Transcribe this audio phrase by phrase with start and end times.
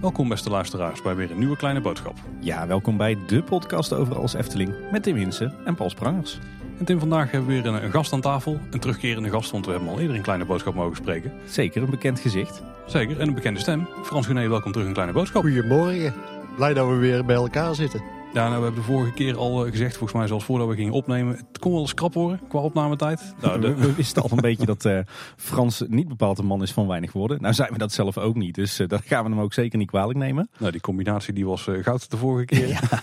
[0.00, 2.16] Welkom beste luisteraars bij weer een nieuwe kleine boodschap.
[2.40, 6.38] Ja, welkom bij de podcast over alles Efteling met Tim Hinsen en Paul Sprangers.
[6.78, 8.60] En Tim, vandaag hebben we weer een, een gast aan tafel.
[8.70, 11.32] Een terugkerende gast, want we hebben al eerder een kleine boodschap mogen spreken.
[11.46, 12.62] Zeker een bekend gezicht.
[12.86, 13.88] Zeker, en een bekende stem.
[14.04, 15.42] Frans Guné, welkom terug in Kleine Boodschap.
[15.42, 16.14] Goedemorgen.
[16.56, 18.15] Blij dat we weer bij elkaar zitten.
[18.36, 20.74] Ja, nou, we hebben de vorige keer al eh, gezegd, volgens mij zelfs voordat we
[20.74, 23.34] gingen opnemen, het kon wel eens krap worden qua opnametijd.
[23.40, 24.98] Nou, We, we wisten al een beetje dat eh,
[25.36, 27.40] Frans niet bepaald een man is van weinig woorden.
[27.40, 29.78] Nou zijn we dat zelf ook niet, dus uh, dat gaan we hem ook zeker
[29.78, 30.48] niet kwalijk nemen.
[30.58, 32.68] nou, die combinatie die was eh, goud de vorige keer.
[32.90, 33.02] maar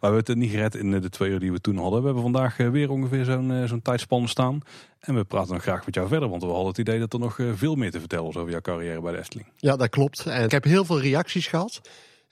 [0.00, 1.98] we hebben het niet gered in eh, de twee uur die we toen hadden.
[1.98, 4.60] We hebben vandaag eh, weer ongeveer zo'n eh, zo'n tijdspan staan.
[5.00, 7.18] En we praten nog graag met jou verder, want we hadden het idee dat er
[7.18, 9.48] nog eh, veel meer te vertellen was over jouw carrière bij de Efteling.
[9.56, 10.26] Ja, dat klopt.
[10.26, 11.80] En ik heb heel veel reacties gehad.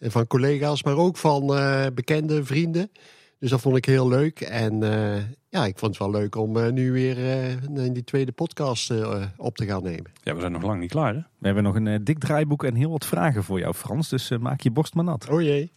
[0.02, 2.90] Eh, Van collega's, maar ook van eh, bekende vrienden.
[3.38, 4.40] Dus dat vond ik heel leuk.
[4.40, 7.50] En eh, ja, ik vond het wel leuk om eh, nu weer eh,
[7.86, 10.12] in die tweede podcast eh, op te gaan nemen.
[10.22, 11.20] Ja, we zijn nog lang niet klaar hè?
[11.38, 14.60] We hebben nog een dik draaiboek en heel wat vragen voor jou Frans, dus maak
[14.60, 15.28] je borst maar nat.
[15.28, 15.72] Oh jee.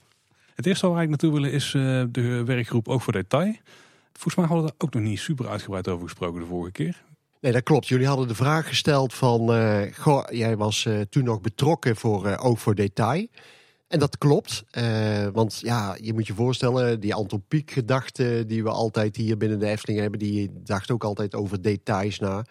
[0.55, 3.55] Het eerste waar eigenlijk naartoe willen is eh, de werkgroep Ook voor Detail.
[4.13, 7.03] Volgens mij hadden we daar ook nog niet super uitgebreid over gesproken de vorige keer.
[7.41, 7.87] Nee, dat klopt.
[7.87, 9.53] Jullie hadden de vraag gesteld van...
[9.53, 13.27] eh, goh, jij was eh, toen nog betrokken voor eh, Ook voor Detail.
[13.87, 14.63] En dat klopt.
[14.71, 16.99] eh, want ja, je moet je voorstellen...
[16.99, 20.19] die Anton Pieck gedachte die we altijd hier binnen de Efteling hebben...
[20.19, 22.45] die dacht ook altijd over details na.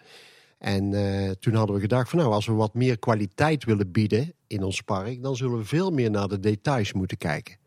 [0.57, 2.19] En eh, toen hadden we gedacht van...
[2.19, 5.23] nou, als we wat meer kwaliteit willen bieden in ons park...
[5.23, 7.57] dan zullen we veel meer naar de details moeten kijken.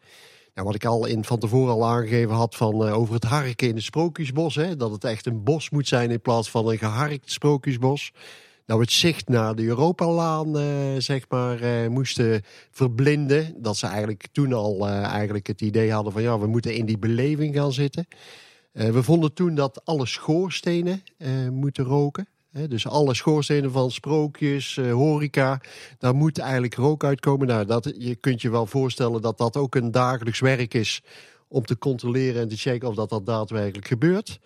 [0.55, 3.69] Nou, wat ik al in, van tevoren al aangegeven had van, eh, over het harken
[3.69, 4.55] in het sprookjesbos.
[4.55, 8.13] Hè, dat het echt een bos moet zijn in plaats van een geharkt sprookjesbos.
[8.69, 10.67] Nou, het zicht naar de Europalaan, eh,
[10.99, 13.55] zeg maar, eh, moesten verblinden.
[13.63, 16.87] Dat ze eigenlijk toen al eh, eigenlijk het idee hadden van ja, we moeten in
[16.87, 18.07] die beleving gaan zitten.
[18.73, 21.03] We vonden toen dat alle schoorstenen
[21.51, 22.29] moeten roken.
[22.69, 25.61] Dus alle schoorstenen van sprookjes, horeca,
[25.99, 27.47] daar moet eigenlijk rook uitkomen.
[27.47, 31.03] Nou, dat, je kunt je wel voorstellen dat dat ook een dagelijks werk is
[31.49, 34.41] om te controleren en te checken of dat, dat daadwerkelijk gebeurt.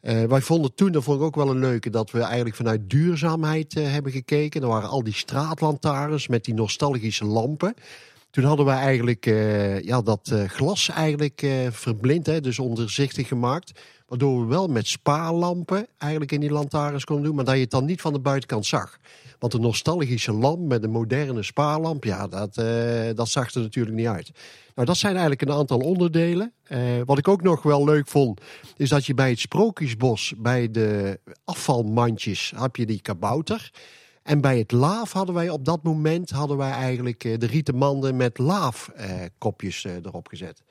[0.00, 2.90] Eh, wij vonden toen, dat vond ik ook wel een leuke, dat we eigenlijk vanuit
[2.90, 4.62] duurzaamheid eh, hebben gekeken.
[4.62, 7.74] Er waren al die straatlantaarns met die nostalgische lampen.
[8.30, 13.80] Toen hadden we eigenlijk eh, ja, dat glas eigenlijk verblind, hè, dus onderzichtig gemaakt.
[14.08, 17.70] Waardoor we wel met spaarlampen eigenlijk in die lantaarns konden doen, maar dat je het
[17.70, 18.98] dan niet van de buitenkant zag.
[19.38, 23.96] Want een nostalgische lamp met een moderne spaarlamp, ja, dat, eh, dat zag er natuurlijk
[23.96, 24.30] niet uit.
[24.74, 26.52] Nou, dat zijn eigenlijk een aantal onderdelen.
[26.62, 28.40] Eh, wat ik ook nog wel leuk vond,
[28.76, 33.70] is dat je bij het Sprookjesbos, bij de afvalmandjes, heb je die kabouter.
[34.28, 37.76] En bij het laaf hadden wij op dat moment hadden wij eigenlijk eh, de rieten
[37.76, 40.62] manden met laafkopjes eh, erop gezet.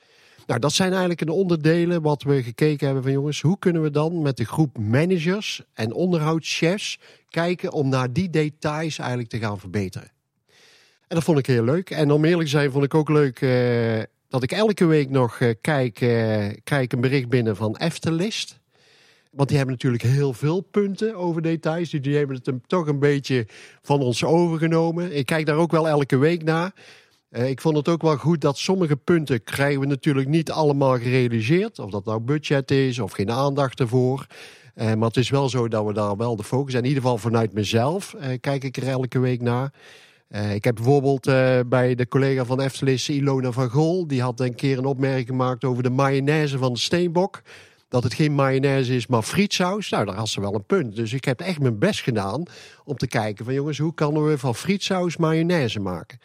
[0.48, 3.90] Nou, dat zijn eigenlijk de onderdelen wat we gekeken hebben van jongens, hoe kunnen we
[3.90, 6.98] dan met de groep managers en onderhoudschefs
[7.28, 10.10] kijken om naar die details eigenlijk te gaan verbeteren.
[11.08, 11.90] En dat vond ik heel leuk.
[11.90, 15.40] En om eerlijk te zijn vond ik ook leuk eh, dat ik elke week nog
[15.40, 18.58] eh, kijk, eh, krijg een bericht binnen van Eftelist.
[19.30, 21.90] Want die hebben natuurlijk heel veel punten over details.
[21.90, 23.46] Dus die hebben het toch een beetje
[23.82, 25.16] van ons overgenomen.
[25.16, 26.72] Ik kijk daar ook wel elke week naar.
[27.30, 30.98] Eh, ik vond het ook wel goed dat sommige punten krijgen we natuurlijk niet allemaal
[30.98, 31.78] gerealiseerd.
[31.78, 34.26] Of dat nou budget is of geen aandacht ervoor.
[34.74, 36.74] Eh, maar het is wel zo dat we daar wel de focus...
[36.74, 39.72] in ieder geval vanuit mezelf eh, kijk ik er elke week naar.
[40.54, 41.24] Ik heb bijvoorbeeld
[41.68, 44.06] bij de collega van Eftelis, Ilona van Gol...
[44.06, 47.42] die had een keer een opmerking gemaakt over de mayonaise van de steenbok
[47.88, 49.90] dat het geen mayonaise is, maar frietsaus.
[49.90, 50.96] Nou, daar had ze wel een punt.
[50.96, 52.42] Dus ik heb echt mijn best gedaan
[52.84, 56.18] om te kijken van jongens, hoe kunnen we van frietsaus mayonaise maken?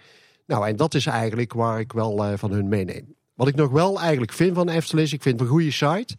[0.46, 3.16] Nou, en dat is eigenlijk waar ik wel eh, van hun meeneem.
[3.34, 6.16] Wat ik nog wel eigenlijk vind van Eftelis, ik vind het een goede site.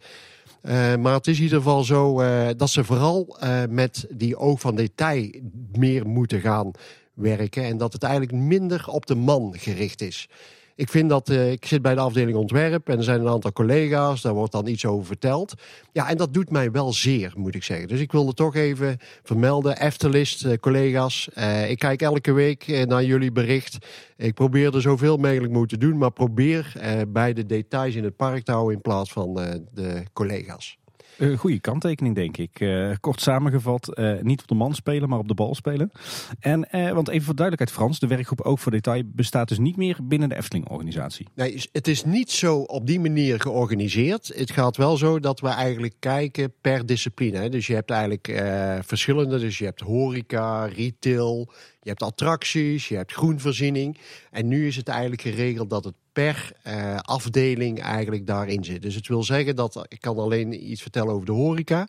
[0.61, 3.37] Eh, maar het is in ieder geval zo eh, dat ze vooral
[3.69, 5.29] met die oog van detail
[5.71, 6.71] meer moeten gaan
[7.13, 7.63] werken.
[7.63, 10.29] En dat het eigenlijk minder op de man gericht is.
[10.77, 13.51] Ik vind dat, eh, ik zit bij de afdeling ontwerp en er zijn een aantal
[13.51, 15.53] collega's, daar wordt dan iets over verteld.
[15.91, 17.87] Ja, en dat doet mij wel zeer, moet ik zeggen.
[17.87, 21.29] Dus ik wilde toch even vermelden, Eftelist, eh, collega's.
[21.33, 23.77] eh, ik kijk elke week naar jullie bericht.
[24.17, 26.73] Ik probeer er zoveel mogelijk moet te doen, maar probeer
[27.07, 29.33] bij de details in het park te houden in plaats van
[29.73, 30.77] de collega's.
[31.17, 32.59] Een goede kanttekening, denk ik.
[32.59, 35.91] Eh, kort samengevat, eh, niet op de man spelen, maar op de bal spelen.
[36.39, 39.77] En, eh, want even voor duidelijkheid, Frans, de werkgroep Ook voor Detail bestaat dus niet
[39.77, 41.27] meer binnen de Efteling-organisatie.
[41.35, 44.31] Nee, het is niet zo op die manier georganiseerd.
[44.35, 47.37] Het gaat wel zo dat we eigenlijk kijken per discipline.
[47.37, 47.49] hè.
[47.49, 49.39] Dus je hebt eigenlijk eh, verschillende.
[49.39, 51.51] Dus je hebt horeca, retail,
[51.81, 53.97] je hebt attracties, je hebt groenvoorziening.
[54.31, 58.81] En nu is het eigenlijk geregeld dat het per eh, afdeling eigenlijk daarin zit.
[58.81, 61.87] Dus het wil zeggen dat ik kan alleen iets vertellen over de horeca.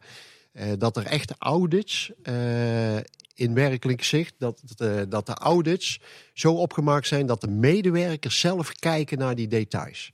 [0.53, 2.97] eh, dat er echt audits eh,
[3.35, 4.63] in werkelijk zicht, dat,
[5.09, 6.01] dat, de audits
[6.33, 10.13] zo opgemaakt zijn dat de medewerkers zelf kijken naar die details.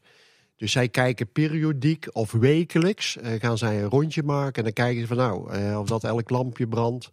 [0.57, 5.07] Dus zij kijken periodiek of wekelijks, gaan zij een rondje maken en dan kijken ze
[5.07, 7.11] van nou, of dat elk lampje brandt,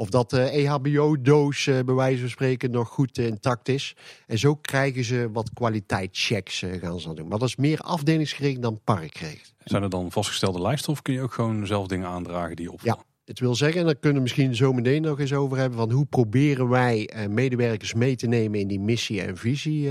[0.00, 3.96] of dat de EHBO-doos uh, bij wijze van spreken nog goed intact is.
[4.26, 7.28] En zo krijgen ze wat kwaliteitschecks uh, gaan ze doen.
[7.28, 9.54] Maar dat is meer afdelingsgericht dan parkgericht.
[9.64, 12.98] Zijn er dan vastgestelde lijsten of kun je ook gewoon zelf dingen aandragen die opvallen?
[12.98, 13.04] Ja.
[13.24, 15.90] Het wil zeggen, en daar kunnen we misschien zo meteen nog eens over hebben, van
[15.90, 19.90] hoe proberen wij medewerkers mee te nemen in die missie en visie.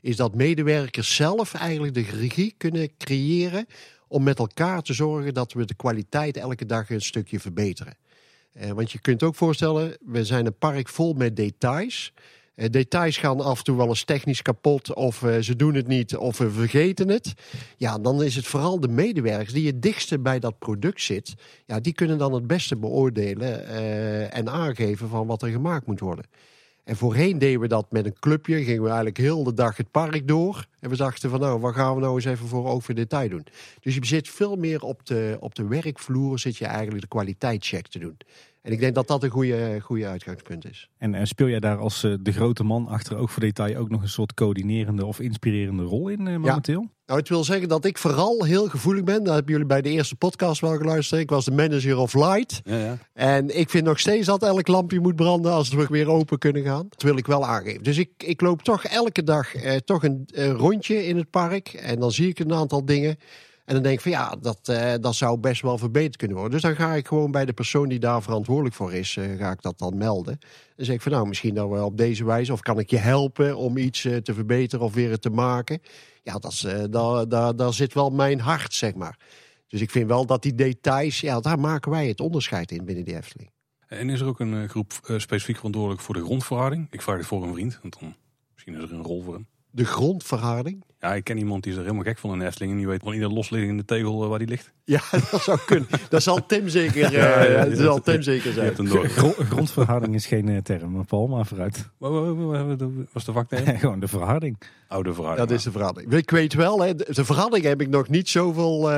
[0.00, 3.66] is dat medewerkers zelf eigenlijk de regie kunnen creëren
[4.08, 7.96] om met elkaar te zorgen dat we de kwaliteit elke dag een stukje verbeteren.
[8.60, 12.12] Uh, want je kunt ook voorstellen, we zijn een park vol met details.
[12.54, 15.86] Uh, details gaan af en toe wel eens technisch kapot, of uh, ze doen het
[15.86, 17.34] niet, of we vergeten het.
[17.76, 21.34] Ja, dan is het vooral de medewerkers die het dichtste bij dat product zit.
[21.66, 23.66] Ja, die kunnen dan het beste beoordelen
[24.30, 26.24] en aangeven van wat er gemaakt moet worden.
[26.86, 28.64] En voorheen deden we dat met een clubje.
[28.64, 30.66] Gingen we eigenlijk heel de dag het park door.
[30.80, 33.46] En we dachten van nou, wat gaan we nou eens even voor voor detail doen.
[33.80, 37.86] Dus je zit veel meer op de, op de werkvloer zit je eigenlijk de kwaliteitscheck
[37.86, 38.16] te doen.
[38.66, 40.88] En ik denk dat dat een goede, goede uitgangspunt is.
[40.98, 44.02] En, speel jij daar als uh, de grote man achter ook voor detail ook nog
[44.02, 46.80] een soort coördinerende of inspirerende rol in uh, momenteel?
[46.80, 46.88] Ja.
[47.06, 49.24] Nou, het wil zeggen dat ik vooral heel gevoelig ben.
[49.24, 51.20] Dat hebben jullie bij de eerste podcast wel geluisterd.
[51.20, 52.60] Ik was de manager of light.
[52.64, 52.98] Ja, ja.
[53.12, 56.62] En ik vind nog steeds dat elk lampje moet branden als we weer open kunnen
[56.62, 56.86] gaan.
[56.88, 57.82] Dat wil ik wel aangeven.
[57.82, 61.68] Dus ik, ik loop toch elke dag eh, toch een, een rondje in het park.
[61.68, 63.18] En dan zie ik een aantal dingen.
[63.66, 66.54] En dan denk ik van ja, dat, uh, dat zou best wel verbeterd kunnen worden.
[66.54, 69.50] Dus dan ga ik gewoon bij de persoon die daar verantwoordelijk voor is, uh, ga
[69.50, 70.38] ik dat dan melden.
[70.76, 72.96] Dan zeg ik van nou, misschien dat we op deze wijze, of kan ik je
[72.96, 75.80] helpen om iets uh, te verbeteren of weer te maken.
[76.22, 79.18] Ja, dat is, daar, daar, daar zit wel mijn hart, zeg maar.
[79.68, 83.04] Dus ik vind wel dat die details, ja, daar maken wij het onderscheid in binnen
[83.04, 83.50] die Efteling.
[83.86, 86.86] En is er ook een groep specifiek verantwoordelijk voor de grondverhouding?
[86.90, 88.14] Ik vraag het voor een vriend, want dan
[88.54, 89.46] misschien is er een rol voor hem.
[89.70, 90.84] De grondverharding?
[90.98, 92.72] Ja, ik ken iemand die is er helemaal gek van een Efteling.
[92.72, 94.74] En die weet van ieder losliggende tegel uh, waar die ligt.
[94.86, 95.00] Ja,
[95.30, 95.88] dat zou kunnen.
[96.08, 98.74] dat zal Tim zeker, ja, ja, dat zal Tim zeker zijn.
[99.48, 101.88] grondverharding is geen uh, term, maar Paul, maar vooruit.
[101.98, 103.76] Wat was de vakterm?
[103.78, 104.58] Gewoon de verharding.
[104.88, 105.48] Oh, de verharding.
[105.48, 106.12] Dat is de verharding.
[106.12, 108.90] Ik weet wel, hè, de verharding heb ik nog niet zoveel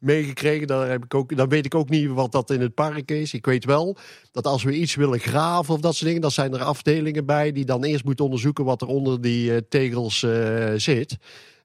[0.00, 0.66] meegekregen.
[0.66, 3.34] Daar, heb ik ook, dan weet ik ook niet wat dat in het park is.
[3.34, 3.96] Ik weet wel
[4.32, 7.52] dat als we iets willen graven of dat soort dingen, dan zijn er afdelingen bij
[7.52, 10.26] die dan eerst moeten onderzoeken wat er onder die tegels
[10.76, 11.18] zit.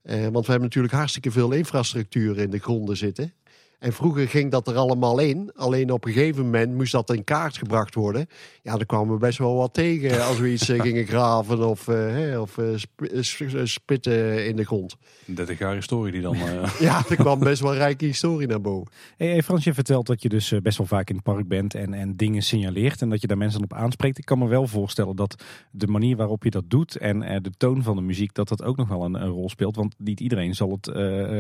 [0.04, 3.34] Uh, want we hebben natuurlijk hartstikke veel infrastructuur in de gronden zitten.
[3.80, 5.52] En vroeger ging dat er allemaal in.
[5.56, 8.28] Alleen op een gegeven moment moest dat in kaart gebracht worden.
[8.62, 11.88] Ja, daar kwamen we best wel wat tegen als we iets eh, gingen graven of,
[11.88, 14.96] uh, of uh, spitten in de grond.
[15.26, 16.38] 30 jaar historie die dan...
[16.80, 18.92] ja, er kwam best wel rijke historie naar boven.
[19.18, 21.94] Hey, Frans, je vertelt dat je dus best wel vaak in het park bent en,
[21.94, 23.02] en dingen signaleert.
[23.02, 24.18] En dat je daar mensen op aanspreekt.
[24.18, 27.84] Ik kan me wel voorstellen dat de manier waarop je dat doet en de toon
[27.84, 29.76] van de muziek, dat dat ook nog wel een, een rol speelt.
[29.76, 30.92] Want niet iedereen zal het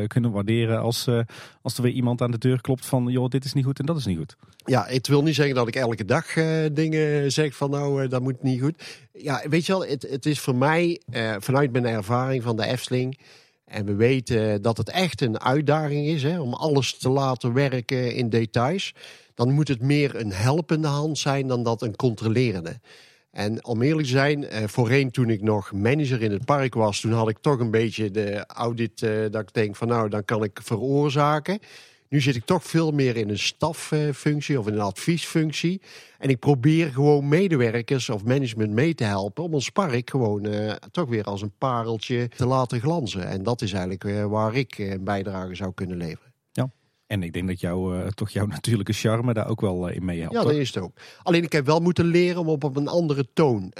[0.07, 1.07] kunnen waarderen als,
[1.61, 3.79] als er weer iemand aan aan de deur klopt van joh, dit is niet goed
[3.79, 4.35] en dat is niet goed.
[4.65, 8.09] Ja, het wil niet zeggen dat ik elke dag uh, dingen zeg van nou, uh,
[8.09, 8.83] dat moet niet goed.
[9.13, 12.65] Ja, weet je wel, het, het is voor mij uh, vanuit mijn ervaring van de
[12.65, 13.19] Efteling.
[13.65, 18.15] En we weten dat het echt een uitdaging is hè, om alles te laten werken
[18.15, 18.93] in details.
[19.33, 22.79] Dan moet het meer een helpende hand zijn dan dat een controlerende.
[23.31, 27.11] En om eerlijk te zijn, voorheen toen ik nog manager in het park was, toen
[27.11, 28.99] had ik toch een beetje de audit
[29.31, 31.59] dat ik denk van nou, dan kan ik veroorzaken.
[32.09, 35.81] Nu zit ik toch veel meer in een staffunctie of in een adviesfunctie.
[36.17, 40.71] En ik probeer gewoon medewerkers of management mee te helpen om ons park gewoon uh,
[40.91, 43.27] toch weer als een pareltje te laten glanzen.
[43.27, 46.33] En dat is eigenlijk uh, waar ik een bijdrage zou kunnen leveren.
[46.51, 46.69] Ja.
[47.07, 50.33] En ik denk dat jou, uh, toch jouw natuurlijke charme daar ook wel in meehelpt.
[50.33, 50.97] Ja, dat is het ook.
[51.23, 53.71] Alleen ik heb wel moeten leren om op, op een andere toon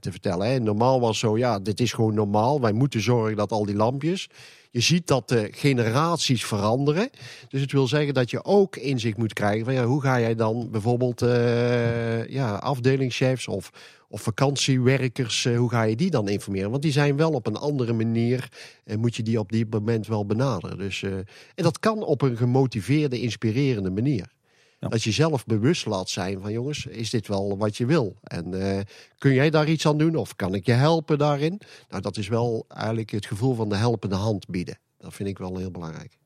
[0.00, 0.50] te vertellen.
[0.50, 0.58] Hè.
[0.58, 2.60] Normaal was zo, ja, dit is gewoon normaal.
[2.60, 4.28] Wij moeten zorgen dat al die lampjes
[4.70, 7.10] je ziet dat de generaties veranderen.
[7.48, 10.34] Dus het wil zeggen dat je ook inzicht moet krijgen van ja, hoe ga jij
[10.34, 13.70] dan bijvoorbeeld uh, ja, afdelingschefs of,
[14.08, 16.70] of vakantiewerkers, uh, hoe ga je die dan informeren?
[16.70, 18.48] Want die zijn wel op een andere manier,
[18.84, 20.78] en moet je die op dit moment wel benaderen.
[20.78, 24.34] Dus, uh, en dat kan op een gemotiveerde, inspirerende manier.
[24.78, 24.88] Ja.
[24.88, 28.16] Dat je zelf bewust laat zijn van jongens, is dit wel wat je wil?
[28.22, 28.80] En uh,
[29.18, 31.60] kun jij daar iets aan doen of kan ik je helpen daarin?
[31.88, 34.78] Nou, dat is wel eigenlijk het gevoel van de helpende hand bieden.
[34.98, 36.18] Dat vind ik wel heel belangrijk.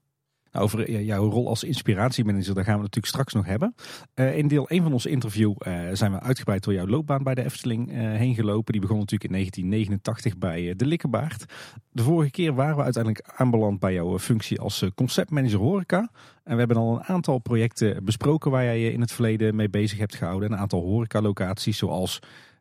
[0.52, 3.75] Nou, over jouw rol als inspiratiemanager, daar gaan we natuurlijk straks nog hebben.
[4.14, 7.35] Uh, in deel 1 van ons interview uh, zijn we uitgebreid door jouw loopbaan bij
[7.35, 8.73] de Efteling uh, heen gelopen.
[8.73, 11.45] Die begon natuurlijk in 1989 bij de Likkerbaard.
[11.90, 16.11] De vorige keer waren we uiteindelijk aanbeland bij jouw functie als conceptmanager horeca.
[16.45, 19.71] En we hebben al een aantal projecten besproken waar jij je in het verleden mee
[19.71, 20.52] bezig hebt gehouden.
[20.52, 22.21] Een aantal horecalocaties zoals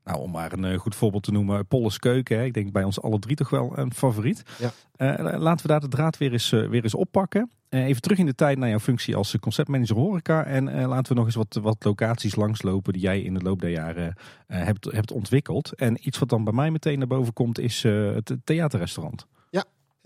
[0.09, 2.37] nou, om maar een eh, goed voorbeeld te noemen, Polles Keuken.
[2.37, 2.43] Hè.
[2.43, 4.43] Ik denk bij ons alle drie toch wel een favoriet.
[4.57, 4.71] Ja.
[4.97, 7.49] Uh, laten we daar de draad weer eens, uh, weer eens oppakken.
[7.69, 10.43] Even terug in de tijd naar jouw functie als conceptmanager horeca.
[10.43, 13.69] En laten we nog eens wat, wat locaties langslopen die jij in de loop der
[13.69, 14.15] jaren
[14.47, 15.73] hebt, hebt ontwikkeld.
[15.75, 19.27] En iets wat dan bij mij meteen naar boven komt is het theaterrestaurant.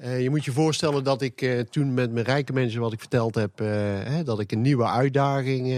[0.03, 3.35] Ja, je moet je voorstellen dat ik toen met mijn rijke mensen, wat ik verteld
[3.35, 5.77] heb, hè, dat ik een nieuwe uitdaging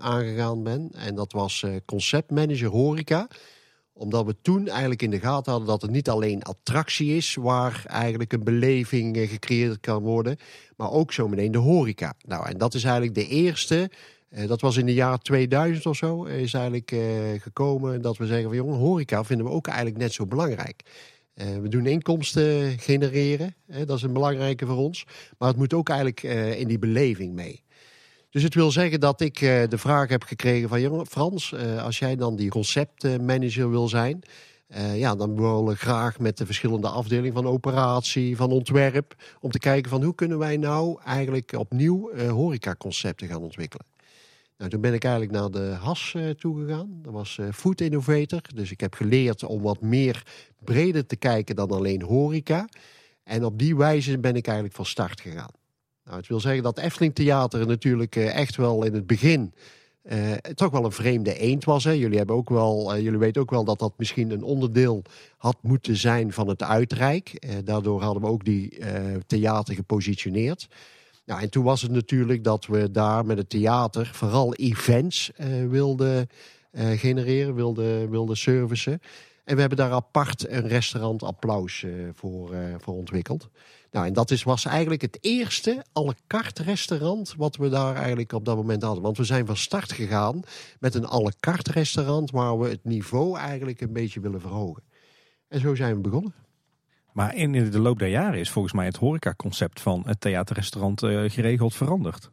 [0.00, 0.90] aangegaan ben.
[0.92, 3.28] En dat was conceptmanager horeca
[3.92, 7.82] omdat we toen eigenlijk in de gaten hadden dat het niet alleen attractie is waar
[7.86, 10.36] eigenlijk een beleving eh, gecreëerd kan worden,
[10.76, 12.14] maar ook zo meteen de horeca.
[12.26, 13.90] Nou, en dat is eigenlijk de eerste.
[14.28, 16.24] Eh, dat was in de jaren 2000 of zo.
[16.24, 16.94] Is eigenlijk
[17.42, 20.82] gekomen dat we zeggen van jongen, horeca vinden we ook eigenlijk net zo belangrijk.
[21.34, 23.54] Uh, we doen inkomsten genereren.
[23.66, 25.04] dat is een belangrijke voor ons.
[25.38, 26.22] Maar het moet ook eigenlijk
[26.58, 27.62] in die beleving mee.
[28.32, 30.80] Dus het wil zeggen dat ik uh, de vraag heb gekregen van...
[30.80, 34.22] Jongen, Frans, uh, als jij dan die conceptmanager wil zijn...
[34.68, 39.14] Uh, ja, dan willen we graag met de verschillende afdelingen van operatie, van ontwerp...
[39.40, 43.86] om te kijken van hoe kunnen wij nou eigenlijk opnieuw horecaconcepten gaan ontwikkelen.
[44.58, 46.98] Nou, toen ben ik eigenlijk naar de HAS toegegaan.
[47.02, 48.40] Dat was Food Innovator.
[48.54, 50.22] Dus ik heb geleerd om wat meer
[50.64, 52.68] breder te kijken dan alleen horeca.
[53.24, 55.50] En op die wijze ben ik eigenlijk van start gegaan.
[56.04, 59.54] Nou, het wil zeggen dat Efteling Theater natuurlijk eh, echt wel in het begin
[60.02, 61.84] uh, toch wel een vreemde eend was.
[61.84, 61.90] Hè.
[61.90, 65.02] Jullie, hebben ook wel, uh, jullie weten ook wel dat dat misschien een onderdeel
[65.36, 67.46] had moeten zijn van het uitrijk.
[67.64, 68.78] Daardoor hadden we ook die
[69.26, 70.68] theater gepositioneerd.
[71.24, 75.30] Nou, en toen was het natuurlijk dat we daar met het theater vooral events
[75.68, 76.28] wilden
[76.72, 79.00] genereren, wilden, wilden servicen.
[79.44, 83.50] En we hebben daar apart een restaurant applaus voor, voor ontwikkeld.
[83.90, 87.96] Nou, en dat is, was eigenlijk het eerste à la carte restaurant wat we daar
[87.96, 89.02] eigenlijk op dat moment hadden.
[89.02, 90.42] Want we zijn van start gegaan
[90.80, 94.82] met een à la carte restaurant waar we het niveau eigenlijk een beetje willen verhogen.
[95.48, 96.34] En zo zijn we begonnen.
[97.12, 101.30] Maar in de loop der jaren is volgens mij het horecaconcept van het theaterrestaurant uh,
[101.30, 102.30] geregeld veranderd.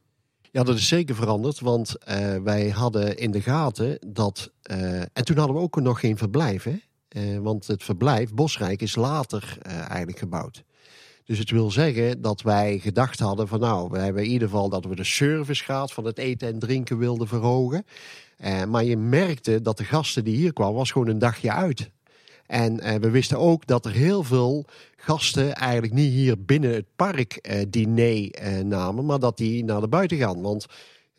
[0.52, 4.52] Ja, dat is zeker veranderd, want uh, wij hadden in de gaten dat...
[4.72, 6.78] Uh, en toen hadden we ook nog geen verblijf, hè?
[7.42, 10.64] Want het verblijf Bosrijk is later eigenlijk gebouwd.
[11.30, 14.70] Dus het wil zeggen dat wij gedacht hadden van nou, we hebben in ieder geval
[14.70, 17.86] dat we de servicegraad van het eten en drinken wilden verhogen.
[18.38, 21.90] Eh, maar je merkte dat de gasten die hier kwamen, was gewoon een dagje uit.
[22.50, 26.86] En eh, we wisten ook dat er heel veel gasten eigenlijk niet hier binnen het
[26.96, 30.42] park eh, diner eh, namen, maar dat die naar de buiten gaan.
[30.42, 30.66] Want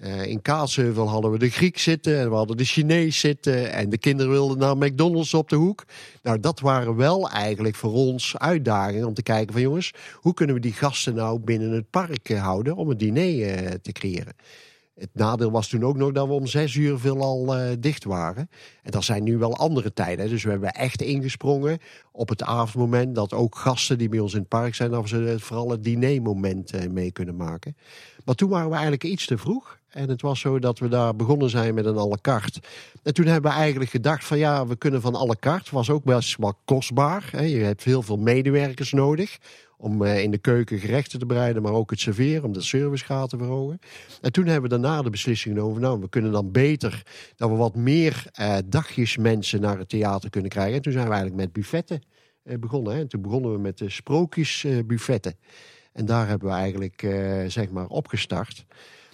[0.02, 3.90] uh, in Kaatsheuvel hadden we de Griek zitten en we hadden de Chinees zitten en
[3.90, 5.84] de kinderen wilden naar McDonald's op de hoek.
[6.22, 10.54] Nou, dat waren wel eigenlijk voor ons uitdagingen om te kijken van jongens, hoe kunnen
[10.54, 14.34] we die gasten nou binnen het park uh, houden om een diner uh, te creëren.
[14.94, 18.50] Het nadeel was toen ook nog dat we om zes uur veelal uh, dicht waren.
[18.82, 20.28] En dat zijn nu wel andere tijden.
[20.28, 21.78] Dus we hebben echt ingesprongen
[22.12, 23.14] op het avondmoment.
[23.14, 26.90] Dat ook gasten die bij ons in het park zijn, dat ze vooral het dinermoment
[26.92, 27.76] mee kunnen maken.
[28.24, 29.79] Maar toen waren we eigenlijk iets te vroeg.
[29.90, 32.60] En het was zo dat we daar begonnen zijn met een à la carte.
[33.02, 35.70] En toen hebben we eigenlijk gedacht van ja, we kunnen van à la carte.
[35.74, 37.44] Was ook best wel kostbaar.
[37.44, 39.38] Je hebt heel veel medewerkers nodig
[39.76, 43.30] om eh, in de keuken gerechten te bereiden, maar ook het serveren, om de servicegraad
[43.30, 43.78] te verhogen.
[44.20, 47.02] En toen hebben we daarna de beslissing genomen, nou, we kunnen dan beter
[47.36, 50.74] dat we wat meer eh, dagjes mensen naar het theater kunnen krijgen.
[50.74, 52.02] En toen zijn we eigenlijk met buffetten
[52.42, 52.92] eh, begonnen.
[52.92, 53.00] Hè.
[53.00, 55.34] En toen begonnen we met de sprookjesbuffetten.
[55.92, 58.64] en daar hebben we eigenlijk, eh, zeg maar, opgestart.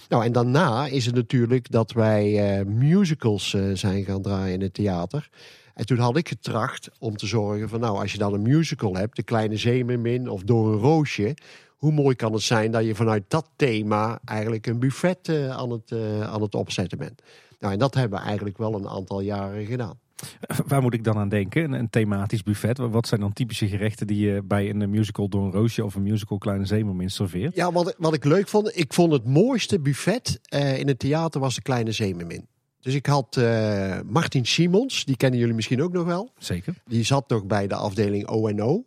[0.09, 4.61] Nou, en daarna is het natuurlijk dat wij uh, musicals uh, zijn gaan draaien in
[4.61, 5.29] het theater.
[5.75, 8.97] En toen had ik getracht om te zorgen van, nou, als je dan een musical
[8.97, 11.37] hebt, De Kleine Zeemermin of Door een Roosje,
[11.77, 15.71] hoe mooi kan het zijn dat je vanuit dat thema eigenlijk een buffet uh, aan,
[15.71, 17.23] het, aan het opzetten bent.
[17.61, 19.99] Nou, en dat hebben we eigenlijk wel een aantal jaren gedaan.
[20.69, 21.73] Waar moet ik dan aan denken?
[21.73, 22.79] Een, thematisch buffet.
[22.79, 26.39] Wat zijn dan typische gerechten die je bij een musical Don Roosje of een musical
[26.39, 27.55] Kleine Zeemermin serveert?
[27.55, 31.41] Ja, wat, wat ik leuk vond, ik vond het mooiste buffet uh, in het theater
[31.41, 32.47] was de Kleine Zeemermin.
[32.81, 36.31] Dus ik had uh, Martin Simons, die kennen jullie misschien ook nog wel.
[36.39, 36.75] Zeker.
[36.85, 38.85] Die zat nog bij de afdeling ONO.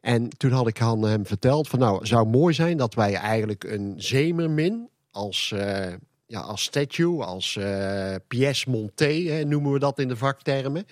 [0.00, 3.64] En toen had ik aan hem verteld van nou, zou mooi zijn dat wij eigenlijk
[3.64, 5.52] een Zeemermin als...
[5.54, 5.86] Uh,
[6.26, 10.86] ja, als statue, als uh, pièce montée, hè, noemen we dat in de vaktermen.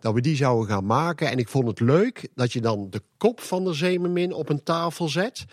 [0.00, 1.30] Dat we die zouden gaan maken.
[1.30, 4.62] En ik vond het leuk dat je dan de kop van de zeemermin op een
[4.62, 5.44] tafel zet.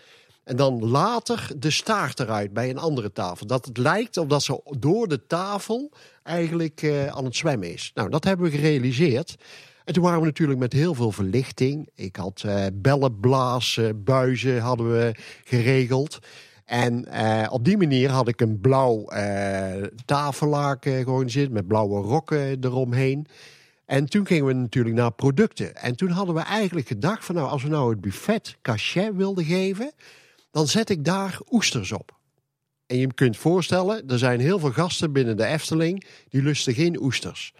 [0.44, 3.46] En dan later de staart eruit bij een andere tafel.
[3.46, 5.90] Dat het lijkt of dat ze door de tafel
[6.22, 7.90] eigenlijk uh, aan het zwemmen is.
[7.94, 9.36] Nou, dat hebben we gerealiseerd.
[9.84, 11.88] En toen waren we natuurlijk met heel veel verlichting.
[11.94, 16.18] Ik had uh, bellenblazen, buizen hadden we geregeld.
[16.64, 19.72] En uh, op die manier had ik een blauw uh,
[20.04, 23.26] tafellaken georganiseerd met blauwe rokken eromheen.
[23.84, 25.76] En toen gingen we natuurlijk naar producten.
[25.76, 29.44] En toen hadden we eigenlijk gedacht van nou, als we nou het buffet cachet wilden
[29.44, 29.92] geven,
[30.50, 32.20] dan zet ik daar oesters op.
[32.86, 37.02] En je kunt voorstellen, er zijn heel veel gasten binnen de Efteling die lusten geen
[37.02, 37.54] oesters.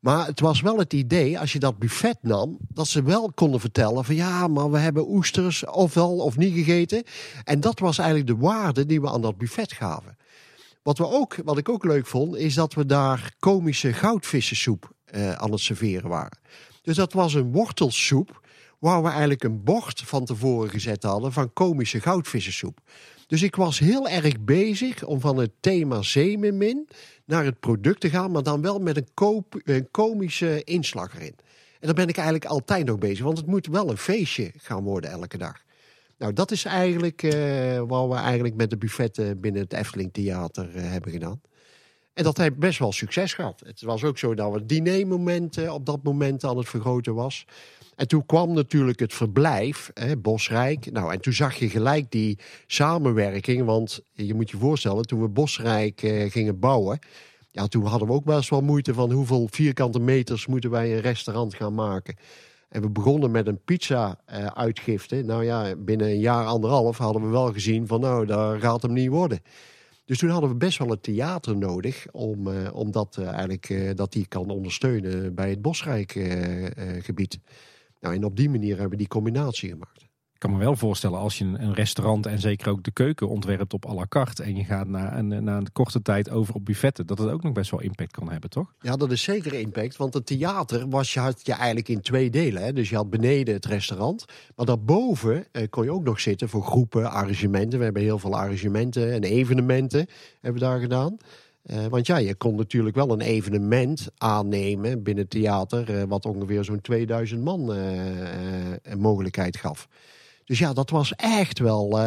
[0.00, 3.60] Maar het was wel het idee, als je dat buffet nam, dat ze wel konden
[3.60, 7.02] vertellen van ja, maar we hebben oesters ofwel of niet gegeten.
[7.44, 10.16] En dat was eigenlijk de waarde die we aan dat buffet gaven.
[10.82, 15.32] Wat, we ook, wat ik ook leuk vond, is dat we daar komische goudvissensoep uh,
[15.32, 16.38] aan het serveren waren.
[16.82, 18.40] Dus dat was een wortelsoep
[18.78, 22.78] waar we eigenlijk een bord van tevoren gezet hadden van komische goudvissensoep.
[23.26, 26.88] Dus ik was heel erg bezig om van het thema zeemermin
[27.30, 31.34] naar het product te gaan, maar dan wel met een, een komische inslag erin.
[31.80, 34.82] En daar ben ik eigenlijk altijd nog bezig, want het moet wel een feestje gaan
[34.82, 35.62] worden elke dag.
[36.18, 40.76] Nou, dat is eigenlijk uh, wat we eigenlijk met de buffetten binnen het Efteling Theater
[40.76, 41.40] uh, hebben gedaan.
[42.12, 43.62] En dat heeft best wel succes gehad.
[43.64, 47.46] Het was ook zo dat we dinermomenten op dat moment aan het vergroten was.
[48.00, 50.92] En toen kwam natuurlijk het verblijf, hè, Bosrijk.
[50.92, 53.64] Nou, en toen zag je gelijk die samenwerking.
[53.64, 56.98] Want je moet je voorstellen, toen we Bosrijk eh, gingen bouwen.
[57.50, 61.00] Ja, toen hadden we ook best wel moeite van hoeveel vierkante meters moeten wij een
[61.00, 62.16] restaurant gaan maken.
[62.68, 65.16] En we begonnen met een pizza-uitgifte.
[65.16, 68.82] Eh, nou ja, binnen een jaar, anderhalf hadden we wel gezien van nou, daar gaat
[68.82, 69.40] hem niet worden.
[70.04, 73.68] Dus toen hadden we best wel een theater nodig om, uh, om dat uh, eigenlijk
[73.68, 76.12] uh, dat die kan ondersteunen bij het Bosrijk
[77.02, 77.38] gebied.
[78.00, 80.08] Nou, en op die manier hebben we die combinatie gemaakt.
[80.40, 83.72] Ik kan me wel voorstellen als je een restaurant en zeker ook de keuken ontwerpt
[83.72, 86.64] op à la carte en je gaat na een, na een korte tijd over op
[86.64, 88.74] buffetten, dat het ook nog best wel impact kan hebben, toch?
[88.80, 92.30] Ja, dat is zeker impact, want het theater was, je had je eigenlijk in twee
[92.30, 92.62] delen.
[92.62, 92.72] Hè?
[92.72, 94.24] Dus je had beneden het restaurant,
[94.56, 97.78] maar daarboven eh, kon je ook nog zitten voor groepen, arrangementen.
[97.78, 100.06] We hebben heel veel arrangementen en evenementen
[100.40, 101.16] hebben we daar gedaan.
[101.66, 106.24] Uh, want ja, je kon natuurlijk wel een evenement aannemen binnen het theater, uh, wat
[106.24, 107.70] ongeveer zo'n 2000 man
[108.82, 109.88] een mogelijkheid gaf.
[110.44, 111.98] Dus ja, dat was echt wel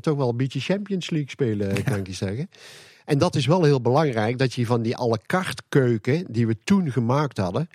[0.00, 1.82] toch wel een beetje Champions League spelen, ja.
[1.82, 2.48] kan ik je zeggen.
[3.04, 6.46] En dat is wel heel belangrijk, dat je van die à la carte keuken die
[6.46, 7.68] we toen gemaakt hadden,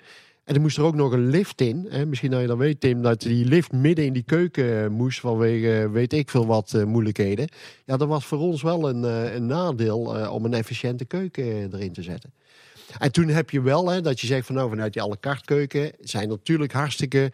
[0.44, 1.86] en er moest er ook nog een lift in.
[1.88, 2.06] Hè?
[2.06, 5.20] Misschien dat je dan weet, Tim, dat die lift midden in die keuken eh, moest
[5.20, 7.48] vanwege eh, weet ik veel wat uh, moeilijkheden.
[7.84, 9.02] Ja, dat was voor ons wel een,
[9.34, 10.00] een nadeel
[10.30, 12.32] om een efficiënte keuken erin te zetten.
[12.98, 15.16] En toen heb je wel hè, dat je zegt van nou vanuit die à la
[15.20, 17.32] carte keuken zijn natuurlijk hartstikke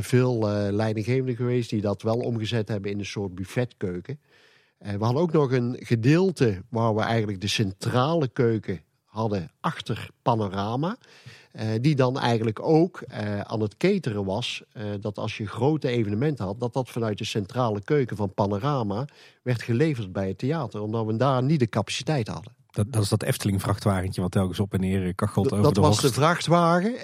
[0.00, 4.20] veel leidinggevenden geweest die dat wel omgezet hebben in een soort buffetkeuken.
[4.78, 10.96] we hadden ook nog een gedeelte waar we eigenlijk de centrale keuken hadden achter panorama.
[11.52, 14.62] Uh, die dan eigenlijk ook uh, aan het cateren was.
[14.76, 19.04] Uh, dat als je grote evenementen had, dat dat vanuit de centrale keuken van Panorama
[19.42, 20.80] werd geleverd bij het theater.
[20.80, 22.52] Omdat we daar niet de capaciteit hadden.
[22.70, 26.00] Dat, dat is dat Efteling-vrachtwagentje wat telkens op en neer kachelt over dat de was
[26.00, 26.14] horst.
[26.14, 26.98] de vrachtwagen.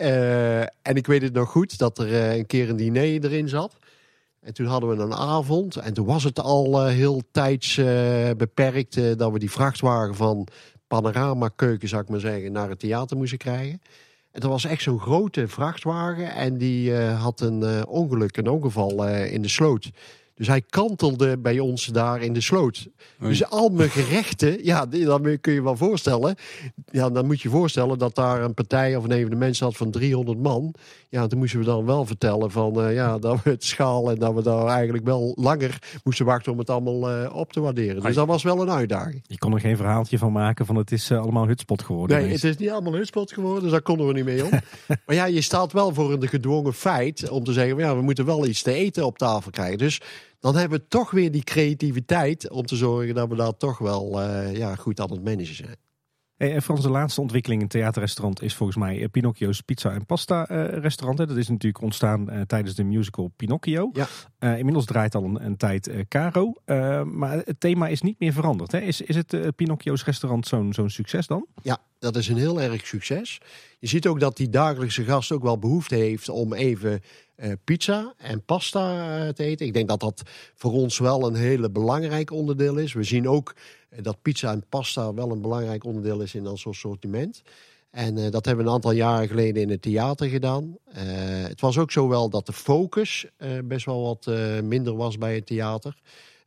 [0.82, 3.76] en ik weet het nog goed dat er een keer een diner erin zat.
[4.40, 5.76] En toen hadden we een avond.
[5.76, 7.74] En toen was het al heel tijds
[8.36, 10.48] beperkt dat we die vrachtwagen van
[10.86, 13.80] Panorama keuken, zou ik maar zeggen, naar het theater moesten krijgen.
[14.38, 19.08] Dat was echt zo'n grote vrachtwagen en die uh, had een uh, ongeluk, een ongeval
[19.08, 19.90] uh, in de sloot.
[20.38, 22.88] Dus hij kantelde bij ons daar in de sloot.
[23.22, 23.30] Oei.
[23.30, 26.36] Dus al mijn gerechten, ja, dan kun je wel voorstellen.
[26.90, 30.38] Ja, dan moet je voorstellen dat daar een partij of een evenement zat van 300
[30.38, 30.74] man.
[31.08, 34.18] Ja, toen moesten we dan wel vertellen van uh, ja, dat we het schaal en
[34.18, 38.02] dat we daar eigenlijk wel langer moesten wachten om het allemaal uh, op te waarderen.
[38.02, 39.24] Dus dat was wel een uitdaging.
[39.26, 42.20] Je kon er geen verhaaltje van maken van het is uh, allemaal hutspot geworden.
[42.20, 44.50] Nee, het is niet allemaal hutspot geworden, dus daar konden we niet mee om.
[45.06, 48.24] maar ja, je staat wel voor een gedwongen feit om te zeggen, ja, we moeten
[48.24, 49.78] wel iets te eten op tafel krijgen.
[49.78, 50.00] Dus
[50.40, 54.22] dan hebben we toch weer die creativiteit om te zorgen dat we daar toch wel
[54.22, 55.76] uh, ja, goed aan het managen zijn.
[56.36, 60.50] Hey, en Frans, de laatste ontwikkeling in theaterrestaurant is volgens mij Pinocchio's Pizza en Pasta
[60.50, 61.18] uh, restaurant.
[61.18, 61.26] Hè.
[61.26, 63.90] Dat is natuurlijk ontstaan uh, tijdens de musical Pinocchio.
[63.92, 64.06] Ja.
[64.40, 66.52] Uh, inmiddels draait al een, een tijd Caro.
[67.04, 68.72] maar het thema is niet meer veranderd.
[68.72, 68.78] Hè.
[68.78, 71.46] Is, is het Pinocchio's restaurant zo'n zo'n succes dan?
[71.62, 73.40] Ja, dat is een heel erg succes.
[73.78, 77.00] Je ziet ook dat die dagelijkse gast ook wel behoefte heeft om even
[77.64, 79.66] pizza en pasta uh, te eten.
[79.66, 80.22] Ik denk dat dat
[80.54, 82.92] voor ons wel een hele belangrijk onderdeel is.
[82.92, 83.54] We zien ook
[83.90, 87.42] uh, dat pizza en pasta wel een belangrijk onderdeel is in ons assortiment.
[87.90, 90.76] En dat hebben we een aantal jaren geleden in het theater gedaan.
[91.48, 93.26] het was ook zo wel dat de focus
[93.64, 94.30] best wel wat
[94.62, 95.96] minder was bij het theater.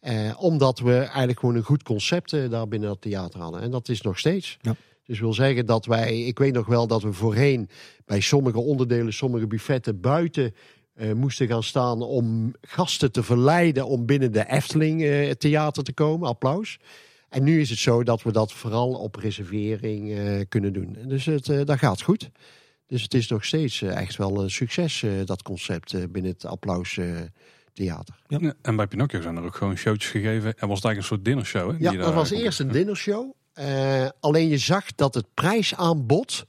[0.01, 3.61] Eh, omdat we eigenlijk gewoon een goed concept eh, daar binnen het theater hadden.
[3.61, 4.57] En dat is nog steeds.
[4.61, 4.75] Ja.
[5.05, 7.69] Dus wil zeggen dat wij, ik weet nog wel dat we voorheen
[8.05, 10.55] bij sommige onderdelen, sommige buffetten buiten
[10.93, 15.93] eh, moesten gaan staan om gasten te verleiden om binnen de Efteling eh, theater te
[15.93, 16.27] komen.
[16.27, 16.79] Applaus.
[17.29, 20.97] En nu is het zo dat we dat vooral op reservering eh, kunnen doen.
[21.07, 22.29] Dus het, eh, dat gaat goed.
[22.87, 26.45] Dus het is nog steeds echt wel een succes, eh, dat concept eh, binnen het
[26.45, 27.05] applaus eh,
[27.73, 28.15] theater.
[28.27, 30.53] Ja, En bij Pinocchio zijn er ook gewoon showtjes gegeven.
[30.57, 31.71] En was het eigenlijk een soort dinnershow.
[31.71, 33.31] Hè, Ja, dat was eerst een dinnershow.
[33.53, 36.45] Eh, alleen je zag dat het prijsaanbod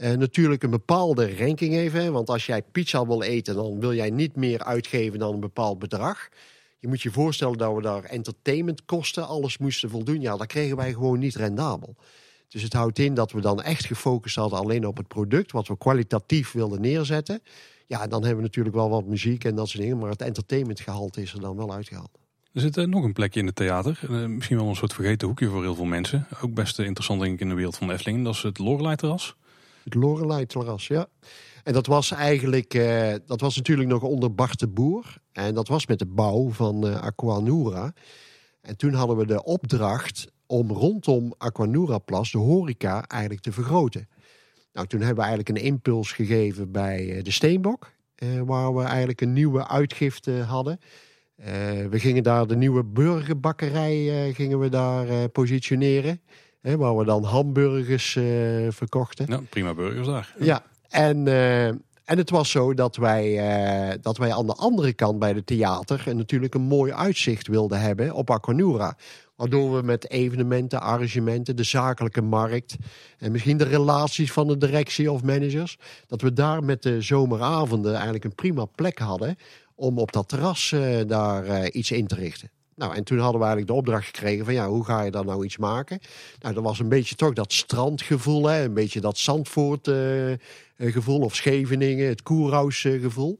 [0.00, 2.10] eh, natuurlijk een bepaalde ranking hè.
[2.10, 5.78] Want als jij pizza wil eten, dan wil jij niet meer uitgeven dan een bepaald
[5.78, 6.28] bedrag.
[6.78, 10.20] Je moet je voorstellen dat we daar entertainmentkosten, alles moesten voldoen.
[10.20, 11.96] Ja, dat kregen wij gewoon niet rendabel.
[12.48, 15.68] Dus het houdt in dat we dan echt gefocust hadden alleen op het product, wat
[15.68, 17.42] we kwalitatief wilden neerzetten.
[17.86, 21.22] Ja, dan hebben we natuurlijk wel wat muziek en dat soort dingen, maar het entertainmentgehalte
[21.22, 22.18] is er dan wel uitgehaald.
[22.52, 24.00] Er zit eh, nog een plekje in het theater.
[24.02, 26.26] Eh, misschien wel een soort vergeten hoekje voor heel veel mensen.
[26.42, 28.24] Ook best interessant denk ik in de wereld van Efteling.
[28.24, 29.36] Dat is het Lorelei-terras.
[29.84, 31.06] Het Lorelei-terras, ja.
[31.64, 35.16] En dat was eigenlijk, eh, dat was natuurlijk nog onder Bart de Boer.
[35.32, 37.92] En dat was met de bouw van eh Aquanura.
[38.60, 44.08] En toen hadden we de opdracht om rondom Aquanura-plas de horeca eigenlijk te vergroten.
[44.72, 47.90] Nou, toen hebben we eigenlijk een impuls gegeven bij eh, de Steenbok.
[48.44, 50.80] waar we eigenlijk een nieuwe uitgifte hadden.
[51.90, 56.20] We gingen daar de nieuwe burgerbakkerij gingen we daar positioneren.
[56.60, 58.24] Hè, waar we dan hamburgers eh,
[58.68, 59.26] verkochten.
[59.28, 60.34] Ja, prima burgers daar.
[60.38, 64.92] Ja, en, eh, en het was zo dat wij, eh, dat wij aan de andere
[64.92, 68.96] kant bij de theater en natuurlijk een mooi uitzicht wilden hebben op Aquanura.
[69.36, 72.76] Waardoor we met evenementen, arrangementen, de zakelijke markt
[73.18, 77.94] en misschien de relaties van de directie of managers, dat we daar met de zomeravonden
[77.94, 79.36] eigenlijk een prima plek hadden
[79.74, 80.74] om op dat terras
[81.06, 82.50] daar iets in te richten.
[82.80, 85.24] Nou, en toen hadden we eigenlijk de opdracht gekregen van ja, hoe ga je daar
[85.24, 86.00] nou iets maken?
[86.38, 88.64] Nou, dat was een beetje toch dat strandgevoel, hè?
[88.64, 90.38] een beetje dat Zandvoort eh, eh,
[90.76, 93.38] gevoel of Scheveningen, het Koerhuis eh, gevoel.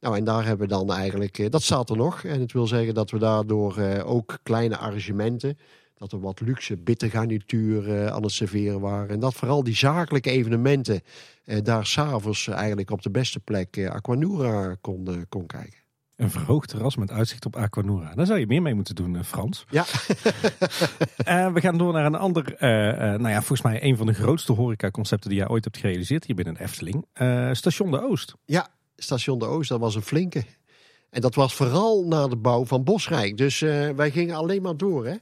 [0.00, 2.24] Nou, en daar hebben we dan eigenlijk, dat staat er nog.
[2.24, 5.58] En het wil zeggen dat we daardoor ook kleine arrangementen,
[5.94, 9.08] dat er wat luxe bittergarnituur aan het serveren waren.
[9.08, 11.02] En dat vooral die zakelijke evenementen
[11.62, 15.79] daar s'avonds eigenlijk op de beste plek Aquanura kon, kon kijken.
[16.20, 18.14] Een verhoogd terras met uitzicht op Aquanura.
[18.14, 19.64] Daar zou je meer mee moeten doen, eh, Frans.
[19.70, 19.84] Ja,
[21.24, 24.12] Eh, we gaan door naar een ander, eh, nou ja, volgens mij een van de
[24.12, 27.06] grootste horecaconcepten die jij ooit hebt gerealiseerd hier binnen Efteling.
[27.56, 28.34] Station de Oost.
[28.44, 30.44] Ja, Station de Oost, dat was een flinke.
[31.10, 33.36] En dat was vooral na de bouw van Bosrijk.
[33.36, 33.60] Dus
[33.96, 35.06] wij gingen alleen maar door.
[35.06, 35.16] Hè?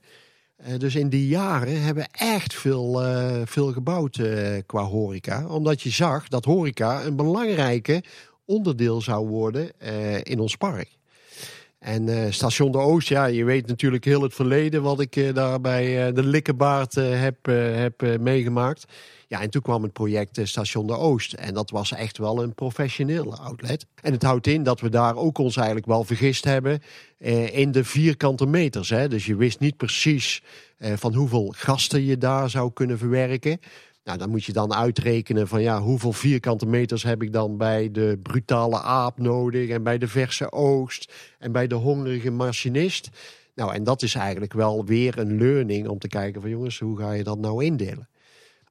[0.78, 3.02] Dus in die jaren hebben we echt veel,
[3.44, 4.20] veel gebouwd
[4.66, 5.46] qua horeca.
[5.46, 8.02] Omdat je zag dat horeca een belangrijke
[8.48, 10.98] onderdeel zou worden eh, in ons park.
[11.78, 15.34] En eh, Station de Oost, ja, je weet natuurlijk heel het verleden wat ik eh,
[15.34, 18.84] daar bij eh, de Likkenbaard heb, heb meegemaakt.
[19.26, 21.32] Ja, en toen kwam het project Station de Oost.
[21.32, 23.86] En dat was echt wel een professionele outlet.
[24.02, 26.80] En het houdt in dat we daar ook ons eigenlijk wel vergist hebben
[27.52, 28.88] in de vierkante meters.
[28.88, 29.08] Hè.
[29.08, 30.42] Dus je wist niet precies
[30.78, 33.60] van hoeveel gasten je daar zou kunnen verwerken.
[34.08, 37.90] Nou, dan moet je dan uitrekenen van ja, hoeveel vierkante meters heb ik dan bij
[37.90, 43.08] de brutale aap nodig en bij de verse oogst en bij de hongerige machinist.
[43.54, 46.98] Nou, en dat is eigenlijk wel weer een learning om te kijken van jongens, hoe
[46.98, 48.08] ga je dat nou indelen?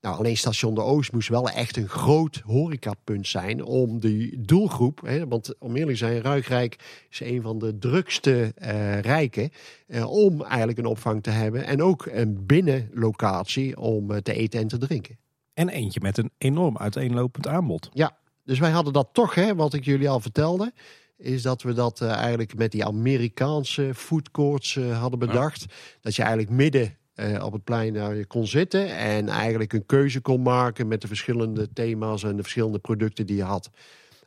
[0.02, 5.02] Nou, alleen Station de Oost moest wel echt een groot horecapunt zijn om die doelgroep,
[5.06, 9.50] hè, want om eerlijk te zijn, Ruigrijk is een van de drukste eh, rijken,
[9.88, 14.60] eh, om eigenlijk een opvang te hebben en ook een binnenlocatie om eh, te eten
[14.60, 15.18] en te drinken.
[15.58, 17.90] En eentje met een enorm uiteenlopend aanbod.
[17.94, 20.74] Ja, dus wij hadden dat toch, hè, wat ik jullie al vertelde.
[21.18, 25.66] Is dat we dat eh, eigenlijk met die Amerikaanse foodcourts eh, hadden bedacht.
[26.02, 28.98] Dat je eigenlijk midden eh, op het plein eh, kon zitten.
[28.98, 33.36] En eigenlijk een keuze kon maken met de verschillende thema's en de verschillende producten die
[33.36, 33.70] je had.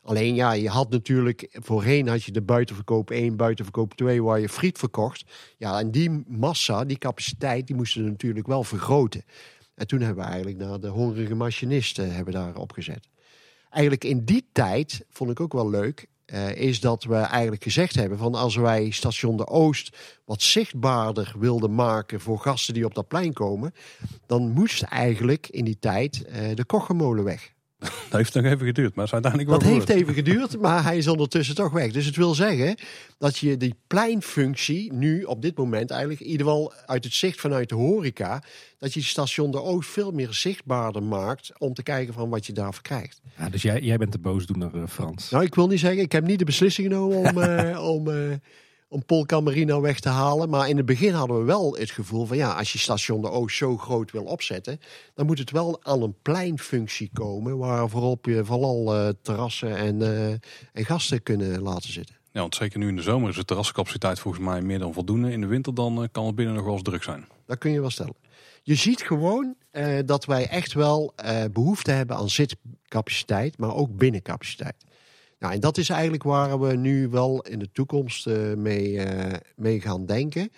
[0.03, 4.49] Alleen ja, je had natuurlijk, voorheen had je de buitenverkoop 1, buitenverkoop 2, waar je
[4.49, 5.23] friet verkocht.
[5.57, 9.23] Ja, en die massa, die capaciteit, die moesten we natuurlijk wel vergroten.
[9.75, 13.07] En toen hebben we eigenlijk naar de hongerige machinisten hebben daar opgezet.
[13.69, 17.95] Eigenlijk in die tijd, vond ik ook wel leuk, eh, is dat we eigenlijk gezegd
[17.95, 22.95] hebben van als wij station de Oost wat zichtbaarder wilden maken voor gasten die op
[22.95, 23.73] dat plein komen,
[24.25, 27.53] dan moest eigenlijk in die tijd eh, de Kochemolen weg.
[27.81, 30.97] Dat heeft nog even geduurd, maar is uiteindelijk wel Dat heeft even geduurd, maar hij
[30.97, 31.91] is ondertussen toch weg.
[31.91, 32.75] Dus het wil zeggen
[33.17, 37.39] dat je die pleinfunctie nu op dit moment eigenlijk, in ieder geval uit het zicht
[37.39, 38.43] vanuit de horeca,
[38.77, 42.53] dat je station de Oost veel meer zichtbaarder maakt om te kijken van wat je
[42.53, 43.21] daarvoor krijgt.
[43.37, 45.29] Ja, dus jij, jij bent de boosdoener, eh, Frans.
[45.29, 48.15] Nou, ik wil niet zeggen, ik heb niet de beslissing genomen om, eh, om, eh,
[48.91, 50.49] om Polka Marina weg te halen.
[50.49, 53.29] Maar in het begin hadden we wel het gevoel van ja, als je station de
[53.29, 54.79] Oost zo groot wil opzetten,
[55.13, 60.01] dan moet het wel aan een pleinfunctie komen waar voorop je vooral uh, terrassen en,
[60.01, 60.29] uh,
[60.73, 62.15] en gasten kunnen laten zitten.
[62.31, 65.31] Ja, want zeker nu in de zomer is de terrascapaciteit volgens mij meer dan voldoende.
[65.31, 67.27] In de winter dan kan het binnen nog wel eens druk zijn.
[67.45, 68.15] Dat kun je wel stellen.
[68.63, 69.55] Je ziet gewoon
[70.05, 71.13] dat wij echt wel
[71.51, 74.75] behoefte hebben aan zitcapaciteit, maar ook binnencapaciteit.
[75.41, 79.07] Nou, en dat is eigenlijk waar we nu wel in de toekomst uh, mee,
[79.55, 80.51] mee gaan denken.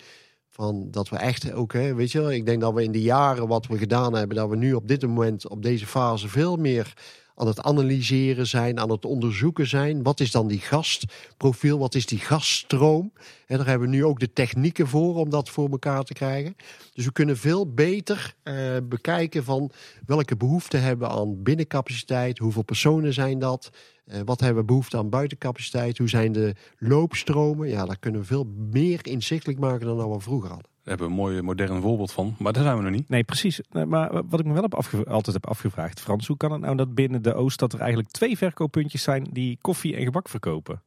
[0.50, 3.02] Van dat we echt ook, hè, weet je wel, ik denk dat we in de
[3.02, 6.56] jaren wat we gedaan hebben, dat we nu op dit moment, op deze fase, veel
[6.56, 6.94] meer
[7.34, 10.02] aan het analyseren zijn, aan het onderzoeken zijn.
[10.02, 11.78] Wat is dan die gastprofiel?
[11.78, 13.12] Wat is die gaststroom?
[13.46, 16.56] En daar hebben we nu ook de technieken voor om dat voor elkaar te krijgen.
[16.92, 19.70] Dus we kunnen veel beter uh, bekijken van
[20.06, 23.70] welke behoeften hebben we aan binnencapaciteit, hoeveel personen zijn dat,
[24.06, 27.68] uh, wat hebben we behoefte aan buitencapaciteit, hoe zijn de loopstromen.
[27.68, 30.72] Ja, daar kunnen we veel meer inzichtelijk maken dan we vroeger hadden.
[30.84, 33.08] Daar hebben we een mooi modern voorbeeld van, maar daar zijn we nog niet.
[33.08, 33.60] Nee, precies.
[33.86, 34.74] Maar wat ik me wel heb
[35.08, 38.10] altijd heb afgevraagd, Frans, hoe kan het nou dat binnen de Oost dat er eigenlijk
[38.10, 40.82] twee verkooppuntjes zijn die koffie en gebak verkopen?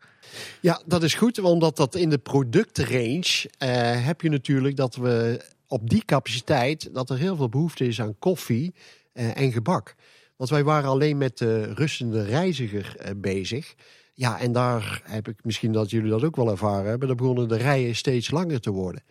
[0.61, 5.45] Ja, dat is goed, omdat dat in de productrange uh, heb je natuurlijk dat we
[5.67, 8.73] op die capaciteit dat er heel veel behoefte is aan koffie
[9.13, 9.95] uh, en gebak.
[10.37, 13.75] Want wij waren alleen met de rustende reiziger uh, bezig.
[14.13, 17.07] Ja, en daar heb ik misschien dat jullie dat ook wel ervaren hebben.
[17.07, 19.03] Daar begonnen de rijen steeds langer te worden.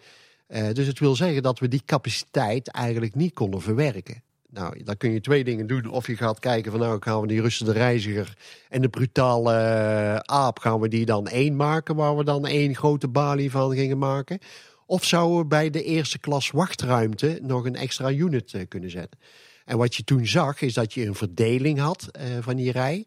[0.48, 4.22] Uh, dus het wil zeggen dat we die capaciteit eigenlijk niet konden verwerken.
[4.50, 5.90] Nou, dan kun je twee dingen doen.
[5.90, 8.36] Of je gaat kijken van nou gaan we die rustende reiziger
[8.68, 12.74] en de brutale uh, aap gaan we die dan één maken, waar we dan één
[12.74, 14.38] grote balie van gingen maken.
[14.86, 19.20] Of zouden we bij de eerste klas wachtruimte nog een extra unit kunnen zetten.
[19.66, 23.06] En wat je toen zag is dat je een verdeling had van die rij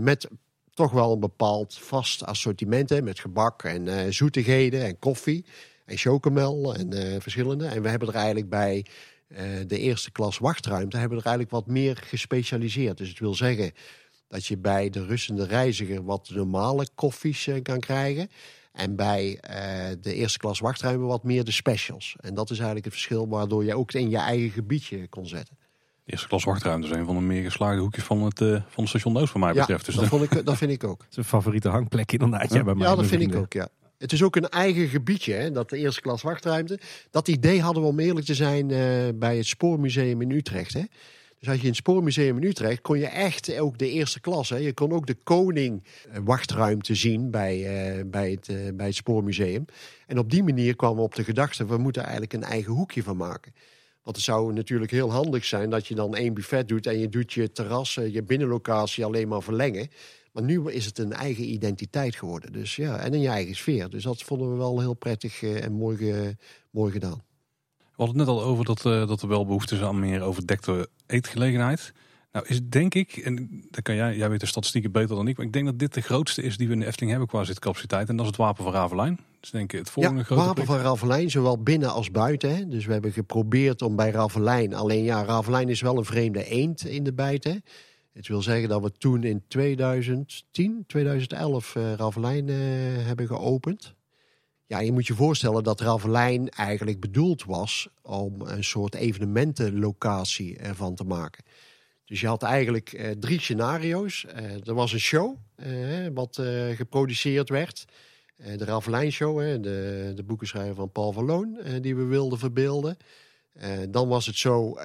[0.00, 0.28] met
[0.74, 5.44] toch wel een bepaald vast assortiment hè, met gebak en zoetigheden en koffie
[5.84, 7.66] en chocomel en uh, verschillende.
[7.66, 8.86] En we hebben er eigenlijk bij
[9.28, 12.98] uh, de eerste klas wachtruimte hebben we er eigenlijk wat meer gespecialiseerd.
[12.98, 13.72] Dus het wil zeggen
[14.28, 18.30] dat je bij de rustende reiziger wat normale koffies uh, kan krijgen.
[18.72, 19.38] En bij
[20.00, 22.16] de eerste klas wachtruimte wat meer de specials.
[22.20, 25.56] En dat is eigenlijk het verschil waardoor je ook in je eigen gebiedje kon zetten.
[26.12, 29.16] Eerste klas wachtruimte is een van de meer geslaagde hoekjes van het, van het station
[29.16, 29.86] Oost, voor mij betreft.
[29.86, 31.00] Ja, dus dat, vond ik, dat vind ik ook.
[31.02, 32.52] Het is een favoriete hangplek inderdaad.
[32.52, 33.68] Ja, bij mij ja dat vind ik ook, ja.
[33.98, 36.78] Het is ook een eigen gebiedje, hè, dat de eerste klas wachtruimte.
[37.10, 38.78] Dat idee hadden we om eerlijk te zijn uh,
[39.14, 40.72] bij het Spoormuseum in Utrecht.
[40.72, 40.82] Hè.
[41.38, 44.48] Dus als je in het Spoormuseum in Utrecht kon je echt ook de eerste klas.
[44.48, 44.56] Hè.
[44.56, 45.84] Je kon ook de koning
[46.24, 47.58] wachtruimte zien bij,
[47.96, 49.64] uh, bij, het, uh, bij het Spoormuseum.
[50.06, 53.02] En op die manier kwamen we op de gedachte, we moeten eigenlijk een eigen hoekje
[53.02, 53.52] van maken.
[54.02, 57.08] Want het zou natuurlijk heel handig zijn dat je dan één buffet doet en je
[57.08, 59.88] doet je terras, je binnenlocatie alleen maar verlengen.
[60.32, 62.52] Maar nu is het een eigen identiteit geworden.
[62.52, 63.90] Dus ja, en een eigen sfeer.
[63.90, 66.36] Dus dat vonden we wel heel prettig uh, en mooi,
[66.70, 67.22] mooi gedaan.
[67.78, 70.22] We hadden het net al over dat, uh, dat er wel behoefte is aan meer
[70.22, 71.92] overdekte eetgelegenheid.
[72.32, 73.34] Nou is denk ik, en
[73.70, 75.94] dan kan jij, jij weet de statistieken beter dan ik, maar ik denk dat dit
[75.94, 78.08] de grootste is die we in de Efteling hebben qua zitcapaciteit.
[78.08, 79.18] En dat is het Wapen van Ravelijn.
[79.40, 82.56] Dus denk ik het volgende ja, grote Wapen van Ravelijn, zowel binnen als buiten.
[82.56, 82.68] Hè.
[82.68, 86.84] Dus we hebben geprobeerd om bij Ravelijn, alleen ja, Ravelijn is wel een vreemde eend
[86.84, 87.60] in de bijt.
[88.12, 92.56] Het wil zeggen dat we toen in 2010, 2011 uh, Ravelijn uh,
[93.06, 93.94] hebben geopend.
[94.66, 100.94] Ja, je moet je voorstellen dat Ravelijn eigenlijk bedoeld was om een soort evenementenlocatie ervan
[100.94, 101.44] te maken.
[102.12, 104.26] Dus je had eigenlijk uh, drie scenario's.
[104.36, 106.42] Uh, er was een show uh, wat
[106.74, 107.84] geproduceerd werd.
[108.56, 112.96] de Ravelijn Show, de, de boekenschrijver van Paul van Loon, die we wilden verbeelden.
[113.88, 114.78] dan was het zo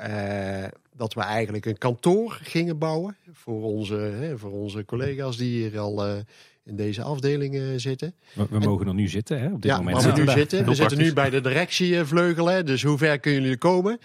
[0.96, 6.24] dat we eigenlijk een kantoor gingen bouwen voor onze, voor onze collega's die hier al
[6.68, 8.14] in deze afdeling uh, zitten.
[8.34, 10.04] We, we en, mogen er nu zitten, hè, op dit ja, moment.
[10.04, 10.66] Maar we nu zitten.
[10.66, 14.00] We zitten nu bij de directievleugel, hè, dus hoe ver kunnen jullie komen?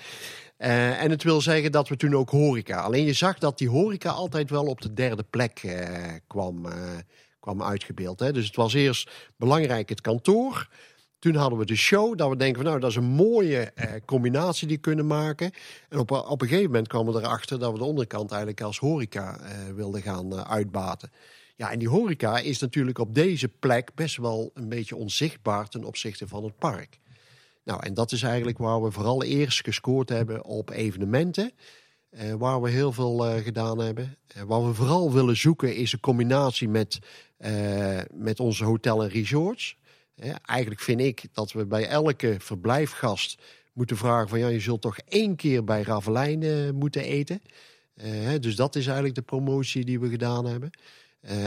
[0.62, 2.80] Uh, en het wil zeggen dat we toen ook horeca.
[2.80, 5.76] Alleen je zag dat die horeca altijd wel op de derde plek
[6.26, 6.66] kwam,
[7.40, 8.20] kwam uitgebeeld.
[8.20, 8.32] Hè.
[8.32, 10.68] Dus het was eerst belangrijk het kantoor.
[11.22, 13.90] Toen hadden we de show, dat we denken van nou, dat is een mooie eh,
[14.04, 15.52] combinatie die we kunnen maken.
[15.88, 18.78] En op, op een gegeven moment kwamen we erachter dat we de onderkant eigenlijk als
[18.78, 21.12] horeca eh, wilden gaan uitbaten.
[21.56, 25.84] Ja, en die horeca is natuurlijk op deze plek best wel een beetje onzichtbaar ten
[25.84, 26.98] opzichte van het park.
[27.64, 31.52] Nou, en dat is eigenlijk waar we vooral eerst gescoord hebben op evenementen.
[32.20, 34.16] Uh, waar we heel veel uh, gedaan hebben.
[34.36, 36.98] Uh, wat we vooral willen zoeken is een combinatie met,
[38.12, 39.76] met onze hotel en resorts.
[40.44, 44.98] Eigenlijk vind ik dat we bij elke verblijfgast moeten vragen van ja, je zult toch
[44.98, 47.42] één keer bij Ravelijn moeten eten.
[48.40, 50.70] Dus dat is eigenlijk de promotie die we gedaan hebben.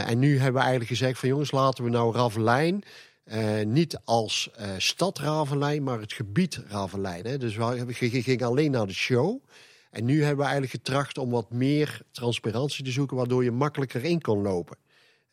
[0.06, 2.82] En nu hebben we eigenlijk gezegd van jongens, laten we nou Ravelijn
[3.26, 7.26] Eh, niet als eh, stad Ravelijn, maar het gebied Ravelijn.
[7.26, 7.38] Hè.
[7.38, 9.42] Dus we gingen alleen naar de show.
[9.90, 14.04] En nu hebben we eigenlijk getracht om wat meer transparantie te zoeken, waardoor je makkelijker
[14.04, 14.76] in kon lopen.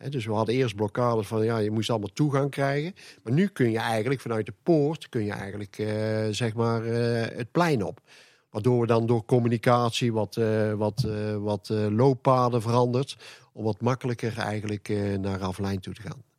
[0.10, 2.94] Dus we hadden eerst blokkades van ja, je moest allemaal toegang krijgen.
[3.24, 7.52] Maar nu kun je eigenlijk vanuit de poort kun je eigenlijk eh, zeg maar het
[7.52, 8.02] plein op.
[8.50, 10.36] Waardoor we dan door communicatie wat,
[10.76, 11.08] wat,
[11.40, 13.18] wat looppaden veranderd.
[13.54, 16.33] Om wat makkelijker eigenlijk naar Ravelijn toe te gaan.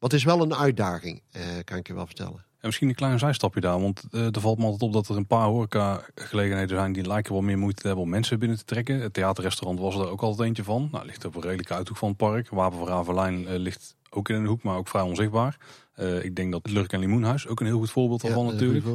[0.00, 2.44] Wat is wel een uitdaging, eh, kan ik je wel vertellen.
[2.60, 5.16] En misschien een klein zijstapje daar, want uh, er valt me altijd op dat er
[5.16, 8.64] een paar horeca-gelegenheden zijn die lijken wel meer moeite te hebben om mensen binnen te
[8.64, 9.00] trekken.
[9.00, 10.88] Het theaterrestaurant was er ook altijd eentje van.
[10.92, 12.48] Nou, ligt op een redelijke uithoek van het park.
[12.48, 15.56] Wapen van Ravelijn uh, ligt ook in een hoek, maar ook vrij onzichtbaar.
[15.96, 18.52] Uh, ik denk dat het Lurk en Limoenhuis ook een heel goed voorbeeld van ja,
[18.52, 18.86] natuurlijk.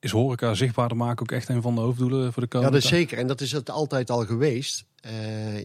[0.00, 2.90] Is horeca zichtbaarder maken ook echt een van de hoofddoelen voor de komende Ja, dat
[2.90, 3.18] is zeker.
[3.18, 4.84] En dat is het altijd al geweest.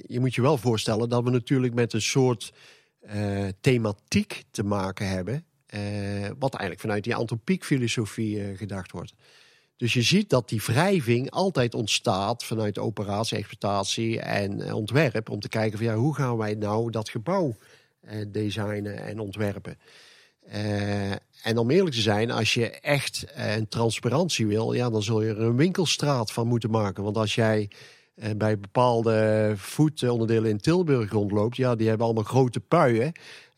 [0.07, 2.53] je moet je wel voorstellen dat we natuurlijk met een soort
[3.13, 5.45] uh, thematiek te maken hebben.
[5.75, 9.13] Uh, wat eigenlijk vanuit die antropiek-filosofie uh, gedacht wordt.
[9.77, 15.29] Dus je ziet dat die wrijving altijd ontstaat vanuit operatie, exploitatie en ontwerp.
[15.29, 17.55] Om te kijken van ja, hoe gaan wij nou dat gebouw
[18.27, 19.77] designen en ontwerpen.
[21.43, 25.29] en om eerlijk te zijn, als je echt een transparantie wil, ja, dan zul je
[25.29, 27.03] er een winkelstraat van moeten maken.
[27.03, 27.69] Want als jij
[28.37, 33.11] bij bepaalde voetonderdelen in Tilburg rondloopt, ja, die hebben allemaal grote puien.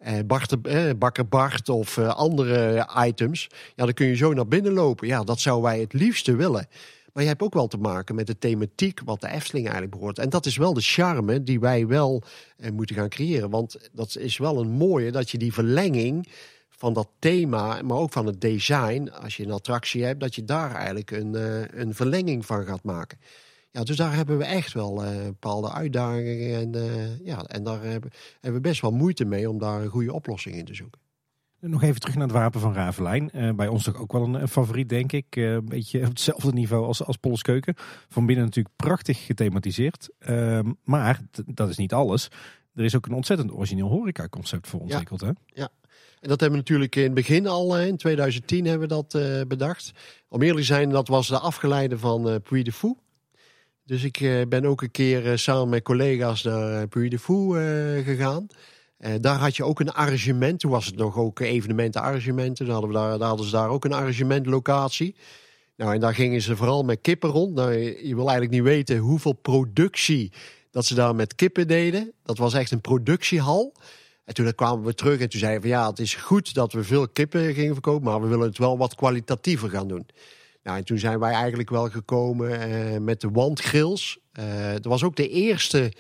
[0.07, 3.47] Uh, Bakker Bart of andere items.
[3.75, 5.07] Ja, dan kun je zo naar binnen lopen.
[5.07, 6.67] Ja, dat zouden wij het liefste willen.
[7.13, 10.19] Maar je hebt ook wel te maken met de thematiek wat de Efteling eigenlijk behoort.
[10.19, 12.23] En dat is wel de charme die wij wel
[12.73, 13.49] moeten gaan creëren.
[13.49, 16.27] Want dat is wel een mooie dat je die verlenging
[16.69, 20.43] van dat thema, maar ook van het design, als je een attractie hebt, dat je
[20.43, 21.33] daar eigenlijk een,
[21.79, 23.17] een verlenging van gaat maken.
[23.77, 26.59] Ja, dus daar hebben we echt wel uh, bepaalde uitdagingen.
[26.59, 29.89] En, uh, ja, en daar hebben, hebben we best wel moeite mee om daar een
[29.89, 31.01] goede oplossing in te zoeken.
[31.59, 33.29] Nog even terug naar het wapen van Ravelijn.
[33.33, 35.35] Uh, bij ons toch ook wel een, favoriet, denk ik.
[35.35, 37.73] een beetje op hetzelfde niveau als, als Keuken.
[38.07, 40.09] Van binnen natuurlijk prachtig gethematiseerd.
[40.19, 42.27] Ehm, maar dat is niet alles.
[42.73, 45.21] Er is ook een ontzettend origineel horeca-concept voor ontwikkeld.
[45.21, 45.33] Ja, hè?
[45.45, 45.69] ja.
[46.19, 49.91] En dat hebben we natuurlijk in het begin al, in 2010 hebben we dat bedacht.
[50.29, 52.97] Om eerlijk te zijn, dat was de afgeleide van Puy de Fou.
[53.87, 57.19] Dus ik eh, ben ook een keer eh, samen met collega's naar eh, Puy de
[57.19, 57.57] Fou
[58.03, 58.47] gegaan.
[59.21, 60.59] daar had je ook een arrangement.
[60.59, 62.65] Toen was het nog ook evenementenarrangementen.
[62.65, 65.15] Dan hadden, daar, hadden ze daar ook een arrangementlocatie.
[65.75, 67.53] Nou, en daar gingen ze vooral met kippen rond.
[67.53, 67.73] Nou,
[68.07, 70.31] je wil eigenlijk niet weten hoeveel productie
[70.71, 72.11] dat ze daar met kippen deden.
[72.23, 73.73] Dat was echt een productiehal.
[74.25, 76.83] En toen kwamen we terug en toen zeiden we ja, het is goed dat we
[76.83, 80.05] veel kippen gingen verkopen, maar we willen het wel wat kwalitatiever gaan doen.
[80.67, 84.17] Nou, en toen zijn wij eigenlijk wel gekomen uh, met de wandgrills.
[84.39, 85.93] Uh, dat was ook de eerste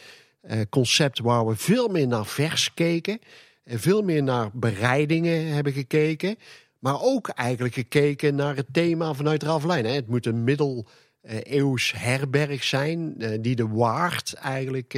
[0.49, 3.19] uh, concept waar we veel meer naar vers keken.
[3.63, 6.35] En veel meer naar bereidingen hebben gekeken.
[6.79, 9.85] Maar ook eigenlijk gekeken naar het thema vanuit Ravelijn.
[9.85, 9.91] Hè.
[9.91, 14.93] Het moet een middeleeuws herberg zijn die de waard eigenlijk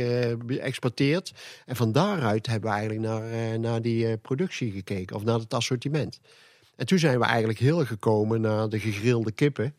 [0.48, 1.34] exporteert.
[1.66, 5.16] En van daaruit hebben we eigenlijk naar, naar die productie gekeken.
[5.16, 6.20] Of naar het assortiment.
[6.80, 9.76] En toen zijn we eigenlijk heel gekomen naar de gegrilde kippen.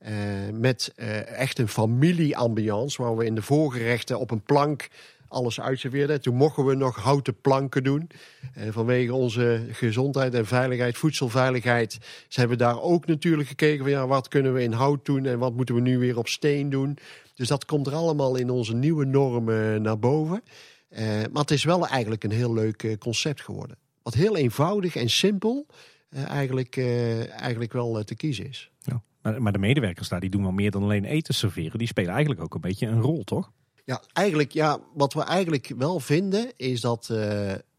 [0.00, 0.08] Uh,
[0.52, 4.88] met uh, echt een familieambiance, waar we in de voorgerechten op een plank
[5.28, 6.20] alles uitserveerden.
[6.20, 8.10] Toen mochten we nog houten planken doen.
[8.58, 14.06] Uh, vanwege onze gezondheid en veiligheid, voedselveiligheid, zijn we daar ook natuurlijk gekeken van ja,
[14.06, 16.98] wat kunnen we in hout doen en wat moeten we nu weer op steen doen.
[17.34, 20.42] Dus dat komt er allemaal in onze nieuwe normen naar boven.
[21.32, 23.76] maar het is wel eigenlijk een heel leuk concept geworden.
[24.02, 25.66] Wat heel eenvoudig en simpel
[26.12, 28.70] eigenlijk, uh, eigenlijk wel uh, te kiezen is.
[28.80, 29.02] Ja.
[29.22, 31.78] Maar, maar, de medewerkers daar die doen wel meer dan alleen eten serveren.
[31.78, 33.50] Die spelen eigenlijk ook een beetje een rol, toch?
[33.84, 37.06] Ja, eigenlijk, ja, wat we eigenlijk wel vinden is dat,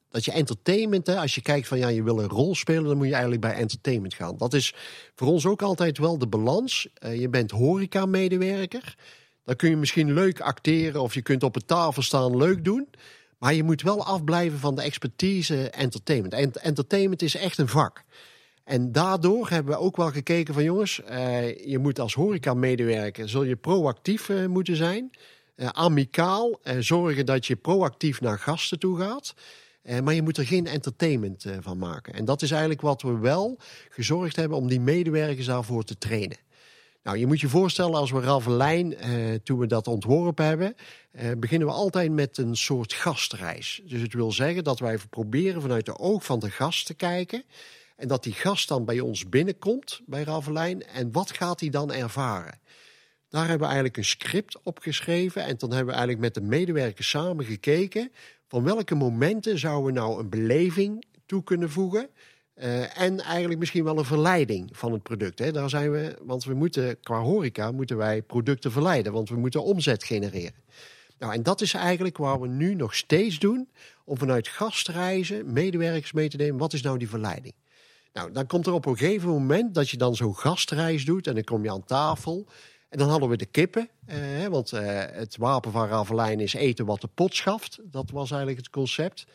[0.09, 2.97] dat je entertainment, hè, als je kijkt van ja, je wil een rol spelen, dan
[2.97, 4.37] moet je eigenlijk bij entertainment gaan.
[4.37, 4.75] Dat is
[5.15, 6.87] voor ons ook altijd wel de balans.
[7.15, 8.95] je bent horeca-medewerker.
[9.43, 12.87] Dan kun je misschien leuk acteren of je kunt op een tafel staan leuk doen.
[13.43, 16.33] Maar je moet wel afblijven van de expertise entertainment.
[16.33, 18.03] En entertainment is echt een vak.
[18.63, 23.43] En daardoor hebben we ook wel gekeken van jongens, uh, je moet als horeca-medewerker, zul
[23.43, 25.11] je proactief uh, moeten zijn.
[25.55, 29.33] Uh, amicaal, zorgen dat je proactief naar gasten toe gaat.
[30.03, 32.13] maar je moet er geen entertainment van maken.
[32.13, 33.57] En dat is eigenlijk wat we wel
[33.89, 36.37] gezorgd hebben om die medewerkers daarvoor te trainen.
[37.03, 40.75] Nou, je moet je voorstellen als we Ravelijn, eh, toen we dat ontworpen hebben,
[41.11, 43.81] eh, beginnen we altijd met een soort gastreis.
[43.85, 47.43] Dus het wil zeggen dat wij proberen vanuit de oog van de gast te kijken.
[47.95, 50.85] En dat die gast dan bij ons binnenkomt bij Ravelijn.
[50.85, 52.59] En wat gaat hij dan ervaren?
[53.29, 55.43] Daar hebben we eigenlijk een script opgeschreven.
[55.43, 58.11] En dan hebben we eigenlijk met de medewerkers samen gekeken.
[58.47, 62.09] Van welke momenten zouden we nou een beleving toe kunnen voegen.
[62.53, 65.39] Eh, en eigenlijk misschien wel een verleiding van het product.
[65.39, 65.51] Hè.
[65.51, 69.63] Daar zijn we, want we moeten qua horeca moeten wij producten verleiden, want we moeten
[69.63, 70.63] omzet genereren.
[71.17, 73.69] Nou, en dat is eigenlijk waar we nu nog steeds doen,
[74.05, 76.57] om vanuit gastreizen medewerkers mee te nemen.
[76.57, 77.53] Wat is nou die verleiding?
[78.13, 81.33] Nou, dan komt er op een gegeven moment dat je dan zo'n gastreis doet en
[81.33, 82.47] dan kom je aan tafel.
[82.89, 84.81] En dan hadden we de kippen, eh, want eh,
[85.11, 87.79] het wapen van Ravelijn is eten wat de pot schaft.
[87.83, 89.25] Dat was eigenlijk het concept.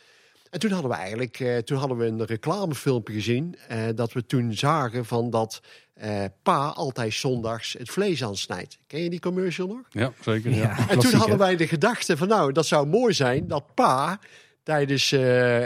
[0.50, 3.56] En toen hadden we eigenlijk eh, toen hadden we een reclamefilmpje gezien.
[3.68, 5.60] Eh, dat we toen zagen van dat
[5.94, 8.78] eh, pa altijd zondags het vlees aansnijdt.
[8.86, 9.82] Ken je die commercial nog?
[9.90, 10.50] Ja, zeker.
[10.50, 10.56] Ja.
[10.56, 14.18] Ja, En toen hadden wij de gedachte van nou, dat zou mooi zijn dat pa
[14.68, 15.20] tijdens eh,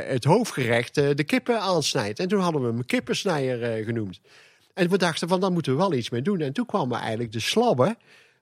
[0.05, 2.19] het hoofdgerecht de kippen aansnijdt.
[2.19, 4.21] En toen hadden we hem een kippensnijer eh, genoemd.
[4.75, 6.41] En we dachten van, daar moeten we wel iets mee doen.
[6.41, 7.97] En toen kwamen eigenlijk de slabben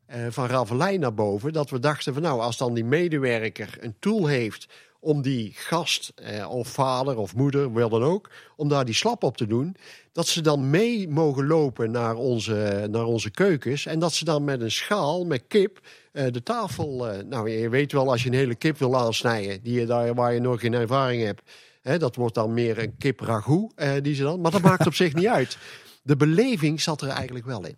[0.07, 1.53] eh, van Ravelijn naar boven.
[1.53, 4.69] Dat we dachten van, nou, als dan die medewerker een tool heeft
[5.01, 9.23] om die gast, eh, of vader of moeder, wel dan ook, om daar die slap
[9.23, 9.77] op te doen.
[10.13, 13.87] Dat ze dan mee mogen lopen naar onze, naar onze keukens.
[13.87, 15.81] En dat ze dan met een schaal, met kip,
[16.13, 17.09] eh, de tafel...
[17.09, 20.15] eh, nou, je weet wel, als je een hele kip wil aansnijden, die je daar,
[20.15, 21.43] waar je nog geen ervaring hebt...
[21.83, 24.41] Hè, dat wordt dan meer een kip ragout, eh, die ze dan...
[24.41, 25.59] Maar dat maakt op zich niet uit.
[26.03, 27.77] De beleving zat er eigenlijk wel in.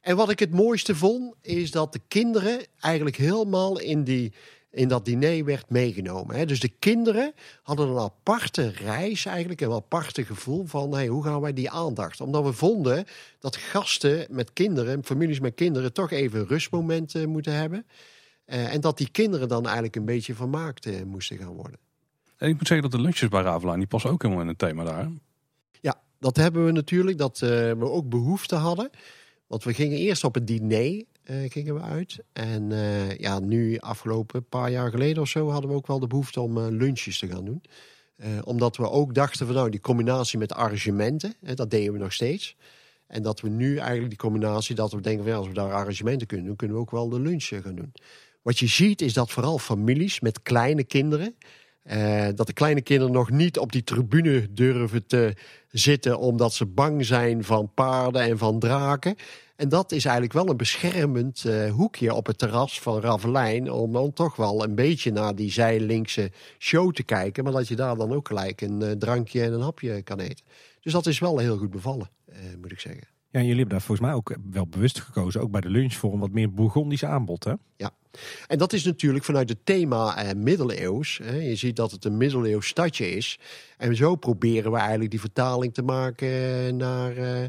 [0.00, 4.32] En wat ik het mooiste vond, is dat de kinderen eigenlijk helemaal in, die,
[4.76, 6.36] in dat diner werd meegenomen.
[6.36, 6.46] Hè.
[6.46, 11.40] Dus de kinderen hadden een aparte reis eigenlijk, een aparte gevoel van hey, hoe gaan
[11.40, 12.20] wij die aandacht?
[12.20, 13.04] Omdat we vonden
[13.38, 17.86] dat gasten met kinderen, families met kinderen, toch even een rustmoment eh, moeten hebben.
[18.44, 21.78] Eh, en dat die kinderen dan eigenlijk een beetje vermaakt eh, moesten gaan worden.
[22.36, 24.58] En ik moet zeggen dat de lunches bij Ravelijn, die passen ook helemaal in het
[24.58, 25.10] thema daar.
[25.80, 28.90] Ja, dat hebben we natuurlijk, dat eh, we ook behoefte hadden.
[29.46, 32.18] Want we gingen eerst op het diner eh, gingen we uit.
[32.32, 36.06] En eh, ja, nu afgelopen paar jaar geleden of zo hadden we ook wel de
[36.06, 37.62] behoefte om eh, lunches te gaan doen.
[38.44, 42.12] Omdat we ook dachten van nou, die combinatie met arrangementen, hè, dat deden we nog
[42.12, 42.56] steeds.
[43.06, 46.26] En dat we nu eigenlijk die combinatie, dat we denken van als we daar arrangementen
[46.26, 47.92] kunnen doen, kunnen we ook wel de lunch gaan doen.
[48.42, 51.36] Wat je ziet is dat vooral families met kleine kinderen,
[51.86, 55.34] eh, dat de kleine kinderen nog niet op die tribune durven te
[55.70, 59.16] zitten omdat ze bang zijn van paarden en van draken.
[59.56, 63.70] En dat is eigenlijk wel een beschermend eh, hoekje op het terras van Ravelijn.
[63.70, 67.44] Om dan toch wel een beetje naar die zijlinkse show te kijken.
[67.44, 70.44] Maar dat je daar dan ook gelijk een eh, drankje en een hapje kan eten.
[70.80, 72.10] Dus dat is wel heel goed bevallen,
[72.60, 73.06] moet ik zeggen.
[73.30, 76.12] Ja, jullie hebben daar volgens mij ook wel bewust gekozen, ook bij de lunch, voor
[76.12, 77.44] een wat meer Bourgondisch aanbod.
[77.44, 77.52] Hè?
[78.46, 81.20] En dat is natuurlijk vanuit het thema eh, middeleeuws.
[81.22, 81.36] Hè.
[81.36, 83.38] Je ziet dat het een middeleeuws stadje is.
[83.76, 87.44] En zo proberen we eigenlijk die vertaling te maken eh, naar, eh,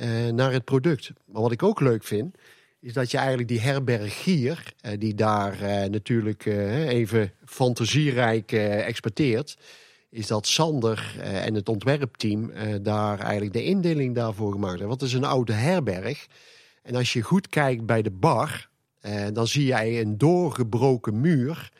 [0.00, 1.10] eh, naar het product.
[1.24, 2.36] Maar wat ik ook leuk vind,
[2.80, 9.56] is dat je eigenlijk die herbergier, eh, die daar eh, natuurlijk even fantasierijk exporteert,
[10.10, 12.52] is dat Sander en het ontwerpteam
[12.82, 14.96] daar eigenlijk de indeling daarvoor gemaakt hebben.
[14.96, 16.26] Het is een oude herberg.
[16.82, 18.69] En als je goed kijkt bij de bar,
[19.32, 21.70] dan zie jij een doorgebroken muur.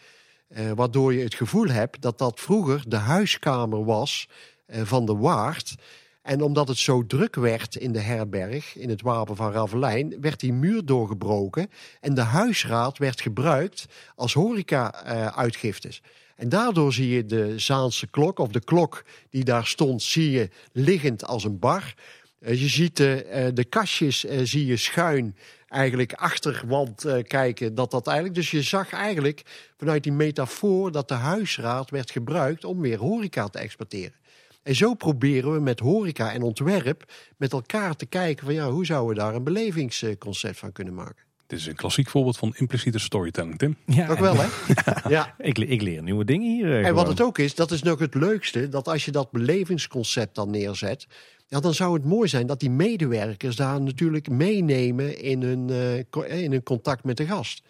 [0.48, 4.28] eh, waardoor je het gevoel hebt dat dat vroeger de huiskamer was
[4.66, 5.74] eh, van de waard.
[6.22, 10.40] En omdat het zo druk werd in de herberg, in het wapen van Ravelijn, werd
[10.40, 11.70] die muur doorgebroken.
[12.00, 16.02] En de huisraad werd gebruikt als horeca-uitgiftes.
[16.36, 20.48] en daardoor zie je de Zaanse klok, of de klok die daar stond, zie je
[20.72, 21.94] liggend als een bar.
[22.40, 25.36] Eh, je ziet de, eh, de kastjes eh, zie je schuin
[25.70, 27.74] eigenlijk achterwand eh, kijken.
[27.74, 29.42] Dat dat eigenlijk, dus je zag eigenlijk
[29.76, 34.18] vanuit die metafoor dat de huisraad werd gebruikt om weer horeca te exporteren.
[34.62, 38.86] En zo proberen we met horeca en ontwerp met elkaar te kijken van ja, hoe
[38.86, 41.29] zouden we daar een belevingsconcept van kunnen maken.
[41.50, 43.76] Dit is een klassiek voorbeeld van impliciete storytelling, Tim.
[43.86, 44.46] Ja, Ook wel, hè?
[45.16, 45.34] ja.
[45.38, 46.66] Ik, ik leer nieuwe dingen hier.
[46.66, 46.94] eh, En gewoon.
[46.94, 50.50] wat het ook is, dat is nog het leukste, dat als je dat belevingsconcept dan
[50.50, 51.06] neerzet,
[51.46, 55.98] ja, dan zou het mooi zijn dat die medewerkers daar natuurlijk meenemen in hun, eh,
[55.98, 57.62] eh, in hun contact met de gast.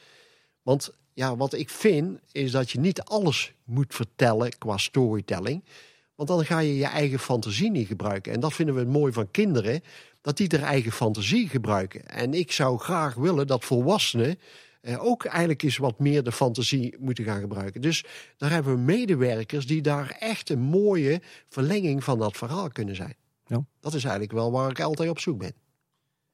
[0.63, 5.65] Want ja, wat ik vind, is dat je niet alles moet vertellen qua storytelling.
[6.15, 8.33] Want dan ga je je eigen fantasie niet gebruiken.
[8.33, 9.83] En dat vinden we mooi van kinderen,
[10.21, 12.07] dat die er eigen fantasie gebruiken.
[12.07, 14.39] En ik zou graag willen dat volwassenen
[14.81, 17.81] eh, ook eigenlijk eens wat meer de fantasie moeten gaan gebruiken.
[17.81, 18.05] Dus
[18.37, 23.15] daar hebben we medewerkers die daar echt een mooie verlenging van dat verhaal kunnen zijn.
[23.47, 23.65] Ja.
[23.81, 25.55] Dat is eigenlijk wel waar ik altijd op zoek ben.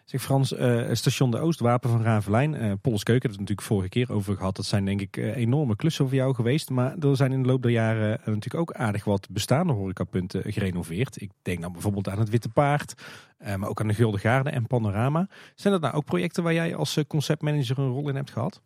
[0.06, 3.88] Zeg Frans, eh, station de Oost, Wapen van Ravelijn, eh Polles Keuken, dat natuurlijk vorige
[3.88, 4.56] keer over gehad.
[4.56, 6.70] Dat zijn denk ik eh, enorme klussen voor jou geweest.
[6.70, 10.52] Maar er zijn in de loop der jaren eh, natuurlijk ook aardig wat bestaande horecapunten
[10.52, 11.20] gerenoveerd.
[11.20, 12.94] Ik denk dan bijvoorbeeld aan het Witte Paard,
[13.38, 15.28] eh, maar ook aan de Gulden Gaarde en Panorama.
[15.54, 18.60] Zijn dat nou ook projecten waar jij als eh, conceptmanager een rol in hebt gehad?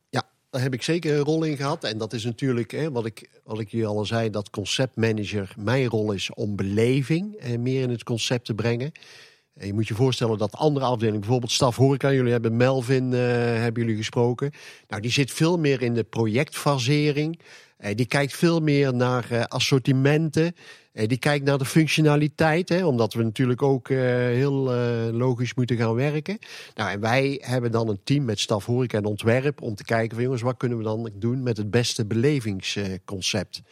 [0.51, 1.84] daar heb ik zeker een rol in gehad.
[1.84, 5.55] En dat is natuurlijk, hè, wat, ik, wat ik je al zei, dat conceptmanager.
[5.59, 8.93] Mijn rol is om beleving eh, meer in het concept te brengen.
[9.55, 13.21] En je moet je voorstellen dat andere afdelingen, bijvoorbeeld staf horeca, jullie hebben Melvin, uh,
[13.21, 14.51] hebben jullie gesproken.
[14.89, 17.41] Nou, die zit veel meer in de projectfasering.
[17.81, 20.55] Uh, die kijkt veel meer naar uh, assortimenten.
[20.93, 24.53] die kijkt naar de functionaliteit, hè, omdat we natuurlijk ook heel
[25.13, 26.39] logisch moeten gaan werken.
[26.75, 30.15] Nou, en wij hebben dan een team met staf horeca en ontwerp om te kijken
[30.15, 33.63] van jongens, wat kunnen we dan doen met het beste belevingsconcept.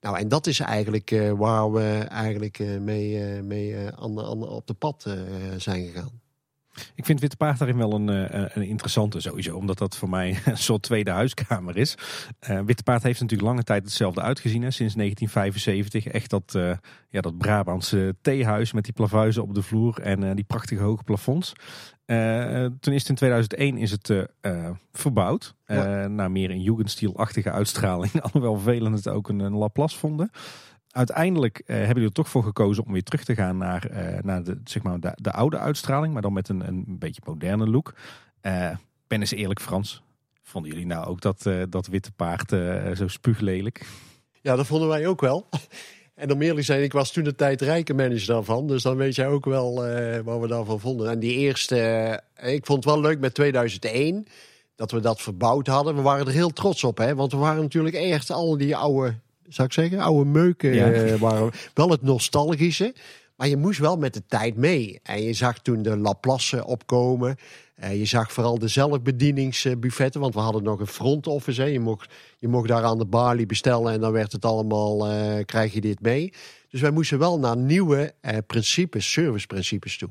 [0.00, 4.66] Nou, en dat is eigenlijk uh, waar we eigenlijk uh, mee, uh, mee aan, op
[4.66, 5.06] de pad
[5.56, 6.19] zijn gegaan.
[6.94, 8.08] Ik vind Witte Paard daarin wel een,
[8.58, 11.94] een interessante sowieso, omdat dat voor mij een soort tweede huiskamer is.
[12.64, 16.06] Witte Paard heeft natuurlijk lange tijd hetzelfde uitgezien, hè, sinds 1975.
[16.06, 16.58] Echt dat,
[17.08, 21.52] ja, dat Brabantse theehuis met die plavuizen op de vloer en die prachtige hoge plafonds.
[22.10, 25.54] Uh, toen is het in 2001 is het uh, verbouwd.
[25.66, 26.08] Ja.
[26.08, 28.20] naar meer een Jugendstil-achtige uitstraling.
[28.22, 30.30] Alhoewel velen het ook een, een Laplace vonden.
[30.90, 33.90] Uiteindelijk hebben jullie er toch voor gekozen om weer terug te gaan naar,
[34.22, 36.12] naar de, zeg maar de, de, oude uitstraling.
[36.12, 37.94] Maar dan met een, een beetje moderne look.
[39.06, 40.02] ben eens eerlijk Frans.
[40.42, 42.50] Vonden jullie nou ook dat, dat witte paard
[42.96, 43.86] zo spuuglelijk?
[44.40, 45.48] Ja, dat vonden wij ook wel.
[46.20, 48.66] En om eerlijk zijn, ik was toen de tijd rijke manager daarvan.
[48.66, 51.10] Dus dan weet jij ook wel uh, wat we daarvan vonden.
[51.10, 54.26] En die eerste, ik vond het wel leuk met 2001
[54.74, 55.94] dat we dat verbouwd hadden.
[55.94, 57.14] We waren er heel trots op, hè?
[57.14, 59.14] want we waren natuurlijk echt al die oude,
[59.50, 60.74] zou ik zeggen, oude meuken.
[60.74, 60.92] Ja.
[60.92, 62.94] Uh, waren wel het nostalgische.
[63.36, 65.00] Maar je moest wel met de tijd mee.
[65.02, 67.36] En je zag toen de Laplace opkomen.
[67.82, 71.60] Uh, je zag vooral de zelfbedieningsbuffetten, want we hadden nog een front office.
[71.60, 71.66] Hè.
[71.66, 75.44] Je, mocht, je mocht daar aan de balie bestellen en dan werd het allemaal, uh,
[75.44, 76.32] krijg je dit mee.
[76.68, 80.08] Dus wij moesten wel naar nieuwe uh, principes, serviceprincipes toe.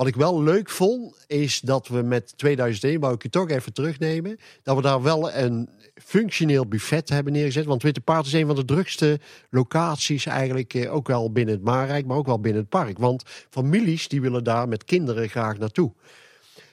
[0.00, 3.72] Wat ik wel leuk vond, is dat we met 2001, wou ik je toch even
[3.72, 7.64] terugnemen, dat we daar wel een functioneel buffet hebben neergezet.
[7.64, 9.20] Want Witte Paard is een van de drukste
[9.50, 12.98] locaties eigenlijk, ook wel binnen het Maarrijk, maar ook wel binnen het park.
[12.98, 15.92] Want families die willen daar met kinderen graag naartoe.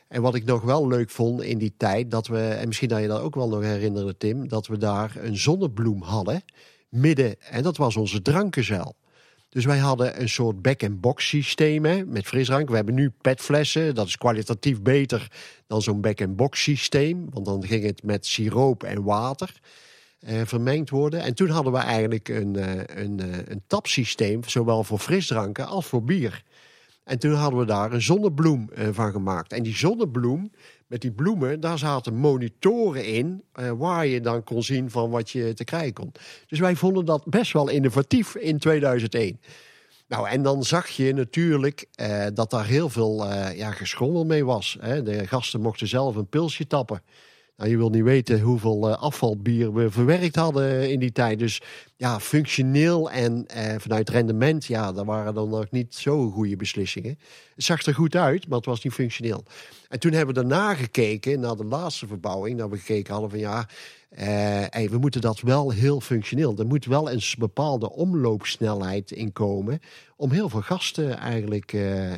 [0.07, 3.01] En wat ik nog wel leuk vond in die tijd, dat we, en misschien dat
[3.01, 6.43] je dat ook wel nog herinneren, Tim, dat we daar een zonnebloem hadden,
[6.89, 8.95] midden, en dat was onze drankenzuil.
[9.49, 12.69] Dus wij hadden een soort back-and-box systeem hè, met frisdrank.
[12.69, 15.31] We hebben nu petflessen, dat is kwalitatief beter
[15.67, 17.27] dan zo'n back-and-box systeem.
[17.29, 19.51] Want dan ging het met siroop en water
[20.19, 21.21] eh, vermengd worden.
[21.21, 25.85] En toen hadden we eigenlijk een, uh, een, uh, een tapsysteem, zowel voor frisdranken als
[25.85, 26.43] voor bier.
[27.03, 29.53] En toen hadden we daar een zonnebloem uh, van gemaakt.
[29.53, 30.51] En die zonnebloem,
[30.87, 33.43] met die bloemen, daar zaten monitoren in.
[33.59, 36.11] Uh, waar je dan kon zien van wat je te krijgen kon.
[36.47, 39.39] Dus wij vonden dat best wel innovatief in 2001.
[40.07, 44.77] Nou, en dan zag je natuurlijk uh, dat daar heel veel ja, geschommel mee was.
[44.79, 45.03] Hè.
[45.03, 47.01] De gasten mochten zelf een pilsje tappen.
[47.57, 51.39] Nou, je wil niet weten hoeveel uh, afvalbier we verwerkt hadden in die tijd.
[51.39, 51.61] Dus
[51.95, 57.19] ja, functioneel en uh, vanuit rendement, ja, daar waren dan nog niet zo goede beslissingen.
[57.55, 59.43] Het zag er goed uit, maar het was niet functioneel.
[59.87, 63.39] En toen hebben we daarna gekeken, naar de laatste verbouwing, dat we gekeken hadden van
[63.39, 63.67] ja,
[64.69, 66.57] hey, we moeten dat wel heel functioneel.
[66.57, 69.79] Er moet wel een bepaalde omloopsnelheid in komen
[70.15, 71.71] om heel veel gasten eigenlijk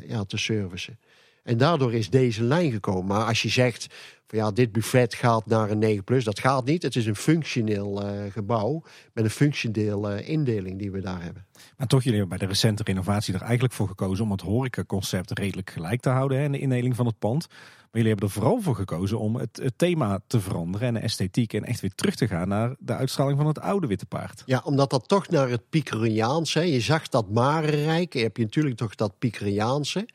[0.08, 1.00] ja, te servicen.
[1.44, 3.06] En daardoor is deze lijn gekomen.
[3.06, 3.88] Maar als je zegt
[4.28, 6.84] van ja, dit buffet gaat naar een 9 plus, dat gaat niet.
[6.84, 8.84] Het is een functioneel uh, gebouw
[9.14, 11.46] met een functioneel uh, indeling die we daar hebben.
[11.78, 15.32] Maar toch, jullie hebben bij de recente renovatie er eigenlijk voor gekozen om het horecaconcept
[15.32, 17.48] redelijk gelijk te houden hè, in de indeling van het pand.
[17.48, 21.00] Maar jullie hebben er vooral voor gekozen om het, het, thema te veranderen en de
[21.00, 24.44] esthetiek en echt weer terug te gaan naar de uitstraling van het oude Witte Paard.
[24.46, 28.96] Ja, omdat dat toch naar het Piceriaanse, je zag dat Marenrijk, heb je natuurlijk toch
[28.96, 30.08] dat Piceriaanse.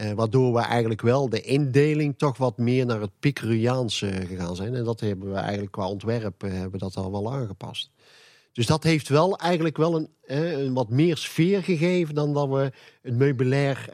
[0.00, 4.74] Uh, waardoor we eigenlijk wel de indeling toch wat meer naar het Piceriaanse gegaan zijn.
[4.74, 7.90] En dat hebben we eigenlijk qua ontwerp uh, hebben dat al wel aangepast.
[8.52, 12.72] Dus dat heeft wel eigenlijk wel een, een wat meer sfeer gegeven dan dat we
[13.02, 13.88] het meubilair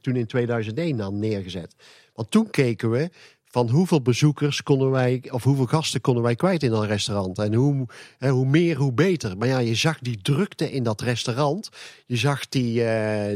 [0.00, 1.74] toen in 2001 dan neergezet.
[2.14, 3.10] Want toen keken we
[3.44, 7.38] van hoeveel bezoekers konden wij, of hoeveel gasten konden wij kwijt in dat restaurant.
[7.38, 7.86] En hoe,
[8.18, 9.36] hoe meer, hoe beter.
[9.38, 11.68] Maar ja, je zag die drukte in dat restaurant.
[12.06, 12.84] Je zag die,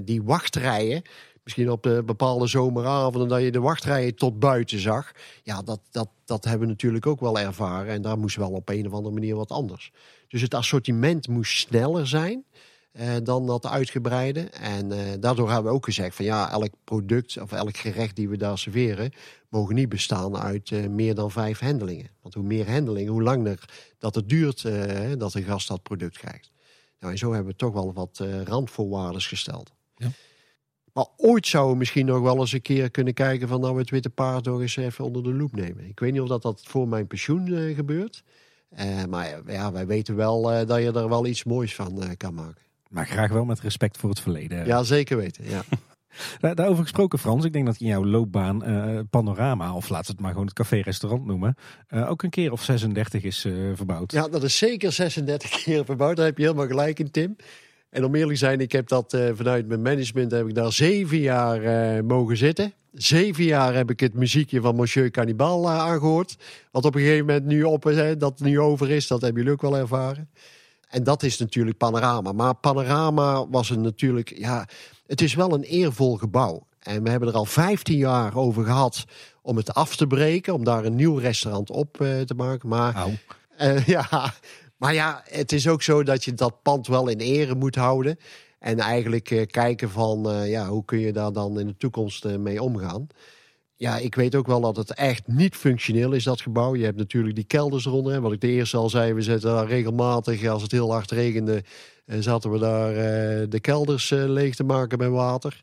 [0.04, 1.02] die wachtrijen
[1.48, 5.12] misschien op de bepaalde zomeravonden dat je de wachtrijen tot buiten zag.
[5.42, 7.92] Ja, dat, dat, dat hebben we natuurlijk ook wel ervaren.
[7.92, 9.92] En daar moest wel op een of andere manier wat anders.
[10.28, 12.44] Dus het assortiment moest sneller zijn
[12.92, 14.40] eh, dan dat uitgebreide.
[14.40, 18.28] En eh, daardoor hebben we ook gezegd van ja, elk product of elk gerecht die
[18.28, 19.12] we daar serveren,
[19.48, 22.10] mogen niet bestaan uit uh, meer dan vijf hendelingen.
[22.22, 23.64] Want hoe meer hendelingen, hoe langer
[23.98, 26.50] dat het duurt uh, dat de gast dat product krijgt.
[26.98, 29.72] Nou, en zo hebben we toch wel wat randvoorwaarden gesteld.
[29.96, 30.10] Ja.
[30.98, 33.80] Maar ooit zouden we misschien nog wel eens een keer kunnen kijken van nou we
[33.80, 35.88] het witte paard nog eens even onder de loep nemen.
[35.88, 38.22] Ik weet niet of dat, dat voor mijn pensioen uh, gebeurt.
[38.78, 42.34] Uh, maar ja, wij weten wel uh, dat je er wel iets moois van kan
[42.34, 42.62] maken.
[42.88, 44.66] Maar graag wel met respect voor het verleden.
[44.66, 45.44] Ja, zeker weten.
[45.48, 45.62] Ja.
[46.54, 47.44] Daarover gesproken, Frans.
[47.44, 48.62] Ik denk dat in jouw loopbaan
[49.10, 51.54] Panorama, of laat het maar gewoon het café-restaurant noemen,
[51.90, 53.40] ook een keer of 36 is
[53.74, 54.12] verbouwd.
[54.12, 56.16] Ja, dat is zeker 36 keer verbouwd.
[56.16, 57.36] Daar heb je helemaal gelijk in, Tim.
[57.90, 61.18] En om eerlijk te zijn, ik heb dat vanuit mijn management heb ik daar zeven
[61.18, 62.72] jaar mogen zitten.
[62.92, 66.36] Zeven jaar heb ik het muziekje van Monsieur Cannibal aangehoord.
[66.70, 69.56] Wat op een gegeven moment nu op is, dat nu over is, dat hebben jullie
[69.56, 70.28] ook wel ervaren.
[70.88, 72.32] En dat is natuurlijk Panorama.
[72.32, 74.68] Maar Panorama was een natuurlijk, ja,
[75.06, 76.66] het is wel een eervol gebouw.
[76.78, 79.04] En we hebben er al 15 jaar over gehad
[79.42, 82.68] om het af te breken, om daar een nieuw restaurant op uh, te maken.
[82.68, 83.06] Maar,
[83.60, 84.34] uh, ja,
[84.78, 88.18] maar ja, het is ook zo dat je dat pand wel in ere moet houden.
[88.58, 92.62] En eigenlijk uh, kijken van, ja, hoe kun je daar dan in de toekomst mee
[92.62, 93.08] omgaan.
[93.80, 96.76] Ja, ik weet ook wel dat het echt niet functioneel is, dat gebouw.
[96.76, 98.20] Je hebt natuurlijk die kelders eronder.
[98.20, 101.64] Wat ik de eerste al zei, we zetten daar regelmatig, als het heel hard regende,
[102.04, 105.62] eh, zaten we daar eh, de kelders eh, leeg te maken met water.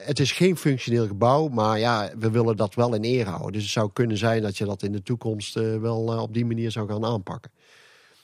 [0.00, 3.52] het is geen functioneel gebouw, maar ja, we willen dat wel in ere houden.
[3.52, 6.70] Dus het zou kunnen zijn dat je dat in de toekomst wel op die manier
[6.70, 7.50] zou gaan aanpakken.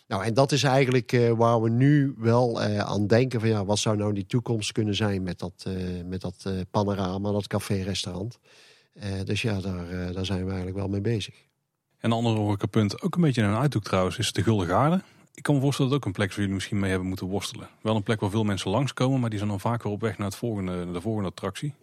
[0.07, 3.97] Nou, en dat is eigenlijk waar we nu wel aan denken van ja, wat zou
[3.97, 5.67] nou die toekomst kunnen zijn met dat,
[6.05, 8.39] met dat panorama, dat café-restaurant.
[9.25, 11.35] dus ja, daar, daar zijn we eigenlijk wel mee bezig.
[11.99, 15.03] En een ander punt, ook een beetje een uitdoek trouwens, is de Gulden Gaarden
[15.37, 17.27] ik kan me voorstellen dat het ook een plek waar jullie misschien mee hebben moeten
[17.27, 17.69] worstelen.
[17.83, 20.27] Wel een plek waar veel mensen langskomen, maar die zijn dan vaker op weg naar,
[20.27, 21.75] het volgende, de volgende attractie.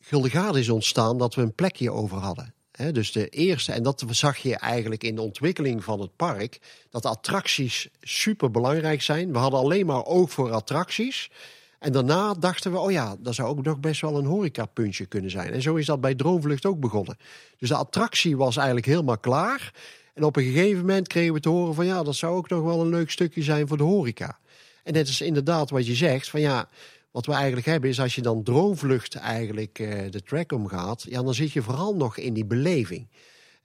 [0.00, 2.54] Guldigade is ontstaan dat we een plekje over hadden.
[2.92, 6.60] Dus de eerste, en dat zag je eigenlijk in de ontwikkeling van het park,
[6.90, 9.32] dat attracties super belangrijk zijn.
[9.32, 11.30] We hadden alleen maar oog voor attracties.
[11.78, 15.30] En daarna dachten we, oh ja, dat zou ook nog best wel een horecapuntje kunnen
[15.30, 15.52] zijn.
[15.52, 17.16] En zo is dat bij Droomvlucht ook begonnen.
[17.58, 19.72] Dus de attractie was eigenlijk helemaal klaar.
[20.14, 22.62] En op een gegeven moment kregen we te horen van ja, dat zou ook nog
[22.62, 24.38] wel een leuk stukje zijn voor de horeca.
[24.82, 26.68] En dat is inderdaad wat je zegt, van ja,
[27.10, 31.22] wat we eigenlijk hebben is als je dan droomvlucht eigenlijk uh, de track omgaat, ja,
[31.22, 33.08] dan zit je vooral nog in die beleving.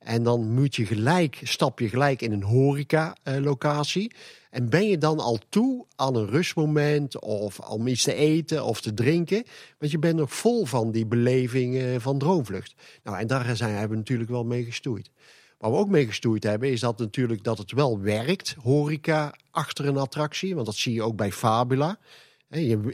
[0.03, 4.11] En dan moet je gelijk, stap je gelijk in een horeca-locatie.
[4.49, 8.81] En ben je dan al toe aan een rustmoment of om iets te eten of
[8.81, 9.43] te drinken?
[9.77, 12.73] Want je bent nog vol van die beleving uh, van droomvlucht.
[13.03, 15.11] Nou, en daar zijn, hebben we natuurlijk wel mee gestoeid.
[15.57, 19.87] Waar we ook mee gestoeid hebben, is dat natuurlijk dat het wel werkt, horeca achter
[19.87, 20.53] een attractie.
[20.53, 21.99] Want dat zie je ook bij Fabula.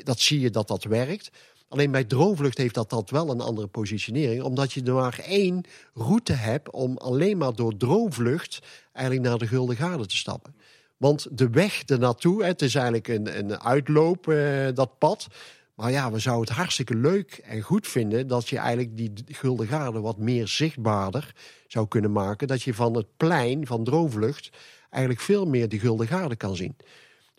[0.03, 1.30] Dat zie je dat dat werkt.
[1.70, 4.43] Alleen bij Droomvlucht heeft dat, dat wel een andere positionering.
[4.43, 8.60] Omdat je er maar één route hebt om alleen maar door Droomvlucht
[8.93, 10.55] eigenlijk naar de Gulden Gade te stappen.
[10.97, 15.28] Want de weg ernaartoe, het is eigenlijk een, een uitloop, eh, dat pad.
[15.76, 19.68] Maar ja, we zouden het hartstikke leuk en goed vinden dat je eigenlijk die Gulden
[19.68, 21.34] Garde wat meer zichtbaarder
[21.68, 22.47] zou kunnen maken.
[22.47, 24.49] Dat je van het plein van Droomvlucht
[24.89, 26.76] eigenlijk veel meer die Gulden Garde kan zien.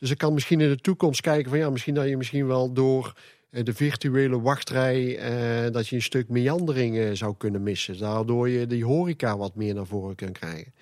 [0.00, 2.72] Dus ik kan misschien in de toekomst kijken van ja, misschien dat je misschien wel
[2.72, 3.14] door
[3.50, 7.98] eh, de virtuele wachtrij eh, dat je een stuk meandering eh, zou kunnen missen.
[7.98, 10.72] Daardoor je die horeca wat meer naar voren kunt krijgen.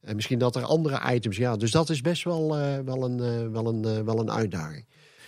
[0.00, 1.56] En misschien dat er andere items, ja.
[1.56, 2.48] Dus dat is best wel,
[2.84, 4.84] wel, een, wel, een, wel een uitdaging.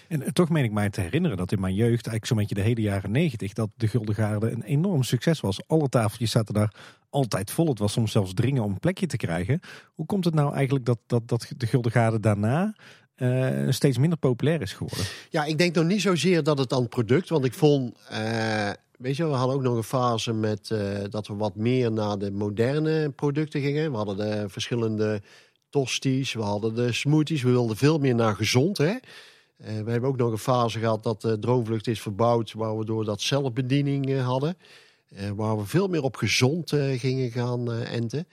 [0.08, 2.60] En toch meen ik mij te herinneren dat in mijn jeugd, eigenlijk zo'n beetje de
[2.60, 5.66] hele jaren negentig, dat de Gulden Garde een enorm succes was.
[5.66, 6.74] Alle tafeltjes zaten daar
[7.10, 7.68] altijd vol.
[7.68, 9.60] Het was soms zelfs dringen om een plekje te krijgen.
[9.94, 12.74] Hoe komt het nou eigenlijk dat, dat, dat de Gulden Garde daarna
[13.16, 15.06] uh, steeds minder populair is geworden?
[15.30, 17.98] Ja, ik denk nog niet zozeer dat het aan product, want ik vond...
[18.12, 21.92] Uh, weet je, we hadden ook nog een fase met uh, dat we wat meer
[21.92, 23.90] naar de moderne producten gingen.
[23.90, 25.22] We hadden de verschillende
[25.70, 27.42] tosties, we hadden de smoothies.
[27.42, 28.94] We wilden veel meer naar gezond, hè.
[29.56, 33.04] We hebben ook nog een fase gehad dat de droomvlucht is verbouwd, waar we door
[33.04, 34.56] dat zelfbediening hadden.
[35.36, 38.26] Waar we veel meer op gezond gingen gaan enten.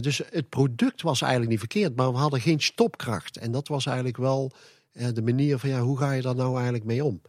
[0.00, 3.36] Dus het product was eigenlijk niet verkeerd, maar we hadden geen stopkracht.
[3.36, 4.52] En dat was eigenlijk wel
[4.92, 7.22] de manier van ja, hoe ga je daar nou eigenlijk mee om?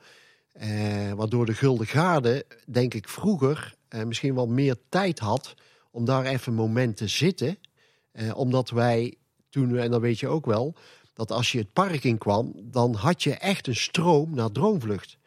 [1.16, 5.54] waardoor de Gulden Garde, denk ik, vroeger misschien wel meer tijd had
[5.92, 7.58] om daar even een moment te zitten.
[8.34, 9.14] omdat wij
[9.50, 10.76] toen, en dat weet je ook wel,
[11.14, 15.18] dat als je het park in kwam, dan had je echt een stroom naar Droomvlucht.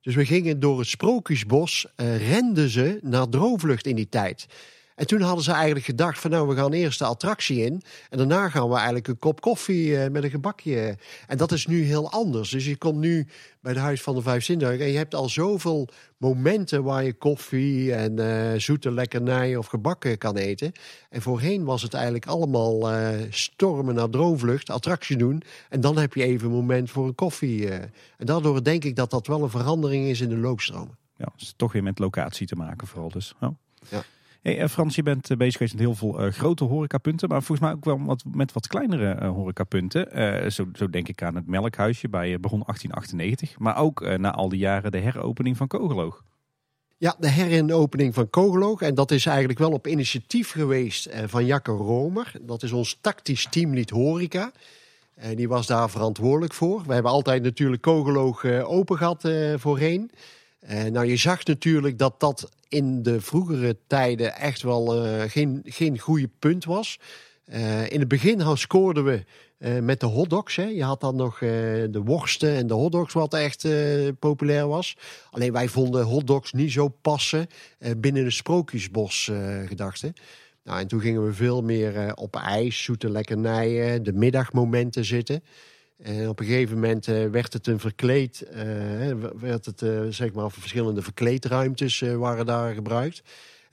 [0.00, 4.46] Dus we gingen door het Sprookjesbos, uh, renden ze naar Droomvlucht in die tijd.
[4.94, 7.82] En toen hadden ze eigenlijk gedacht van nou, we gaan eerst de attractie in.
[8.10, 10.96] En daarna gaan we eigenlijk een kop koffie uh, met een gebakje.
[11.26, 12.50] En dat is nu heel anders.
[12.50, 13.26] Dus je komt nu
[13.60, 14.86] bij de Huis van de Vijf Zintuigen.
[14.86, 20.18] En je hebt al zoveel momenten waar je koffie en uh, zoete lekkernij of gebakken
[20.18, 20.72] kan eten.
[21.10, 25.42] En voorheen was het eigenlijk allemaal uh, stormen naar droomvlucht, attractie doen.
[25.68, 27.70] En dan heb je even een moment voor een koffie.
[27.70, 30.98] en daardoor denk ik dat dat wel een verandering is in de loopstromen.
[31.16, 33.10] ja, is toch weer met locatie te maken vooral.
[33.10, 33.48] Dus, oh.
[33.88, 34.02] Ja.
[34.44, 37.68] Eh, Frans, je bent eh, bezig geweest met heel veel eh, grote horecapunten, maar volgens
[37.68, 40.52] mij ook wel met wat kleinere eh, horecapunten.
[40.52, 44.58] Zo, zo denk ik aan het Melkhuisje bij Begon 1898, maar ook na al die
[44.58, 46.24] jaren de heropening van Kogeloog.
[46.96, 48.80] Ja, de heropening van Kogeloog.
[48.80, 52.32] En dat is eigenlijk wel op initiatief geweest van Jacco Romer.
[52.40, 54.52] Dat is ons tactisch teamlid horeca.
[55.14, 56.82] En die was daar verantwoordelijk voor.
[56.86, 60.10] We hebben altijd natuurlijk Kogeloog open gehad eh, voorheen.
[60.66, 65.60] Eh, nou, je zag natuurlijk dat dat in de vroegere tijden echt wel eh, geen,
[65.64, 66.98] geen goede punt was.
[67.44, 69.24] Eh, in het begin scoorden we
[69.80, 70.56] met de hotdogs.
[70.56, 70.64] Hè.
[70.64, 73.66] Je had dan nog de worsten en de hotdogs, wat echt
[74.18, 74.96] populair was.
[75.30, 77.46] Alleen wij vonden hotdogs niet zo passen
[77.96, 80.12] binnen de sprookjesbos eh, gedachte.
[80.64, 85.42] Nou, en toen gingen we veel meer op ijs, zoete lekkernijen, de middagmomenten zitten.
[85.96, 90.32] En op een gegeven moment eh, werd het een verkleed, eh, werd het eh, zeg
[90.32, 93.22] maar verschillende verkleedruimtes eh, waren daar gebruikt.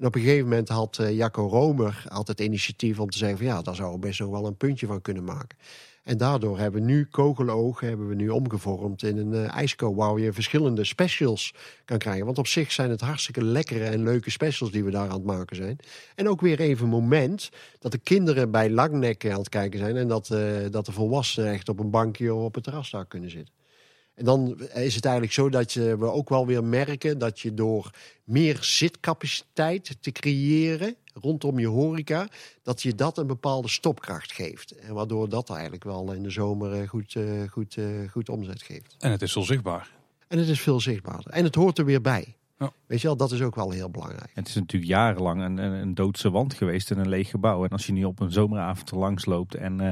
[0.01, 3.37] En op een gegeven moment had eh, Jacco Romer had het initiatief om te zeggen
[3.37, 5.57] van ja, daar we best nog wel een puntje van kunnen maken.
[6.03, 10.33] En daardoor hebben we nu Kogeloog hebben we nu omgevormd in een uh, waar je
[10.33, 11.53] verschillende specials
[11.85, 12.25] kan krijgen.
[12.25, 15.23] Want op zich zijn het hartstikke lekkere en leuke specials die we daar aan het
[15.23, 15.79] maken zijn.
[16.15, 17.49] En ook weer even een moment
[17.79, 20.39] dat de kinderen bij Langnek aan het kijken zijn en dat, uh,
[20.69, 23.60] dat de volwassenen echt op een bankje of op het terras daar kunnen zitten.
[24.15, 27.53] En dan is het eigenlijk zo dat je, we ook wel weer merken dat je
[27.53, 27.91] door
[28.23, 32.27] meer zitcapaciteit te creëren rondom je horeca,
[32.63, 34.71] dat je dat een bepaalde stopkracht geeft.
[34.71, 38.95] En waardoor dat eigenlijk wel in de zomer goed, uh, goed, uh, goed omzet geeft.
[38.99, 39.91] En het is wel zichtbaar.
[40.27, 41.31] En het is veel zichtbaarder.
[41.31, 42.35] En het hoort er weer bij.
[42.57, 42.71] Ja.
[42.85, 44.31] Weet je wel, dat is ook wel heel belangrijk.
[44.33, 47.63] En het is natuurlijk jarenlang een, een, een doodse wand geweest in een leeg gebouw.
[47.63, 49.91] En als je nu op een zomeravond er langs loopt en uh,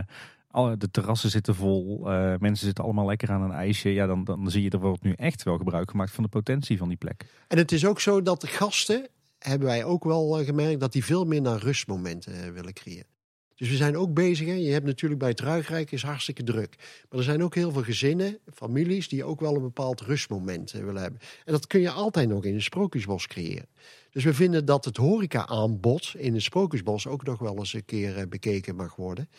[0.51, 3.89] de terrassen zitten vol, uh, mensen zitten allemaal lekker aan een ijsje.
[3.89, 6.77] Ja, dan, dan zie je er wordt nu echt wel gebruik gemaakt van de potentie
[6.77, 7.25] van die plek.
[7.47, 9.07] En het is ook zo dat de gasten,
[9.39, 13.07] hebben wij ook wel uh, gemerkt, dat die veel meer naar rustmomenten uh, willen creëren.
[13.55, 14.47] Dus we zijn ook bezig.
[14.47, 14.53] Hè?
[14.53, 16.75] Je hebt natuurlijk bij het Ruigrijk is hartstikke druk.
[17.09, 21.01] Maar er zijn ook heel veel gezinnen, families, die ook wel een bepaald rustmoment willen
[21.01, 21.19] hebben.
[21.45, 23.67] En dat kun je altijd nog in een sprookjesbos creëren.
[24.11, 28.27] Dus we vinden dat het horeca-aanbod in een sprookjesbos ook nog wel eens een keer
[28.27, 29.29] bekeken mag worden.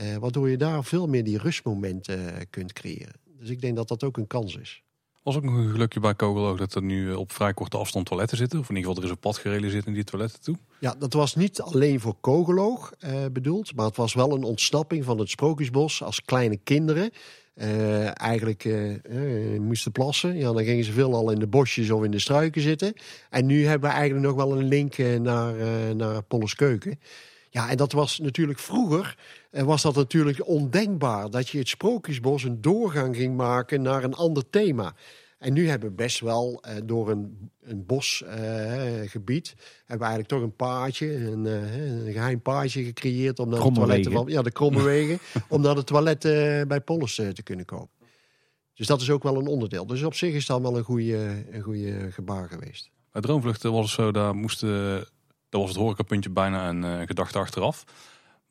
[0.00, 3.14] Uh, waardoor je daar veel meer die rustmomenten uh, kunt creëren.
[3.38, 4.82] Dus ik denk dat dat ook een kans is.
[5.22, 8.36] Was ook nog een gelukje bij Kogeloog dat er nu op vrij korte afstand toiletten
[8.36, 8.58] zitten.
[8.58, 10.56] Of in ieder geval er is een pad gerealiseerd in die toiletten toe.
[10.80, 13.74] Ja, dat was niet alleen voor Kogeloog uh, bedoeld.
[13.74, 17.10] Maar het was wel een ontsnapping van het Sprookjesbos als kleine kinderen.
[18.14, 18.68] Eigenlijk
[19.60, 20.36] moesten plassen.
[20.36, 22.92] Ja, dan gingen ze veel al in de bosjes of in de struiken zitten.
[23.30, 25.54] En nu hebben we eigenlijk nog wel een link naar,
[25.94, 27.00] naar Polles Keuken.
[27.50, 29.18] Ja, en dat was natuurlijk vroeger,
[29.62, 31.30] was dat natuurlijk ondenkbaar.
[31.30, 34.94] Dat je het Sprookjesbos een doorgang ging maken naar een ander thema.
[35.38, 40.28] En nu hebben we best wel uh, door een, een bosgebied, uh, hebben we eigenlijk
[40.28, 44.42] toch een paadje, een, uh, een geheim paadje gecreëerd om naar de toiletten van, ja,
[44.42, 47.90] de kromme wegen, om naar de toiletten bij Polles te kunnen komen.
[48.74, 49.86] Dus dat is ook wel een onderdeel.
[49.86, 52.90] Dus op zich is dat wel een goede, een goede gebaar geweest.
[53.12, 54.94] Bij Droomvluchten was het zo, daar moesten,
[55.48, 57.84] daar was het horecapuntje bijna een gedachte achteraf.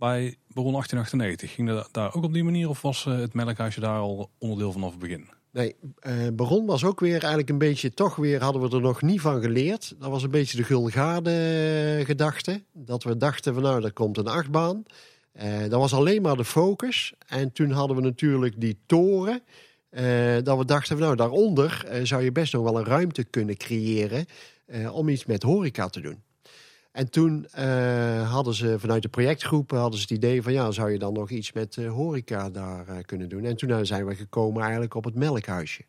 [0.03, 3.99] Bij Baron 1898, ging dat daar ook op die manier of was het melkhuisje daar
[3.99, 5.29] al onderdeel vanaf het begin?
[5.51, 9.01] Nee, uh, Baron was ook weer eigenlijk een beetje, toch weer hadden we er nog
[9.01, 9.95] niet van geleerd.
[9.99, 12.63] Dat was een beetje de Gulgaarde gedachte.
[12.73, 14.83] Dat we dachten van nou, er komt een achtbaan.
[15.41, 17.13] Uh, dat was alleen maar de focus.
[17.27, 19.41] En toen hadden we natuurlijk die toren.
[19.91, 20.01] Uh,
[20.43, 24.25] dat we dachten van nou, daaronder zou je best nog wel een ruimte kunnen creëren
[24.91, 26.23] om iets met horeca te doen.
[26.93, 30.91] En toen uh, hadden ze vanuit de projectgroep hadden ze het idee van ja, zou
[30.91, 33.45] je dan nog iets met uh, horeca daar uh, kunnen doen?
[33.45, 35.83] En toen zijn we gekomen eigenlijk op het melkhuisje.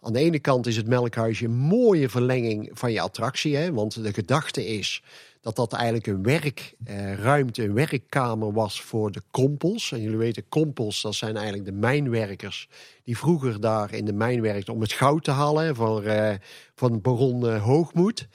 [0.00, 3.72] Aan de ene kant is het melkhuisje een mooie verlenging van je attractie, hè?
[3.72, 5.02] want de gedachte is
[5.40, 9.92] dat dat eigenlijk een werkruimte, een werkkamer was voor de kompels.
[9.92, 12.68] En jullie weten, kompels, dat zijn eigenlijk de mijnwerkers
[13.04, 16.04] die vroeger daar in de mijn werkten om het goud te halen van,
[16.74, 18.28] van baron Hoogmoed.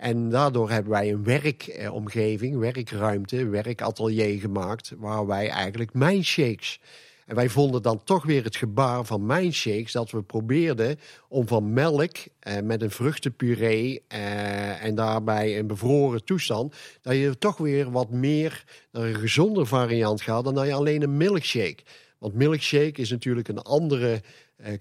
[0.00, 6.80] En daardoor hebben wij een werkomgeving, werkruimte, werkatelier gemaakt, waar wij eigenlijk mijnshakes.
[7.26, 10.98] En wij vonden dan toch weer het gebaar van mijnshakes dat we probeerden
[11.28, 17.38] om van melk eh, met een vruchtenpuree eh, en daarbij een bevroren toestand, dat je
[17.38, 21.82] toch weer wat meer naar een gezonder variant gaat dan dat je alleen een milkshake.
[22.18, 24.22] Want milkshake is natuurlijk een andere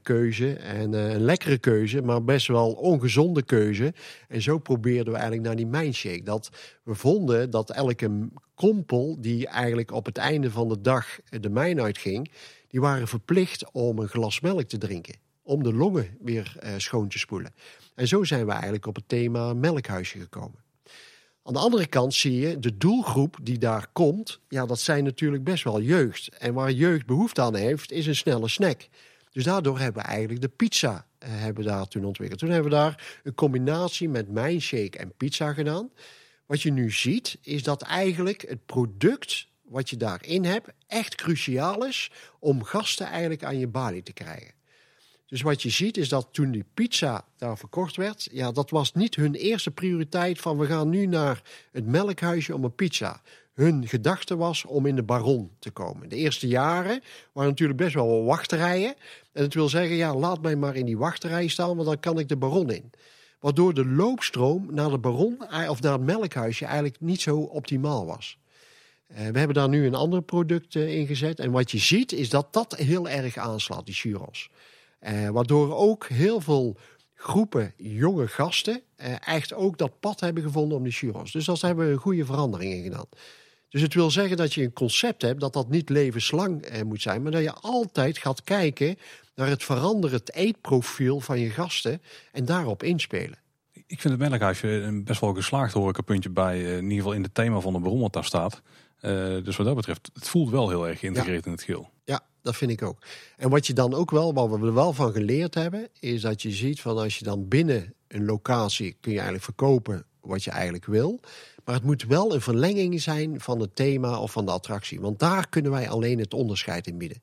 [0.01, 3.93] keuze en uh, een lekkere keuze, maar best wel ongezonde keuze.
[4.27, 6.23] En zo probeerden we eigenlijk naar die mijnshake.
[6.23, 6.49] Dat
[6.83, 11.81] we vonden dat elke kompel die eigenlijk op het einde van de dag de mijn
[11.81, 12.31] uitging,
[12.67, 15.15] die waren verplicht om een glas melk te drinken.
[15.43, 17.53] om de longen weer eh, schoon te spoelen.
[17.95, 20.63] En zo zijn we eigenlijk op het thema melkhuisje gekomen.
[21.43, 25.43] Aan de andere kant zie je de doelgroep die daar komt, ja, dat zijn natuurlijk
[25.43, 26.29] best wel jeugd.
[26.37, 28.87] En waar jeugd behoefte aan heeft, is een snelle snack.
[29.31, 32.39] Dus daardoor hebben we eigenlijk de pizza uh, hebben daar toen ontwikkeld.
[32.39, 35.89] Toen hebben we daar een combinatie met mijnshake en pizza gedaan.
[36.45, 41.85] Wat je nu ziet, is dat eigenlijk het product wat je daarin hebt echt cruciaal
[41.85, 44.53] is om gasten eigenlijk aan je balie te krijgen.
[45.29, 48.93] Dus wat je ziet is dat toen die pizza daar verkocht werd, ja, dat was
[48.93, 53.21] niet hun eerste prioriteit van we gaan nu naar het melkhuisje om een pizza.
[53.53, 56.09] Hun gedachte was om in de baron te komen.
[56.09, 57.01] De eerste jaren
[57.33, 58.95] waren natuurlijk best wel wat wachterijen.
[59.31, 62.19] En het wil zeggen, ja, laat mij maar in die wachterij staan, want dan kan
[62.19, 62.91] ik de baron in.
[63.39, 68.05] Waardoor de loopstroom naar de baron eh, of naar het melkhuisje eigenlijk niet zo optimaal
[68.05, 68.37] was.
[69.11, 71.39] Uh, we hebben daar nu een ander product uh, in gezet.
[71.39, 74.49] En wat je ziet is dat dat heel erg aanslaat, die churros.
[75.31, 76.77] Waardoor ook heel veel
[77.13, 78.81] groepen jonge gasten
[79.25, 81.31] echt ook dat pad hebben gevonden om die churros.
[81.31, 83.05] Dus daar hebben we een goede verandering in gedaan.
[83.69, 87.21] Dus het wil zeggen dat je een concept hebt dat dat niet levenslang moet zijn,
[87.21, 88.97] maar dat je altijd gaat kijken
[89.35, 89.67] naar het
[90.11, 92.01] het eetprofiel van je gasten
[92.31, 93.37] en daarop inspelen.
[93.71, 97.33] Ik vind het melkhuisje een best wel geslaagd horecapuntje bij, in ieder geval in het
[97.33, 98.61] thema van de bron wat daar staat.
[99.01, 101.89] Uh, dus wat dat betreft, het voelt wel heel erg geïntegreerd in het geheel.
[102.03, 103.01] Ja, dat vind ik ook.
[103.37, 106.41] En wat je dan ook wel, wat we er wel van geleerd hebben, is dat
[106.41, 110.51] je ziet van als je dan binnen een locatie kun je eigenlijk verkopen wat je
[110.51, 111.19] eigenlijk wil.
[111.65, 114.99] Maar het moet wel een verlenging zijn van het thema of van de attractie.
[114.99, 117.21] Want daar kunnen wij alleen het onderscheid in bieden.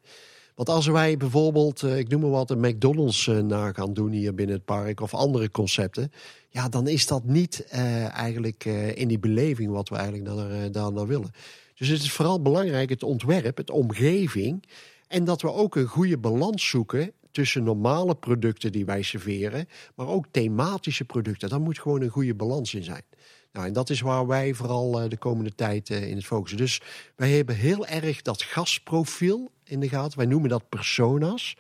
[0.54, 4.10] Want als wij bijvoorbeeld, eh, ik noem maar wat, een McDonald's eh, na gaan doen
[4.10, 6.12] hier binnen het park of andere concepten.
[6.48, 7.64] Ja, dan is dat niet
[8.12, 11.30] eigenlijk in die beleving wat we eigenlijk daar, willen.
[11.74, 14.64] Dus het is vooral belangrijk het ontwerp, het omgeving.
[15.08, 20.06] En dat we ook een goede balans zoeken tussen normale producten die wij serveren, maar
[20.06, 21.48] ook thematische producten.
[21.48, 23.02] Daar moet gewoon een goede balans in zijn.
[23.52, 26.58] Nou, en dat is waar wij vooral eh, de komende tijd eh, in het focussen.
[26.58, 26.80] Dus
[27.16, 30.18] wij hebben heel erg dat gastprofiel in de gaten.
[30.18, 31.56] Wij noemen dat personas.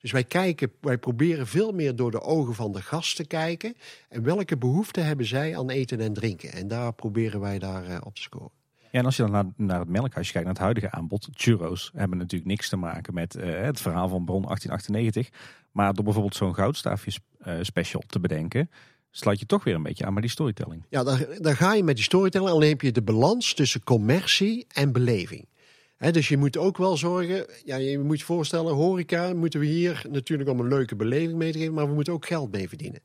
[0.00, 3.74] Dus wij kijken, wij proberen veel meer door de ogen van de gast te kijken.
[4.08, 6.52] En welke behoeften hebben zij aan eten en drinken?
[6.52, 8.57] En daar proberen wij daar uh, op te scoren.
[8.90, 11.90] Ja, en als je dan naar, naar het melkhuisje kijkt, naar het huidige aanbod, churros
[11.94, 15.28] hebben natuurlijk niks te maken met uh, het verhaal van Bron 1898.
[15.72, 17.12] Maar door bijvoorbeeld zo'n goudstaafje
[17.46, 18.70] uh, special te bedenken,
[19.10, 20.84] sluit je toch weer een beetje aan bij die storytelling.
[20.88, 24.66] Ja, dan, dan ga je met die storytelling, alleen heb je de balans tussen commercie
[24.68, 25.48] en beleving.
[25.98, 30.04] Dus je moet ook wel zorgen, ja, je moet je voorstellen, horeca moeten we hier
[30.10, 33.00] natuurlijk om een leuke beleving mee te geven, maar we moeten ook geld mee verdienen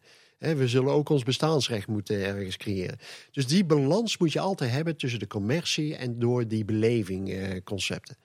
[0.52, 2.98] we zullen ook ons bestaansrecht moeten ergens creëren.
[3.32, 8.18] Dus die balans moet je altijd hebben tussen de commercie en door die belevingconcepten.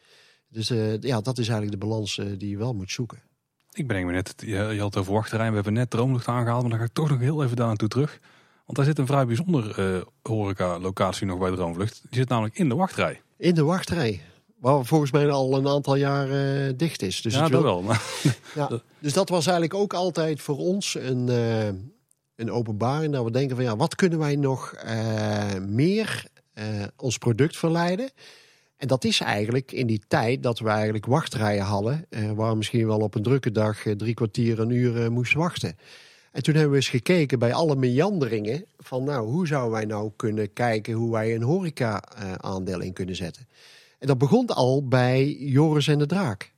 [0.49, 3.23] dus uh, ja, dat is eigenlijk de balans uh, die je wel moet zoeken.
[3.73, 6.71] Ik breng me net, je, je had over wachterij, we hebben net Droomlucht aangehaald, maar
[6.71, 8.21] dan ga ik toch nog heel even daar naartoe terug.
[8.65, 12.01] Want daar zit een vrij bijzonder uh, horeca-locatie nog bij Droomvlucht.
[12.03, 13.21] Die zit namelijk in de wachtrij.
[13.37, 14.21] In de wachtrij.
[14.61, 17.23] Waar volgens mij al een aantal jaar uh, dicht is.
[17.23, 17.83] Dus ja, dat wel.
[17.83, 18.03] Maar...
[18.55, 18.69] ja,
[19.01, 21.69] dus dat was eigenlijk ook altijd voor ons een, uh,
[22.39, 23.13] een openbaring.
[23.13, 26.25] Dat we denken van ja, wat kunnen wij nog uh, meer
[26.55, 26.65] uh,
[26.97, 28.11] ons product verleiden?
[28.77, 32.87] En dat is eigenlijk in die tijd dat we eigenlijk wachtrijen hadden, uh, waar misschien
[32.87, 35.77] wel op een drukke dag drie kwartier, een uur moesten wachten.
[36.33, 40.11] En toen hebben we eens gekeken bij alle meanderingen van nou, hoe zouden wij nou
[40.17, 43.49] kunnen kijken hoe wij een horeca-aandeel in kunnen zetten.
[43.99, 46.53] En dat begon al bij Joris en de Draak.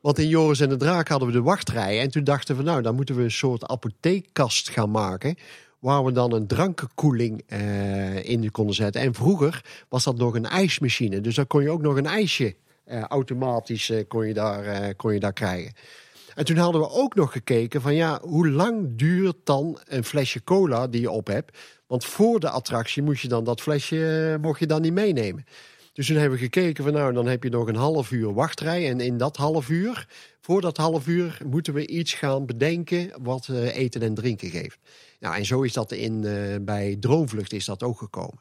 [0.00, 2.00] Want in Joris en de Draak hadden we de wachtrij.
[2.00, 5.36] En toen dachten we, nou, dan moeten we een soort apotheekkast gaan maken.
[5.78, 9.00] Waar we dan een drankenkoeling uh, in konden zetten.
[9.00, 11.20] En vroeger was dat nog een ijsmachine.
[11.20, 12.54] Dus dan kon je ook nog een ijsje
[12.86, 15.72] uh, automatisch uh, kon je daar, kon je daar krijgen.
[16.34, 20.44] En toen hadden we ook nog gekeken van ja, hoe lang duurt dan een flesje
[20.44, 21.58] cola die je op hebt?
[21.86, 25.44] Want voor de attractie moest je dan dat flesje mocht je dan niet meenemen.
[26.00, 28.88] Dus toen hebben we gekeken van nou, dan heb je nog een half uur wachtrij.
[28.88, 30.06] En in dat half uur,
[30.40, 34.78] voor dat half uur, moeten we iets gaan bedenken wat uh, eten en drinken geeft.
[35.18, 38.40] Nou, en zo is dat in, uh, bij Droomvlucht is dat ook gekomen.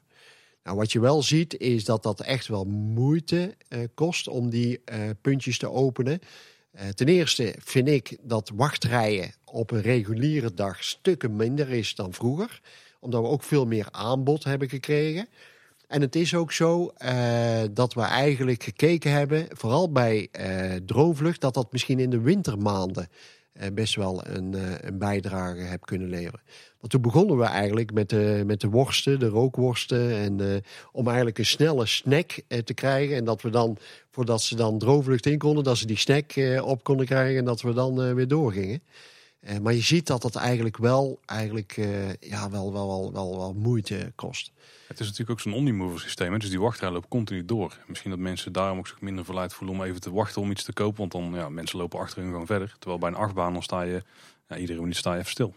[0.64, 4.82] Nou, wat je wel ziet, is dat dat echt wel moeite uh, kost om die
[5.22, 6.20] puntjes te openen.
[6.96, 12.62] ten eerste vind ik dat wachtrijen op een reguliere dag stukken minder is dan vroeger.
[13.00, 15.28] Omdat we ook veel meer aanbod hebben gekregen.
[15.90, 21.42] En het is ook zo uh, dat we eigenlijk gekeken hebben, vooral bij uh, Droomvlucht,
[21.42, 23.10] dat dat misschien in de wintermaanden
[23.54, 26.42] eh, best wel een, eh, een bijdrage heb kunnen leveren.
[26.80, 30.12] Want toen begonnen we eigenlijk met de, met de worsten, de rookworsten.
[30.12, 30.62] En eh,
[30.92, 33.16] om eigenlijk een snelle snack eh, te krijgen.
[33.16, 33.78] En dat we dan,
[34.12, 37.38] voordat ze dan droogvlucht in konden, dat ze die snack eh, op konden krijgen.
[37.38, 38.82] En dat we dan eh, weer doorgingen.
[39.40, 43.54] Eh, maar je ziet dat dat eigenlijk wel, eigenlijk, eh, ja, wel, wel, wel, wel
[43.54, 44.52] moeite kost.
[44.90, 46.40] Het is natuurlijk ook zo'n omnimover systeem.
[46.40, 47.78] Dus die wachtrij loopt continu door.
[47.88, 50.64] Misschien dat mensen daarom ook zich minder verleid voelen om even te wachten om iets
[50.64, 50.98] te kopen.
[50.98, 52.76] Want dan ja, mensen lopen achter hun gewoon verder.
[52.80, 54.04] Terwijl bij een achtbaan dan sta je,
[54.48, 55.54] ja, iedere minuut sta je even stil.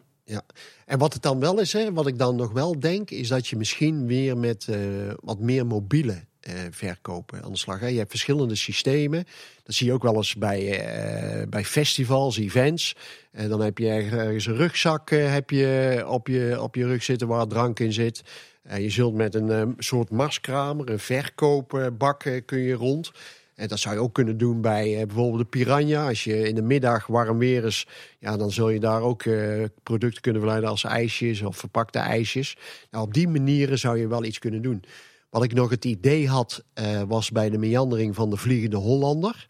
[0.87, 3.49] En wat het dan wel is, hè, wat ik dan nog wel denk, is dat
[3.49, 4.79] je misschien weer met eh,
[5.21, 7.81] wat meer mobiele eh, verkopen aan de slag.
[7.81, 7.87] Hè.
[7.87, 9.25] Je hebt verschillende systemen.
[9.63, 12.97] Dat zie je ook wel eens bij, eh, bij festivals, events.
[13.33, 17.29] En dan heb je ergens een rugzak heb je op, je, op je rug zitten
[17.29, 18.23] waar drank in zit.
[18.63, 23.13] Eh, je zult met een eh, soort marskramer, een verkoopbak eh, kun je rond.
[23.55, 26.09] En dat zou je ook kunnen doen bij eh, bijvoorbeeld de Piranha.
[26.09, 27.87] Als je in de middag warm weer is,
[28.19, 29.25] ja, dan zul je daar ook
[29.83, 32.57] producten kunnen verleiden als ijsjes of verpakte ijsjes.
[32.91, 34.85] Nou, op die manieren zou je wel iets kunnen doen.
[35.31, 36.65] Wat ik nog het idee had,
[37.07, 39.49] was bij de meandering van de Vliegende Hollander.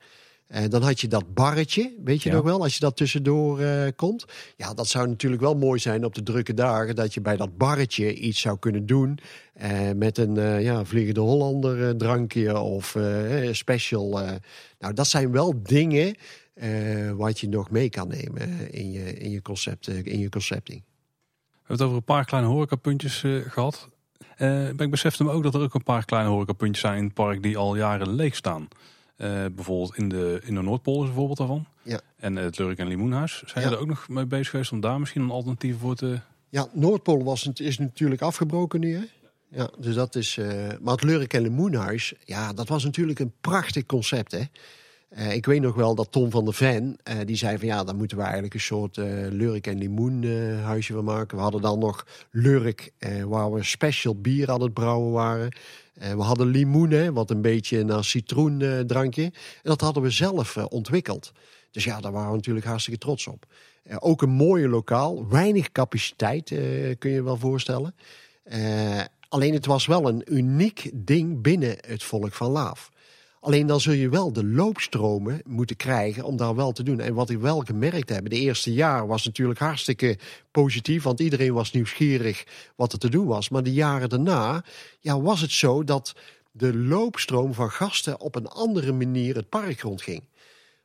[0.52, 2.34] En dan had je dat barretje, weet je Ja.
[2.34, 4.24] nog wel, als je dat tussendoor eh, komt.
[4.56, 7.56] Ja, dat zou natuurlijk wel mooi zijn op de drukke dagen, dat je bij dat
[7.56, 9.18] barretje iets zou kunnen doen.
[9.52, 14.20] eh, met een eh, ja, Vliegende Hollander eh, drankje of eh, eh, special.
[14.20, 14.30] eh.
[14.78, 16.14] Nou, dat zijn wel dingen
[16.54, 20.18] eh, wat je nog mee kan nemen eh, in je, in je, concept, eh, in
[20.18, 20.82] je concepting.
[20.82, 23.88] We hebben het over een paar kleine horecapuntjes eh, gehad.
[24.36, 27.04] Eh, maar ik besefte me ook dat er ook een paar kleine horecapuntjes zijn in
[27.04, 28.68] het park die al jaren leeg staan.
[29.22, 31.66] Eh, bijvoorbeeld in de, in de Noordpool is een voorbeeld daarvan.
[31.82, 32.00] Ja.
[32.16, 33.42] En het Lurk en Limoenhuis.
[33.46, 33.70] Zijn Ja.
[33.70, 36.20] er ook nog mee bezig geweest om daar misschien een alternatief voor te...
[36.48, 38.94] Ja, Noordpool was, het- is natuurlijk afgebroken nu.
[38.94, 39.02] Hè?
[39.48, 40.36] Ja, dus dat is.
[40.38, 40.46] eh,
[40.80, 44.32] maar het Lurk en Limoenhuis, ja, dat was natuurlijk een prachtig concept.
[44.32, 44.42] Hè?
[45.08, 47.84] Eh, ik weet nog wel dat Tom van der Ven, eh, die zei van ja,
[47.84, 51.36] dan moeten we eigenlijk een soort eh Lurk en Limoen eh, huisje van maken.
[51.36, 55.52] We hadden dan nog Lurk, eh, waar we special bier aan het brouwen waren.
[55.94, 59.22] Eh, we hadden limoen, hè, wat een beetje naar citroen eh, drankje.
[59.24, 59.32] En
[59.62, 61.32] dat hadden we zelf eh, ontwikkeld.
[61.70, 63.46] Dus ja, daar waren we natuurlijk hartstikke trots op.
[63.82, 66.58] Eh, ook een mooie lokaal, weinig capaciteit eh,
[66.98, 67.94] kun je je wel voorstellen.
[68.42, 72.90] Eh, alleen het was wel een uniek ding binnen het volk van Laaf.
[73.42, 77.00] Alleen dan zul je wel de loopstromen moeten krijgen om daar wel te doen.
[77.00, 80.18] En wat ik wel gemerkt heb, de eerste jaar was natuurlijk hartstikke
[80.50, 82.44] positief, want iedereen was nieuwsgierig
[82.76, 83.48] wat er te doen was.
[83.48, 84.64] Maar de jaren daarna
[85.00, 86.14] ja, was het zo dat
[86.52, 90.24] de loopstroom van gasten op een andere manier het park rondging.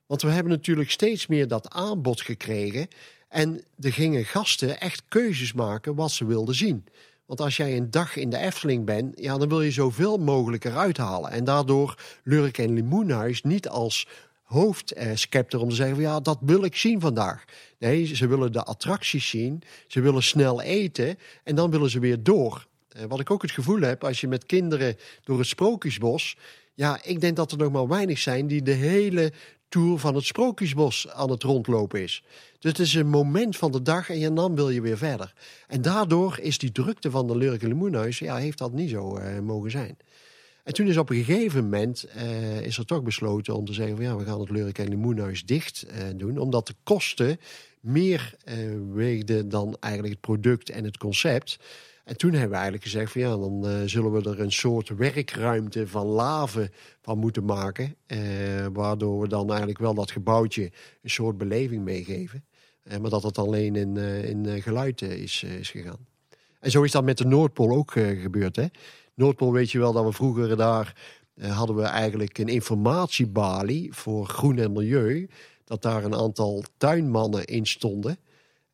[0.05, 2.87] Want we hebben natuurlijk steeds meer dat aanbod gekregen.
[3.29, 6.85] En er gingen gasten echt keuzes maken wat ze wilden zien.
[7.27, 10.65] Want als jij een dag in de Efteling bent, ja, dan wil je zoveel mogelijk
[10.65, 11.31] eruit halen.
[11.31, 14.07] En daardoor Lurk en Limoenhuis niet als
[14.43, 17.45] hoofdscepter om te zeggen: van, ja, dat wil ik zien vandaag.
[17.79, 22.23] Nee, ze willen de attracties zien, ze willen snel eten en dan willen ze weer
[22.23, 22.67] door.
[22.89, 26.37] Eh, Wat ik ook het gevoel heb als je met kinderen door het Sprookjesbos.
[26.73, 29.31] Ja, ik denk dat er nog maar weinig zijn die de hele
[29.69, 32.23] tour van het Sprookjesbos aan het rondlopen is.
[32.59, 35.33] Dus het is een moment van de dag en dan wil je weer verder.
[35.67, 39.15] En daardoor is die drukte van de Lurk en Limoenhuis, ja, heeft dat niet zo
[39.15, 39.97] eh, mogen zijn.
[40.67, 43.95] En toen is op een gegeven moment eh, is er toch besloten om te zeggen
[43.95, 47.39] van ja, we gaan het Lurk en Limoenhuis dicht eh, doen, omdat de kosten
[47.79, 48.55] meer eh,
[48.93, 51.59] weegden dan eigenlijk het product en het concept.
[52.07, 54.89] En toen hebben we eigenlijk gezegd van ja, dan eh, zullen we er een soort
[54.89, 56.69] werkruimte van laven
[57.01, 57.95] van moeten maken.
[58.05, 58.19] Eh,
[58.73, 62.45] waardoor we dan eigenlijk wel dat gebouwtje een soort beleving meegeven.
[62.83, 66.07] Eh, maar dat het alleen in, in geluid is, is gegaan.
[66.59, 68.55] En zo is dat met de Noordpool ook gebeurd.
[68.55, 68.65] Hè?
[69.13, 70.95] Noordpool weet je wel dat we vroeger daar
[71.41, 75.29] hadden we eigenlijk een informatiebalie voor groen en milieu.
[75.63, 78.17] Dat daar een aantal tuinmannen in stonden.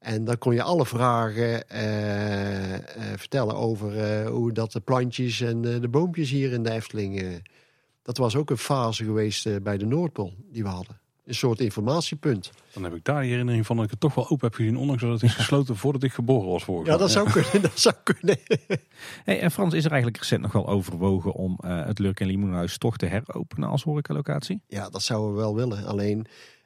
[0.03, 2.81] En dan kon je alle vragen eh, eh,
[3.17, 7.41] vertellen over eh, hoe dat de plantjes en eh, de boompjes hier in de Efteling.
[8.01, 11.01] dat was ook een fase geweest bij de Noordpool die we hadden.
[11.25, 12.51] Een soort informatiepunt.
[12.73, 14.77] Dan heb ik daar herinnering van dat ik het toch wel open heb gezien.
[14.77, 16.99] Ondanks dat het is gesloten voordat ik geboren was vorig Ja, jaar.
[16.99, 17.61] dat zou kunnen.
[17.69, 18.37] Dat zou kunnen.
[19.23, 22.27] Hey, en Frans, is er eigenlijk recent nog wel overwogen om eh, het Lurk en
[22.27, 24.61] Limoenhuis toch te heropenen als horecalocatie?
[24.67, 25.85] Ja, dat zouden we wel willen.
[25.85, 26.25] Alleen,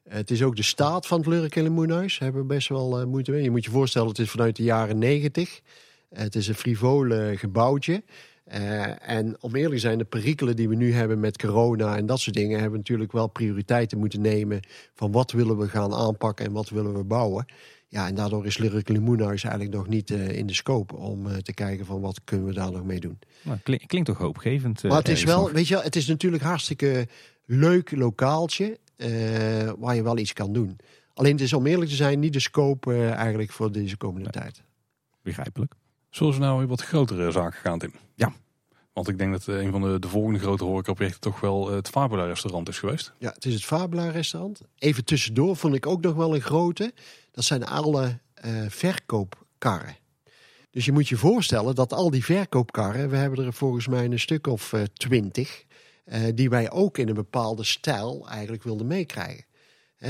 [0.09, 2.19] het is ook de staat van het Lurk en Limoenhuis.
[2.19, 3.43] Hebben we best wel eh, moeite mee.
[3.43, 5.61] Je moet je voorstellen, het is vanuit de jaren negentig.
[6.09, 8.03] het is een frivole gebouwtje.
[8.43, 12.05] Eh, en om eerlijk te zijn, de perikelen die we nu hebben met corona en
[12.05, 14.59] dat soort dingen, hebben we natuurlijk wel prioriteiten moeten nemen
[14.93, 17.45] van wat willen we gaan aanpakken en wat willen we bouwen.
[17.87, 21.41] Ja, en daardoor is Lurk en Limoenhuis eigenlijk nog niet eh, in de scope om
[21.41, 23.19] te kijken van wat kunnen we daar nog mee doen.
[23.41, 24.83] Nou, klink- klinkt toch hoopgevend.
[24.83, 27.07] Maar het is wel, weet je, wel, het is natuurlijk hartstikke
[27.45, 28.77] leuk lokaaltje
[29.77, 30.79] waar je wel iets kan doen.
[31.17, 34.29] Alleen het is om eerlijk te zijn niet de scope eh, eigenlijk voor deze komende
[34.29, 34.63] tijd.
[35.21, 35.73] Begrijpelijk.
[36.09, 37.93] Zullen we nou weer wat grotere zaken gaan, Tim?
[38.15, 38.33] Ja.
[38.93, 41.75] Want ik denk dat eh, een van de, de volgende grote horecaprojecten toch wel eh,
[41.75, 43.13] het Fabula restaurant is geweest.
[43.17, 44.61] Ja, het is het Fabula restaurant.
[44.77, 46.93] Even tussendoor vond ik ook nog wel een grote.
[47.31, 49.97] Dat zijn alle eh, verkoopkarren.
[50.77, 54.19] Dus je moet je voorstellen dat al die verkoopkarren, we hebben er volgens mij een
[54.19, 55.66] stuk of eh, twintig, eh,
[56.33, 59.45] die wij ook in een bepaalde stijl eigenlijk wilden meekrijgen.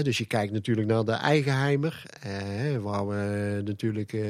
[0.01, 4.21] Dus je kijkt natuurlijk naar de Eigenheimer, eh, waar we natuurlijk eh,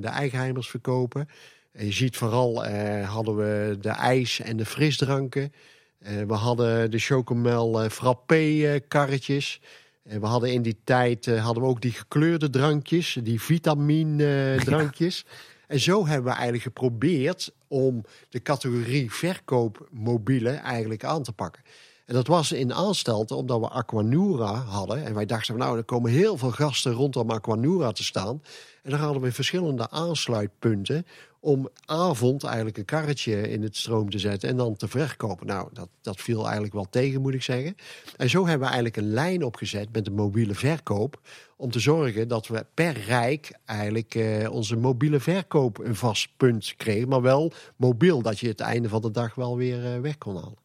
[0.00, 1.28] de Eigenheimers verkopen.
[1.72, 5.52] En je ziet vooral, eh, hadden we de ijs en de frisdranken.
[5.98, 9.60] Eh, we hadden de chocomel eh, frappé eh, karretjes.
[10.04, 14.54] En we hadden in die tijd eh, hadden we ook die gekleurde drankjes, die vitamine
[14.54, 15.24] eh, drankjes.
[15.72, 21.62] En zo hebben we eigenlijk geprobeerd om de categorie verkoopmobielen eigenlijk aan te pakken.
[22.06, 25.04] En dat was in aanstelten omdat we Aquanura hadden.
[25.04, 28.42] En wij dachten, nou, er komen heel veel gasten rondom Aquanura te staan.
[28.82, 31.06] En dan hadden we verschillende aansluitpunten
[31.40, 35.46] om avond eigenlijk een karretje in het stroom te zetten en dan te verkopen.
[35.46, 37.76] Nou, dat, dat viel eigenlijk wel tegen, moet ik zeggen.
[38.16, 41.20] En zo hebben we eigenlijk een lijn opgezet met de mobiele verkoop.
[41.62, 46.74] Om te zorgen dat we per rijk eigenlijk eh, onze mobiele verkoop een vast punt
[46.76, 47.08] kregen.
[47.08, 50.34] Maar wel mobiel, dat je het einde van de dag wel weer eh, weg kon
[50.34, 50.58] halen.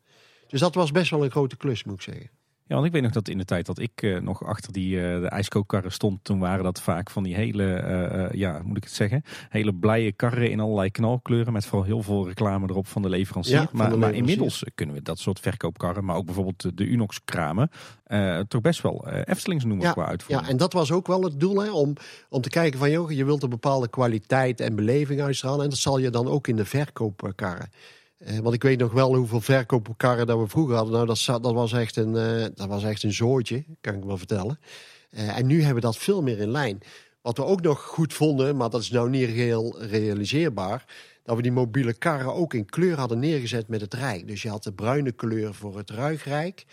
[0.47, 2.29] Dus dat was best wel een grote klus, moet ik zeggen.
[2.68, 5.01] Ja, want ik weet nog dat in de tijd dat ik eh, nog achter die
[5.01, 8.78] eh, de ijskookkarren stond, toen waren dat vaak van die hele, eh, ja, hoe moet
[8.78, 12.88] ik het zeggen, hele blije karren in allerlei knalkleuren met vooral heel veel reclame erop
[12.88, 13.53] van de leverancier.
[13.55, 14.20] Ja, maar, de maar leverancier.
[14.20, 17.70] inmiddels kunnen we dat soort verkoopkarren, maar ook bijvoorbeeld de- Unox kramen,
[18.47, 20.47] toch best wel Eftelings noemen qua uitvoering.
[20.47, 21.93] Ja, en dat was ook wel het doel, hè, om,
[22.30, 25.63] om te kijken van, joh, je wilt een bepaalde kwaliteit en beleving uitstralen.
[25.63, 27.70] En dat zal je dan ook in de verkoopkarren.
[28.18, 30.93] Eh, want ik weet nog wel hoeveel verkoopkarren dat we vroeger hadden.
[30.93, 34.18] Nou, dat, dat, was, echt een, eh, dat was echt een zootje, kan ik wel
[34.18, 34.59] vertellen.
[35.09, 36.80] Eh, en nu hebben we dat veel meer in lijn.
[37.22, 40.86] Wat we ook nog goed vonden, maar dat is nou niet heel realiseerbaar.
[41.24, 44.28] Dat we die mobiele karren ook in kleur hadden neergezet met het Rijk.
[44.28, 46.65] Dus je had de bruine kleur voor het Ruigrijk.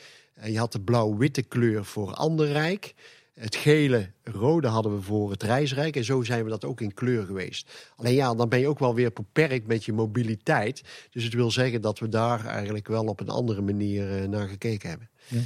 [0.44, 2.94] Je had de blauw-witte kleur voor Ander Rijk.
[3.34, 5.96] Het gele, rode hadden we voor het reisrijk.
[5.96, 7.92] En zo zijn we dat ook in kleur geweest.
[7.96, 10.82] Alleen ja, dan ben je ook wel weer beperkt met je mobiliteit.
[11.10, 14.48] Dus het wil zeggen dat we daar eigenlijk wel op een andere manier eh, naar
[14.48, 15.10] gekeken hebben.
[15.28, 15.40] Daar-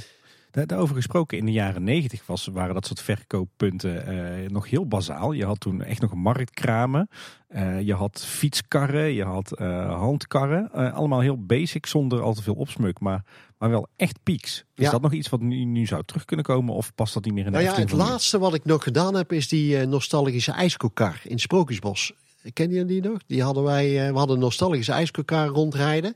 [0.51, 5.31] Daarover gesproken, in de jaren negentig was, waren dat soort verkooppunten eh, nog heel bazaal.
[5.31, 7.09] Je had toen echt nog marktkramen.
[7.47, 10.71] Eh, je had fietskarren, je had eh, handkarren.
[10.93, 13.23] Allemaal heel basic, zonder al te veel opsmuk, maar,
[13.57, 14.63] maar wel echt pieks.
[14.75, 14.91] Is Ja.
[14.91, 17.45] dat nog iets wat nu, nu zou terug kunnen komen of past dat niet meer
[17.45, 21.21] in de Nou ja, het laatste wat ik nog gedaan heb is die nostalgische ijskokar
[21.23, 22.13] in Sprookjesbos.
[22.53, 23.19] Ken je die nog?
[23.27, 26.13] Die hadden wij, we hadden een nostalgische ijskokar rondrijden.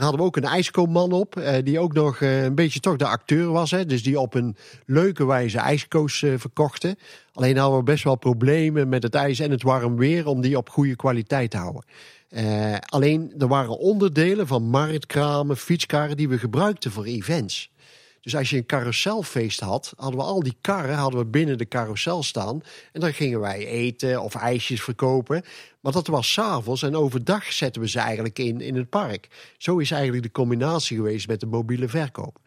[0.00, 2.96] Daar hadden we ook een ijskoman op, eh, die ook nog eh, een beetje toch
[2.96, 3.70] de acteur was.
[3.70, 3.86] Hè?
[3.86, 6.96] Dus die op een leuke wijze ijskoos eh, verkochten.
[7.32, 10.56] Alleen hadden we best wel problemen met het ijs en het warm weer om die
[10.56, 11.84] op goede kwaliteit te houden.
[12.80, 17.70] Alleen er waren onderdelen van marktkramen, fietskarren die we gebruikten voor events.
[18.20, 21.68] Dus als je een carouselfeest had, hadden we al die karren hadden we binnen de
[21.68, 22.62] carousel staan.
[22.92, 25.42] En dan gingen wij eten of ijsjes verkopen.
[25.80, 29.28] Maar dat was s'avonds en overdag zetten we ze eigenlijk in in het park.
[29.58, 32.38] Zo is eigenlijk de combinatie geweest met de mobiele verkoop.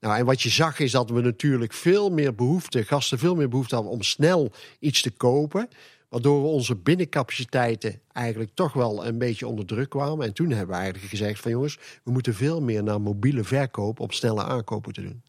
[0.00, 3.48] Nou, en wat je zag is dat we natuurlijk veel meer behoefte, gasten veel meer
[3.48, 5.68] behoefte hadden om snel iets te kopen.
[6.10, 10.26] Waardoor onze binnencapaciteiten eigenlijk toch wel een beetje onder druk kwamen.
[10.26, 14.00] En toen hebben we eigenlijk gezegd van jongens, we moeten veel meer naar mobiele verkoop
[14.00, 15.22] om snelle aankopen te doen.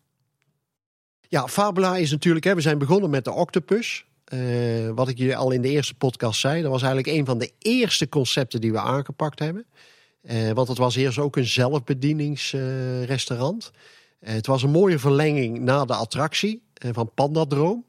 [1.28, 4.06] Ja, Fabula is natuurlijk, hè, we zijn begonnen met de Octopus.
[4.24, 4.40] Eh,
[4.96, 7.52] wat ik je al in de eerste podcast zei, dat was eigenlijk een van de
[7.60, 9.66] eerste concepten die we aangepakt hebben.
[10.22, 13.72] Eh, want het was eerst ook een zelfbedieningsrestaurant.
[14.20, 17.86] Eh, het was een mooie verlenging na de attractie van Pandadroom.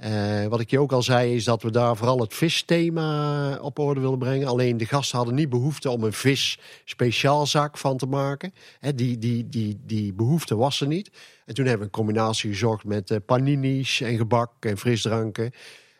[0.00, 3.78] Eh, wat ik je ook al zei, is dat we daar vooral het visthema op
[3.78, 4.48] orde willen brengen.
[4.48, 8.52] Alleen de gasten hadden niet behoefte om een vis speciaalzak van te maken.
[8.94, 11.10] Die, die, die, die behoefte was er niet.
[11.44, 15.50] En toen hebben we een combinatie gezocht met eh, panini's en gebak en frisdranken.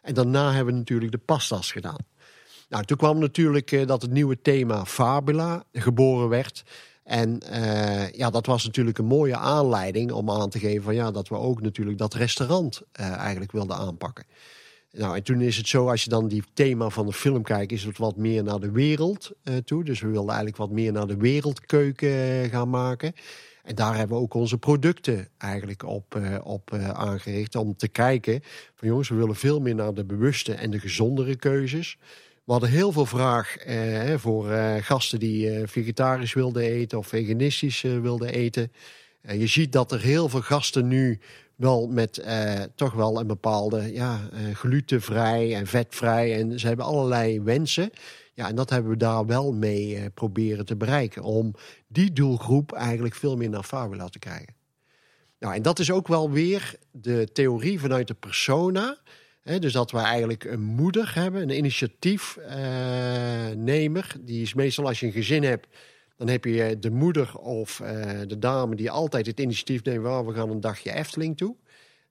[0.03, 2.07] En daarna hebben we natuurlijk de pasta's gedaan.
[2.69, 6.63] Nou, toen kwam natuurlijk eh, dat het nieuwe thema Fabula geboren werd.
[7.03, 11.11] En eh, ja, dat was natuurlijk een mooie aanleiding om aan te geven van ja,
[11.11, 14.25] dat we ook natuurlijk dat restaurant eh, eigenlijk wilden aanpakken.
[14.93, 17.73] Nou, en toen is het zo, als je dan die thema van de film kijkt,
[17.73, 19.85] is het wat meer naar de wereld eh, toe.
[19.85, 23.13] Dus we wilden eigenlijk wat meer naar de wereldkeuken gaan maken.
[23.63, 27.55] En daar hebben we ook onze producten eigenlijk op, op aangericht.
[27.55, 28.41] Om te kijken
[28.75, 31.99] van jongens, we willen veel meer naar de bewuste en de gezondere keuzes.
[32.51, 37.07] We hadden heel veel vraag eh, voor eh, gasten die eh, vegetarisch wilden eten of
[37.07, 38.73] veganistisch eh, wilden eten.
[39.23, 41.19] Eh, je ziet dat er heel veel gasten nu
[41.57, 46.39] wel met eh, toch wel een bepaalde ja, eh, glutenvrij en vetvrij.
[46.39, 47.91] En ze hebben allerlei wensen.
[48.35, 51.23] Ja, en dat hebben we daar wel mee proberen te bereiken.
[51.23, 51.55] Om
[51.89, 54.55] die doelgroep eigenlijk veel meer naar Fabula te krijgen.
[55.39, 58.99] Nou, en dat is ook wel weer de theorie vanuit de persona.
[59.43, 64.17] Dus dat we eigenlijk een moeder hebben, een initiatiefnemer.
[64.21, 65.67] die is meestal als je een gezin hebt,
[66.17, 70.03] dan heb je de moeder of eh, de dame die altijd het initiatief neemt.
[70.03, 71.57] Waar we gaan een dagje Efteling toe.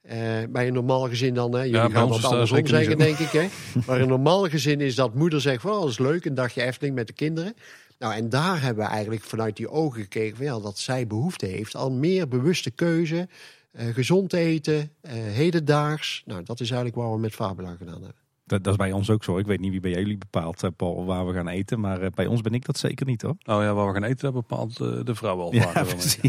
[0.01, 0.17] Eh,
[0.49, 3.31] bij een normaal gezin dan, hè, jullie Ja, gaan dat andersom zeggen, denk ik.
[3.31, 3.47] Hè?
[3.87, 6.63] Maar een normaal gezin is dat moeder zegt van, oh, dat is leuk, een dagje
[6.63, 7.53] Efteling met de kinderen.
[7.99, 11.45] Nou, en daar hebben we eigenlijk vanuit die ogen gekeken van, ja, dat zij behoefte
[11.45, 13.25] heeft aan meer bewuste keuze, eh,
[13.73, 16.23] gezond eten, eh, hedendaags.
[16.25, 18.27] Nou, dat is eigenlijk wat we met Fabula gedaan hebben.
[18.49, 19.37] Dat, dat is bij ons ook zo.
[19.37, 21.79] Ik weet niet wie bij jullie bepaalt, eh, Paul, waar we gaan eten.
[21.79, 23.35] Maar eh, bij ons ben ik dat zeker niet hoor.
[23.39, 25.85] Nou ja, waar we gaan eten, dat bepaalt eh, de vrouw al Ja.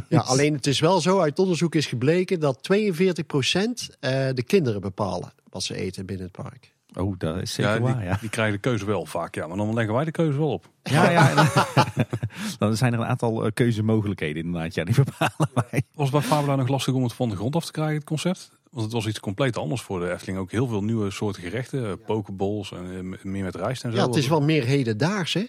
[0.09, 4.81] Ja, alleen het is wel zo, uit onderzoek is gebleken dat 42% eh, de kinderen
[4.81, 6.75] bepalen wat ze eten binnen het park.
[6.95, 8.17] Oh, dat is zeker Ja, die, waar, ja.
[8.21, 9.47] die krijgen de keuze wel vaak, ja.
[9.47, 10.69] Maar dan leggen wij de keuze wel op.
[10.83, 11.31] Ja, ja.
[11.31, 11.37] en
[12.59, 14.75] dan- zijn er een aantal eh, keuzemogelijkheden inderdaad.
[14.75, 15.83] Ja, die bepalen wij.
[15.95, 18.05] Was het bij Fabula nog lastig om het van de grond af te krijgen, het
[18.05, 18.51] concept?
[18.71, 20.39] Want het was iets compleet anders voor de Efteling.
[20.39, 21.87] Ook heel veel nieuwe soorten gerechten.
[21.87, 23.97] eh, Pokeballs en eh, meer met rijst en zo.
[23.97, 25.35] Ja, het is wel meer hedendaags.
[25.35, 25.45] Hè?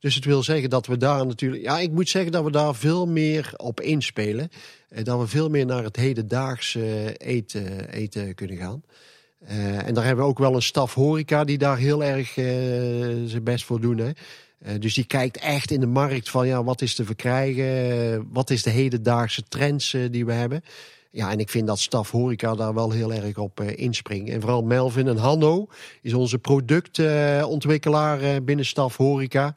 [0.00, 1.62] Dus het wil zeggen dat we daar natuurlijk.
[1.62, 4.48] Ja, ik moet zeggen dat we daar veel meer op inspelen.
[4.88, 8.82] Eh, Dat we veel meer naar het hedendaags eh, eten, eten kunnen gaan.
[9.46, 12.44] Eh, en daar hebben we ook wel een staf horeca die daar heel erg eh,
[13.24, 13.98] zijn best voor doen.
[13.98, 14.10] Hè?
[14.58, 18.28] Eh, dus die kijkt echt in de markt van ja, wat is te verkrijgen?
[18.32, 20.64] Wat is de hedendaagse trends die we hebben?
[21.10, 24.30] Ja, en ik vind dat staf horeca daar wel heel erg op inspringt.
[24.30, 25.66] En vooral Melvin en Hanno
[26.02, 29.54] is onze productontwikkelaar binnen staf horeca.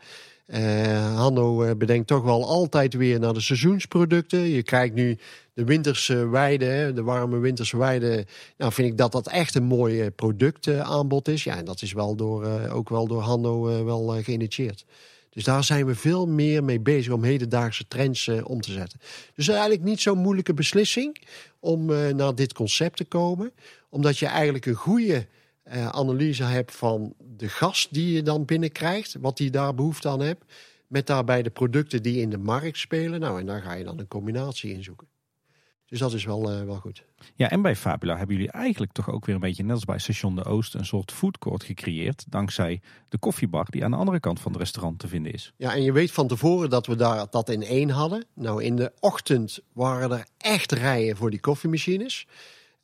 [0.48, 4.40] Eh, Hanno eh, bedenkt toch wel altijd weer naar de seizoensproducten.
[4.40, 5.18] Je kijkt nu
[5.54, 8.26] de winterse weide, hè, de warme winterse weide.
[8.58, 11.44] Nou, vind ik dat dat echt een mooi productaanbod is.
[11.44, 14.86] Ja, en dat is wel door, eh, ook wel door Hanno wel geïnitieerd.
[15.30, 19.00] Dus daar zijn we veel meer mee bezig om hedendaagse trends om te zetten.
[19.36, 21.18] Dus eigenlijk niet zo'n moeilijke beslissing
[21.60, 23.52] om naar dit concept te komen.
[23.90, 25.28] Omdat je eigenlijk een goede
[25.68, 29.16] eh, analyse hebt van de gast die je dan binnenkrijgt.
[29.20, 30.44] Wat die daar behoefte aan hebt.
[30.88, 33.20] Met daarbij de producten die in de markt spelen.
[33.20, 35.08] Nou, en daar ga je dan een combinatie in zoeken.
[35.88, 37.04] Dus dat is wel, eh, wel goed.
[37.36, 40.00] Ja, en bij Fabula hebben jullie eigenlijk toch ook weer een beetje, net als bij
[40.00, 42.26] Station de Oost, een soort foodcourt gecreëerd.
[42.30, 45.54] Dankzij de koffiebar die aan de andere kant van het restaurant te vinden is.
[45.58, 48.26] Ja, en je weet van tevoren dat we daar dat in één hadden.
[48.36, 52.28] Nou, in de ochtend waren er echt rijen voor die koffiemachines.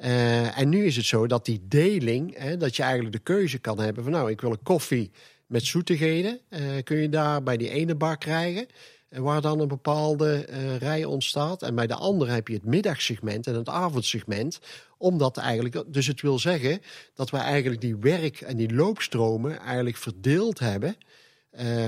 [0.04, 3.60] Eh, en nu is het zo dat die deling, hè, dat je eigenlijk de keuze
[3.60, 5.12] kan hebben van nou, ik wil een koffie
[5.48, 6.40] met zoetigheden.
[6.50, 8.68] eh, kun je daar bij die ene bar krijgen.
[9.10, 10.46] eh, Waar dan een bepaalde
[10.80, 11.62] rij ontstaat.
[11.62, 14.60] En bij de andere heb je het middagsegment en het avondsegment.
[14.98, 16.82] Omdat eigenlijk, dus het wil zeggen
[17.14, 20.96] dat we eigenlijk die werk- en die loopstromen eigenlijk verdeeld hebben.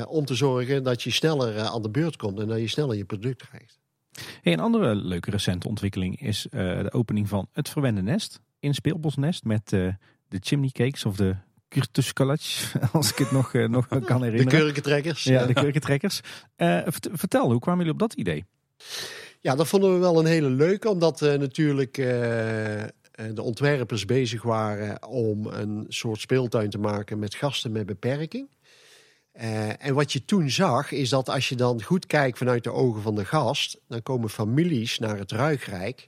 [0.07, 3.05] om te zorgen dat je sneller aan de beurt komt en dat je sneller je
[3.05, 3.79] product krijgt.
[4.41, 8.73] Hey, een andere leuke recente ontwikkeling is eh, de opening van het Verwende Nest in
[8.73, 9.87] Speelbosnest met eh,
[10.27, 11.35] de chimney cakes of de
[11.67, 14.59] kurtuskalach, als ik het nog, eh, nog kan De herinneren.
[14.61, 15.23] kurkentrekkers.
[15.23, 16.21] Ja, de kurkentrekkers.
[16.57, 18.45] Vert- vertel, hoe kwamen jullie op dat idee?
[19.39, 25.45] Ja, dat vonden we wel een hele leuke, omdat natuurlijk de ontwerpers bezig waren om
[25.45, 28.49] een soort speeltuin te maken met gasten met beperking.
[29.35, 32.71] Eh, en wat je toen zag, is dat als je dan goed kijkt vanuit de
[32.71, 36.07] ogen van de gast, dan komen families naar het Ruigrijk.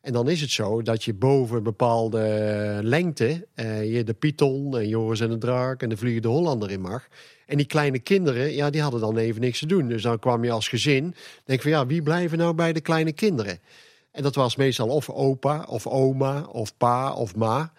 [0.00, 4.88] En dan is het zo dat je boven bepaalde lengte eh, je de Python en
[4.88, 7.08] Joris en de Draak en de Vliegende Hollander in mag.
[7.46, 9.88] En die kleine kinderen, ja, die hadden dan even niks te doen.
[9.88, 13.12] Dus dan kwam je als gezin, denk van ja, wie blijven nou bij de kleine
[13.12, 13.58] kinderen?
[14.10, 17.72] En dat was meestal of opa, of oma, of pa, of ma.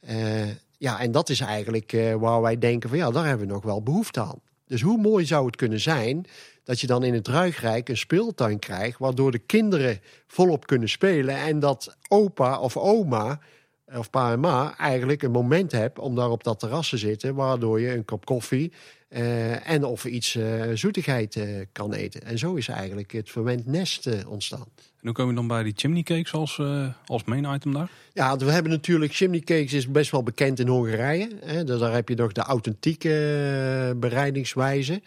[0.00, 0.48] Eh,
[0.80, 3.64] ja, en dat is eigenlijk eh, waar wij denken van ja, daar hebben we nog
[3.64, 4.40] wel behoefte aan.
[4.66, 6.26] Dus hoe mooi zou het kunnen zijn
[6.64, 8.98] dat je dan in het Ruigrijk een speeltuin krijgt...
[8.98, 11.36] waardoor de kinderen volop kunnen spelen...
[11.36, 13.40] en dat opa of oma
[13.94, 17.34] of pa en ma eigenlijk een moment hebt om daar op dat terras te zitten...
[17.34, 18.72] waardoor je een kop koffie
[19.08, 22.22] eh, en of iets eh, zoetigheid eh, kan eten.
[22.22, 24.66] En zo is eigenlijk het verwend nest eh, ontstaan.
[25.00, 27.90] En hoe kom je dan bij die chimney cakes als, eh, als main item daar?
[28.12, 31.28] Ja, we hebben natuurlijk chimney cakes is best wel bekend in Hongarije.
[31.40, 31.64] Hè?
[31.64, 35.02] Daar heb je nog de authentieke eh, bereidingswijze.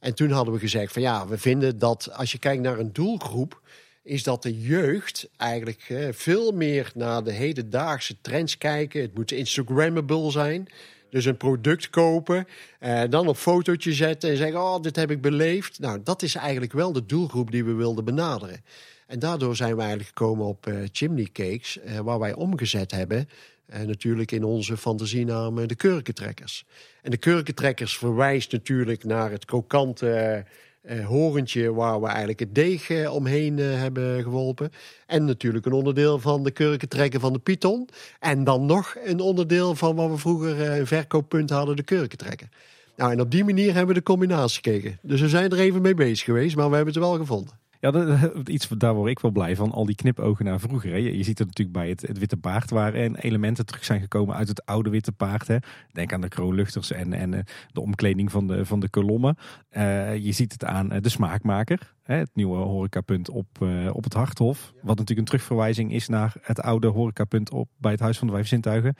[0.00, 2.92] En toen hadden we gezegd van ja, we vinden dat als je kijkt naar een
[2.92, 3.60] doelgroep,
[4.02, 9.00] is dat de jeugd eigenlijk veel meer naar de hedendaagse trends kijken.
[9.00, 10.68] Het moet Instagrammable zijn.
[11.10, 12.46] Dus een product kopen,
[12.78, 15.78] eh, dan op fotootje zetten en zeggen: Oh, dit heb ik beleefd.
[15.78, 18.64] Nou, dat is eigenlijk wel de doelgroep die we wilden benaderen.
[19.08, 23.28] En daardoor zijn we eigenlijk gekomen op uh, chimney cakes, uh, waar wij omgezet hebben.
[23.74, 26.64] Uh, natuurlijk in onze fantasienaam de kurkentrekkers.
[27.02, 30.44] En de kurkentrekkers verwijst natuurlijk naar het krokante
[30.82, 34.70] uh, horentje waar we eigenlijk het deeg omheen hebben gewolpen.
[35.06, 37.88] En natuurlijk een onderdeel van de kurkentrekken van de Python.
[38.20, 42.50] En dan nog een onderdeel van wat we vroeger een verkooppunt hadden, de kurkentrekken.
[42.96, 44.98] Nou, en op die manier hebben we de combinatie gekeken.
[45.02, 47.58] Dus we zijn er even mee bezig geweest, maar we hebben het wel gevonden.
[47.80, 49.72] Ja, dat, iets, daar word ik wel blij van.
[49.72, 50.90] Al die knipogen naar vroeger.
[50.90, 50.96] Hè.
[50.96, 54.00] Je, je, ziet het natuurlijk bij het, het, Witte Paard, waar en elementen terug zijn
[54.00, 55.46] gekomen uit het oude Witte Paard.
[55.46, 55.56] Hè.
[55.92, 57.40] Denk aan de kroonluchters en, en eh,
[57.72, 59.36] de omkleding van de, van de kolommen.
[59.70, 61.94] Uh, je ziet het aan de smaakmaker.
[62.02, 64.72] Hè, het nieuwe horecapunt op, uh, op het Harthof.
[64.74, 68.32] Wat natuurlijk een terugverwijzing is naar het oude horecapunt op, bij het Huis van de
[68.32, 68.94] Vijf Zintuigen.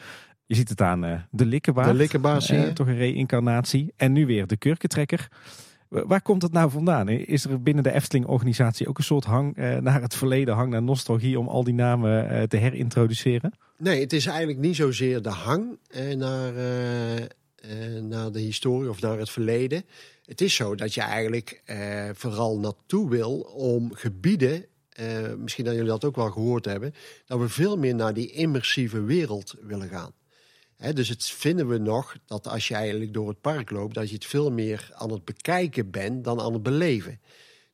[0.47, 1.01] Je ziet het aan
[1.31, 1.89] de Likkenbaard.
[1.89, 3.93] De Likkenbaard, zie Toch een reïncarnatie.
[3.97, 5.29] En nu weer de Kurkentrekker.
[5.89, 7.09] Waar komt het nou vandaan?
[7.09, 10.83] Is er binnen de Efteling-organisatie ook een soort hang eh, naar het verleden, hang naar
[10.83, 13.53] nostalgie om al die namen eh, te herintroduceren?
[13.79, 16.53] Nee, het is eigenlijk niet zozeer de hang eh, naar,
[18.03, 19.85] naar de historie of naar het verleden.
[20.25, 21.63] Het is zo dat je eigenlijk
[22.13, 24.65] vooral naartoe wil om gebieden,
[25.39, 26.95] misschien dat jullie dat ook wel gehoord hebben,
[27.27, 30.13] dat we veel meer naar die immersieve wereld willen gaan.
[30.79, 34.15] Dus het vinden we nog dat als je eigenlijk door het park loopt, dat je
[34.15, 37.21] het veel meer aan het bekijken bent dan aan het beleven.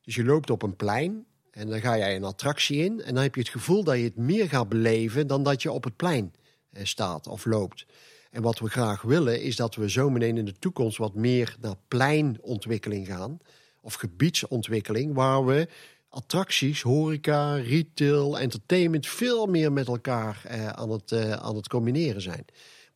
[0.01, 3.23] Dus je loopt op een plein en dan ga jij een attractie in en dan
[3.23, 5.95] heb je het gevoel dat je het meer gaat beleven dan dat je op het
[5.95, 6.33] plein
[6.73, 7.85] staat of loopt.
[8.31, 11.55] En wat we graag willen is dat we zo meteen in de toekomst wat meer
[11.59, 13.37] naar pleinontwikkeling gaan.
[13.81, 15.67] Of gebiedsontwikkeling, waar we
[16.09, 22.21] attracties, horeca, retail, entertainment veel meer met elkaar eh, aan, het, eh, aan het combineren
[22.21, 22.45] zijn.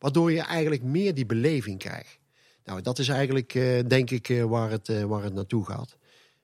[0.00, 2.18] Waardoor je eigenlijk meer die beleving krijgt.
[2.64, 5.96] Nou, dat is eigenlijk, uh, denk ik, uh, waar, het, uh, waar het naartoe gaat.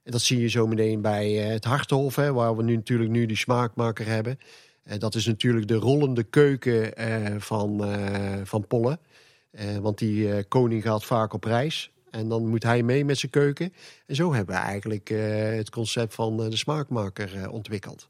[0.02, 3.26] En dat zie je zo meteen bij het Harthof, hè, waar we nu natuurlijk nu
[3.26, 4.38] die smaakmaker hebben.
[4.98, 6.92] dat is natuurlijk de rollende keuken
[7.40, 7.84] van,
[8.44, 8.98] van Polle.
[9.80, 11.92] want die koning gaat vaak op reis.
[12.10, 13.72] En dan moet hij mee met zijn keuken.
[14.06, 15.08] En zo hebben we eigenlijk
[15.56, 18.08] het concept van de smaakmaker ontwikkeld.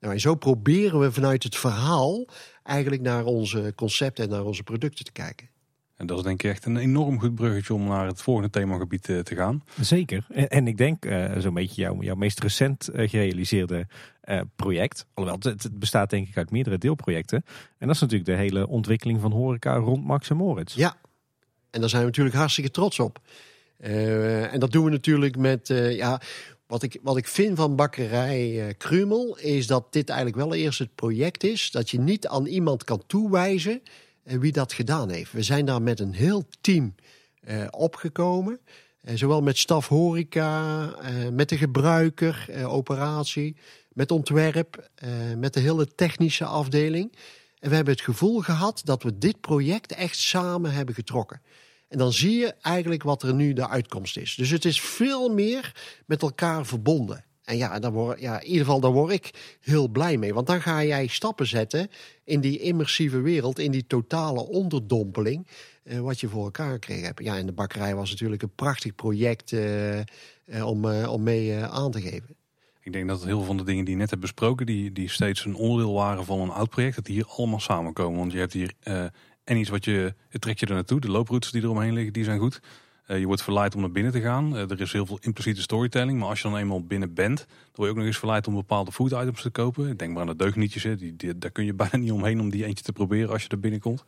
[0.00, 2.26] Nou, en zo proberen we vanuit het verhaal
[2.66, 5.48] eigenlijk naar onze concepten en naar onze producten te kijken.
[5.96, 9.08] En dat is denk ik echt een enorm goed bruggetje om naar het volgende themagebied
[9.08, 9.64] eh, te gaan.
[9.80, 10.26] Zeker.
[10.28, 13.86] En, en ik denk uh, zo'n beetje jouw, jouw meest recent uh, gerealiseerde
[14.24, 15.06] uh, project.
[15.14, 17.44] Alhoewel, het, het, bestaat denk ik uit meerdere deelprojecten.
[17.78, 20.74] En dat is natuurlijk de hele ontwikkeling van horeca rond Max en Moritz.
[20.74, 20.96] Ja,
[21.70, 23.18] en daar zijn we natuurlijk hartstikke trots op.
[23.76, 26.20] en dat doen we natuurlijk met, ja,
[26.66, 30.78] wat ik, wat ik vind van bakkerij uh, Krumel is dat dit eigenlijk wel eerst
[30.78, 31.70] het project is.
[31.70, 33.82] Dat je niet aan iemand kan toewijzen
[34.24, 35.32] uh, wie dat gedaan heeft.
[35.32, 36.94] We zijn daar met een heel team
[37.48, 38.60] uh, opgekomen.
[39.14, 40.94] zowel met staf horeca,
[41.32, 43.56] met de gebruiker, operatie,
[43.92, 44.90] met ontwerp,
[45.36, 47.16] met de hele technische afdeling.
[47.58, 51.40] En we hebben het gevoel gehad dat we dit project echt samen hebben getrokken.
[51.88, 54.34] En dan zie je eigenlijk wat er nu de uitkomst is.
[54.34, 55.74] Dus het is veel meer
[56.06, 57.24] met elkaar verbonden.
[57.44, 60.34] En ja, word, ja, in ieder geval daar word ik heel blij mee.
[60.34, 61.88] Want dan ga jij stappen zetten
[62.24, 65.46] in die immersieve wereld, in die totale onderdompeling.
[65.86, 67.22] Eh, wat je voor elkaar gekregen hebt.
[67.22, 70.04] Ja, en de bakkerij was natuurlijk een prachtig project eh, eh,
[70.62, 72.36] om, om mee aan te geven.
[72.80, 75.08] Ik denk dat heel veel van de dingen die je net hebt besproken, die, die
[75.08, 78.18] steeds een onderdeel waren van een oud project, dat die hier allemaal samenkomen.
[78.18, 78.72] Want je hebt hier
[79.46, 81.00] en iets wat je, het trekt je er naartoe.
[81.00, 82.60] De looproutes die eromheen liggen, die zijn goed.
[83.06, 84.54] Uh, je wordt verleid om naar binnen te gaan.
[84.54, 86.18] Uh, er is heel veel impliciete storytelling.
[86.18, 88.54] Maar als je dan eenmaal binnen bent, dan word je ook nog eens verleid om
[88.54, 89.96] bepaalde food items te kopen.
[89.96, 90.82] Denk maar aan de deugnietjes.
[90.82, 93.48] Die, die, daar kun je bijna niet omheen om die eentje te proberen als je
[93.48, 94.04] er binnenkomt.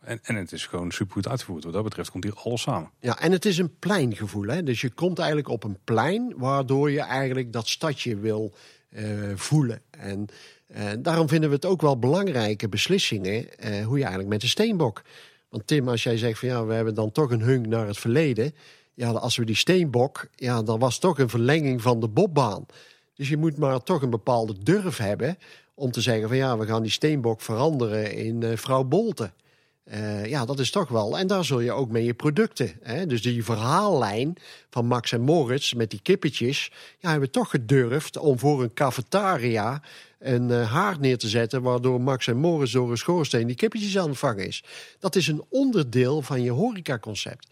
[0.00, 1.64] En, en het is gewoon super goed uitgevoerd.
[1.64, 2.90] Wat dat betreft komt hier alles samen.
[3.00, 4.46] Ja, en het is een pleingevoel.
[4.46, 4.62] Hè?
[4.62, 8.54] Dus je komt eigenlijk op een plein waardoor je eigenlijk dat stadje wil
[8.90, 9.02] uh,
[9.34, 9.82] voelen.
[9.90, 10.28] En
[10.76, 14.46] uh, daarom vinden we het ook wel belangrijke beslissingen uh, hoe je eigenlijk met de
[14.46, 15.02] steenbok.
[15.48, 17.98] Want Tim, als jij zegt van ja, we hebben dan toch een hunk naar het
[17.98, 18.54] verleden.
[18.94, 22.66] Ja, als we die steenbok, ja, dan was toch een verlenging van de bobbaan.
[23.14, 25.38] Dus je moet maar toch een bepaalde durf hebben
[25.74, 29.30] om te zeggen van ja, we gaan die steenbok veranderen in uh, vrouw Bolte.
[29.92, 31.18] Uh, ja, dat is toch wel.
[31.18, 32.72] En daar zul je ook mee je producten.
[32.82, 33.06] Hè?
[33.06, 34.36] Dus die verhaallijn
[34.70, 36.70] van Max en Moritz met die kippetjes.
[36.98, 39.82] Ja, hebben we toch gedurfd om voor een cafetaria
[40.18, 41.62] een uh, haard neer te zetten.
[41.62, 44.64] Waardoor Max en Moritz door een schoorsteen die kippetjes aan het vangen is.
[44.98, 47.46] Dat is een onderdeel van je horecaconcept.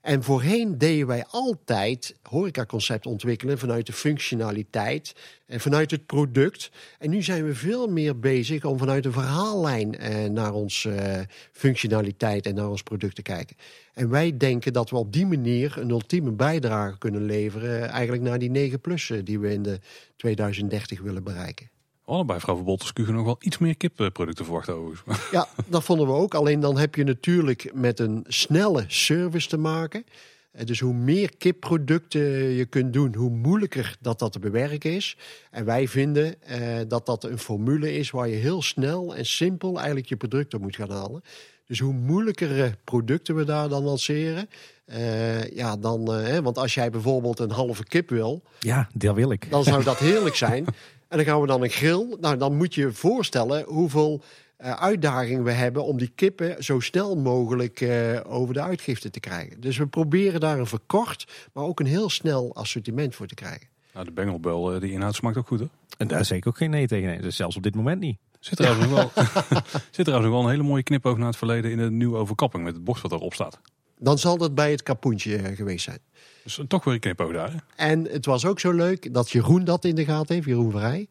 [0.00, 5.14] En voorheen deden wij altijd horecaconcept ontwikkelen vanuit de functionaliteit
[5.46, 6.70] en vanuit het product.
[6.98, 11.20] En nu zijn we veel meer bezig om vanuit een verhaallijn eh, naar onze eh,
[11.52, 13.56] functionaliteit en naar ons product te kijken.
[13.94, 18.22] En wij denken dat we op die manier een ultieme bijdrage kunnen leveren, eh, eigenlijk
[18.22, 19.80] naar die 9 plus die we in de
[20.16, 21.70] 2030 willen bereiken.
[22.10, 25.30] Allebei bij Vrouw Bolters nog wel iets meer kipproducten verwachten overigens.
[25.30, 26.34] Ja, dat vonden we ook.
[26.34, 30.04] Alleen dan heb je natuurlijk met een snelle service te maken.
[30.52, 32.20] Eh, dus hoe meer kipproducten
[32.50, 35.16] je kunt doen, hoe moeilijker dat dat te bewerken is.
[35.50, 39.76] En wij vinden eh, dat dat een formule is waar je heel snel en simpel
[39.76, 41.22] eigenlijk je producten moet gaan halen.
[41.66, 44.48] Dus hoe moeilijkere producten we daar dan lanceren,
[44.86, 49.30] uh, ja, dan, uh, want als jij bijvoorbeeld een halve kip wil, ja, dat wil
[49.32, 49.50] ik.
[49.50, 50.64] Dan zou dat heerlijk zijn.
[51.10, 52.16] En dan gaan we dan een grill.
[52.20, 54.22] Nou, dan moet je je voorstellen hoeveel
[54.60, 59.20] uh, uitdagingen we hebben om die kippen zo snel mogelijk uh, over de uitgifte te
[59.20, 59.60] krijgen.
[59.60, 63.68] Dus we proberen daar een verkort, maar ook een heel snel assortiment voor te krijgen.
[63.92, 65.66] Nou, de bengelbel, uh, die inhoud smaakt ook goed, hè?
[65.98, 67.08] En daar zeker ook geen nee tegen.
[67.08, 67.20] Nee.
[67.20, 68.18] Dus zelfs op dit moment niet.
[68.40, 69.24] Zit er trouwens, nog wel,
[69.96, 72.64] zit trouwens nog wel een hele mooie knipoog naar het verleden in de nieuwe overkapping
[72.64, 73.60] met het bord wat erop staat.
[73.98, 75.98] Dan zal dat bij het kapoentje geweest zijn.
[76.42, 77.52] Dus toch weer een knipoog daar.
[77.52, 77.58] Hè?
[77.76, 81.08] En het was ook zo leuk dat Jeroen dat in de gaten heeft, Jeroen Vrij.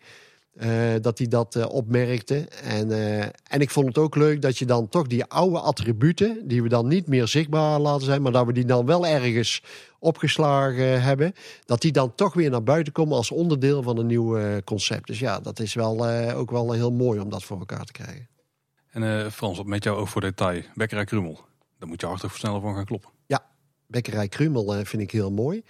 [0.61, 2.47] Uh, dat hij dat uh, opmerkte.
[2.64, 6.47] En, uh, en ik vond het ook leuk dat je dan toch die oude attributen,
[6.47, 9.64] die we dan niet meer zichtbaar laten zijn, maar dat we die dan wel ergens
[9.99, 11.34] opgeslagen hebben,
[11.65, 15.07] dat die dan toch weer naar buiten komen als onderdeel van een nieuw concept.
[15.07, 18.27] Dus ja, dat is wel ook wel heel mooi om dat voor elkaar te krijgen.
[18.89, 21.39] En Frans, met jou oog voor detail, Bekkerij Krummel,
[21.80, 23.19] daar moet je hartstikke sneller van gaan kloppen.
[23.90, 25.64] Bekkerij Krummel vind ik heel mooi.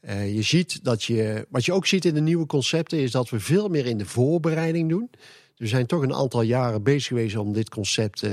[0.00, 3.30] Uh, je ziet dat je, wat je ook ziet in de nieuwe concepten, is dat
[3.30, 5.10] we veel meer in de voorbereiding doen.
[5.56, 8.30] We zijn toch een aantal jaren bezig geweest om dit concept uh,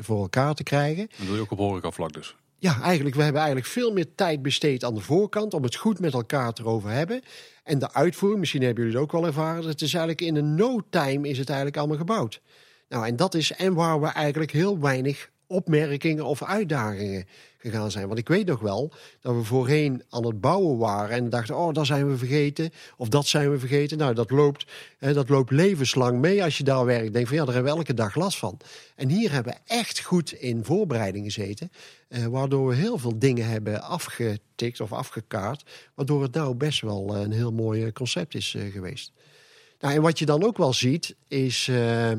[0.00, 1.08] voor elkaar te krijgen.
[1.18, 2.36] Dat doe je ook op horecavlak dus?
[2.58, 3.16] Ja, eigenlijk.
[3.16, 6.52] We hebben eigenlijk veel meer tijd besteed aan de voorkant om het goed met elkaar
[6.54, 7.22] erover hebben.
[7.64, 9.66] En de uitvoering, misschien hebben jullie het ook wel ervaren.
[9.66, 12.40] Het is eigenlijk in een no time is het eigenlijk allemaal gebouwd.
[12.88, 17.26] Nou, en dat is en waar we eigenlijk heel weinig opmerkingen of uitdagingen
[17.58, 18.06] gegaan zijn.
[18.06, 21.74] Want ik weet nog wel dat we voorheen aan het bouwen waren en dachten, oh,
[21.74, 23.98] dat zijn we vergeten of dat zijn we vergeten.
[23.98, 24.66] Nou, dat loopt,
[24.98, 27.12] hè, dat loopt levenslang mee als je daar werkt.
[27.12, 28.56] Denk van ja, daar hebben we elke dag last van.
[28.96, 31.72] En hier hebben we echt goed in voorbereiding gezeten,
[32.08, 35.64] eh, waardoor we heel veel dingen hebben afgetikt of afgekaart,
[35.94, 39.12] waardoor het nou best wel een heel mooi concept is eh, geweest.
[39.80, 42.10] Nou, en wat je dan ook wel ziet, is uh,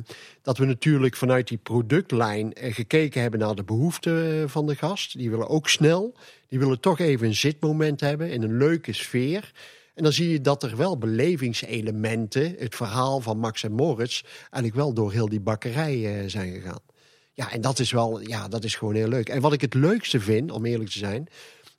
[0.42, 4.76] dat we natuurlijk vanuit die productlijn uh, gekeken hebben naar de behoeften eh, van de
[4.76, 5.18] gast.
[5.18, 6.16] Die willen ook snel,
[6.48, 9.52] die willen toch even een zitmoment hebben in een leuke sfeer.
[9.96, 14.76] En dan zie je dat er wel belevingselementen, het verhaal van Max en Moritz, eigenlijk
[14.76, 16.82] wel door heel die bakkerij zijn gegaan.
[17.34, 19.30] Ja, en dat is wel, ja, dat is gewoon heel leuk.
[19.30, 21.28] En wat ik het leukste vind, om eerlijk te zijn,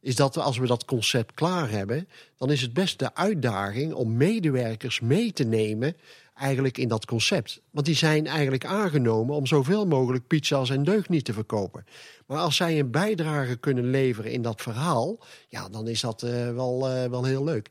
[0.03, 4.17] is dat als we dat concept klaar hebben, dan is het best de uitdaging om
[4.17, 5.97] medewerkers mee te nemen
[6.35, 7.61] eigenlijk in dat concept.
[7.71, 11.85] Want die zijn eigenlijk aangenomen om zoveel mogelijk pizza's en deugniet te verkopen.
[12.27, 15.19] Maar als zij een bijdrage kunnen leveren in dat verhaal,
[15.49, 17.71] ja, dan is dat uh, wel, uh, wel heel leuk.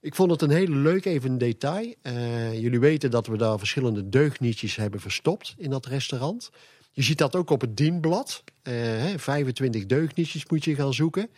[0.00, 1.94] Ik vond het een hele leuk even detail.
[2.02, 6.50] Uh, jullie weten dat we daar verschillende deugnietjes hebben verstopt in dat restaurant.
[6.92, 8.44] Je ziet dat ook op het dienblad.
[9.16, 11.28] 25 deugnietjes moet je gaan zoeken.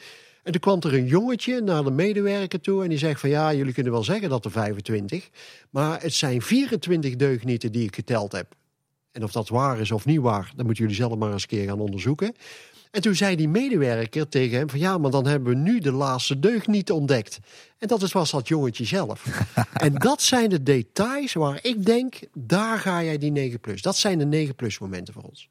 [0.49, 3.55] En toen kwam er een jongetje naar de medewerker toe en die zegt van ja,
[3.55, 5.29] jullie kunnen wel zeggen dat er 25,
[5.71, 8.55] maar het zijn 24 deugnieten die ik geteld heb.
[9.13, 11.49] En of dat waar is of niet waar, dat moeten jullie zelf maar eens een
[11.49, 12.35] keer gaan onderzoeken.
[12.91, 15.93] En toen zei die medewerker tegen hem van ja, maar dan hebben we nu de
[15.93, 17.39] laatste deugniet ontdekt.
[17.79, 19.25] En dat was dat jongetje zelf.
[19.73, 23.83] en dat zijn de details waar ik denk, daar ga jij die 9 plus.
[23.83, 25.49] Dat zijn de 9 plus momenten voor ons.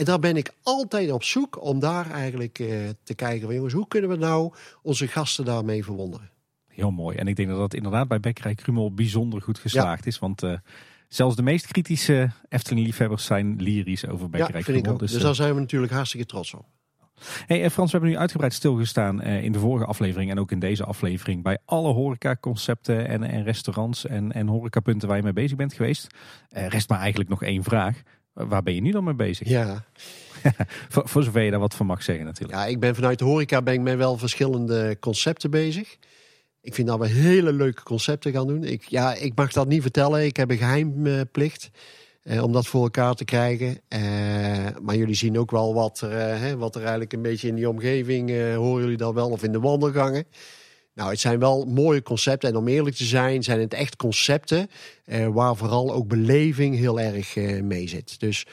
[0.00, 3.74] En daar ben ik altijd op zoek om daar eigenlijk uh, te kijken van jongens,
[3.74, 4.52] hoe kunnen we nou
[4.82, 6.30] onze gasten daarmee verwonderen?
[6.68, 7.16] Heel mooi.
[7.16, 10.18] En ik denk dat dat inderdaad bij Bekkerij Krumel bijzonder goed geslaagd is.
[10.18, 10.58] Want uh,
[11.08, 14.96] zelfs de meest kritische Efteling-liefhebbers zijn lyrisch over Bekkerij ja, Krumel.
[14.96, 16.64] Dus, dus daar zijn we natuurlijk hartstikke trots op.
[17.46, 20.58] Hey eh, Frans, we hebben nu uitgebreid stilgestaan in de vorige aflevering en ook in
[20.58, 25.56] deze aflevering bij alle horecaconcepten en, en restaurants en, en horecapunten waar je mee bezig
[25.56, 26.06] bent geweest.
[26.48, 28.02] Rest maar eigenlijk nog één vraag.
[28.48, 29.48] Waar ben je nu dan mee bezig?
[29.48, 29.84] Ja.
[30.88, 32.58] voor, voor, zover je daar wat van mag zeggen natuurlijk.
[32.58, 35.96] Ja, ik ben vanuit de horeca ben ik met wel verschillende concepten bezig.
[36.62, 38.64] Ik vind dat we hele leuke concepten gaan doen.
[38.64, 40.24] Ik, ja, ik mag dat niet vertellen.
[40.24, 41.70] Ik heb een geheimplicht
[42.22, 43.80] eh, om dat voor elkaar te krijgen.
[43.88, 44.00] Eh,
[44.82, 47.68] maar jullie zien ook wel wat er, eh, wat er eigenlijk een beetje in die
[47.68, 48.30] omgeving...
[48.30, 50.24] Eh, horen jullie dat wel of in de wandelgangen.
[50.94, 52.48] Nou, het zijn wel mooie concepten.
[52.48, 54.70] En om eerlijk te zijn, zijn het echt concepten
[55.04, 58.20] eh, waar vooral ook beleving heel erg eh, mee zit.
[58.20, 58.46] Dus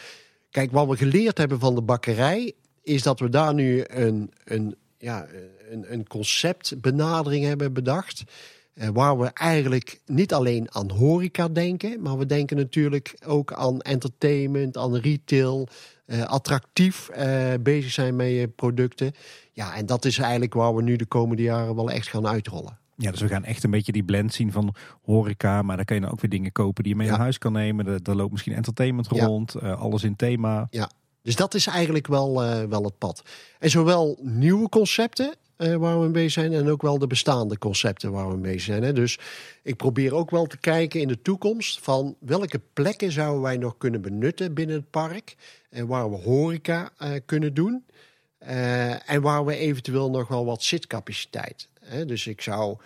[0.50, 2.54] kijk, wat we geleerd hebben van de bakkerij,
[2.84, 5.28] is dat we daar nu een, een ja,
[5.70, 8.24] een, een conceptbenadering hebben bedacht.
[8.82, 13.82] Uh, waar we eigenlijk niet alleen aan horeca denken, maar we denken natuurlijk ook aan
[13.82, 15.68] entertainment, aan retail,
[16.06, 19.14] uh, attractief uh, bezig zijn met producten.
[19.54, 22.78] Ja, en dat is eigenlijk waar we nu de komende jaren wel echt gaan uitrollen.
[22.96, 25.96] Ja, dus we gaan echt een beetje die blend zien van horeca, maar daar kan
[25.96, 28.02] je dan ook weer dingen kopen die je mee naar huis kan nemen.
[28.04, 30.68] Er, loopt misschien entertainment rond, alles in thema.
[30.70, 30.90] Ja,
[31.22, 32.34] dus dat is eigenlijk wel,
[32.70, 33.24] wel het pad.
[33.60, 36.54] En zowel nieuwe concepten waar we mee zijn.
[36.54, 38.84] En ook wel de bestaande concepten waar we mee zijn.
[38.84, 38.94] Hè.
[38.94, 39.20] Dus
[39.64, 43.78] ik probeer ook wel te kijken in de toekomst van welke plekken zouden wij nog
[43.78, 45.36] kunnen benutten binnen het park.
[45.70, 47.86] En waar we horeca uh, kunnen doen.
[48.42, 51.70] Uh, en waar we eventueel nog wel wat zitcapaciteit.
[51.80, 52.06] Hè.
[52.06, 52.78] Dus ik zou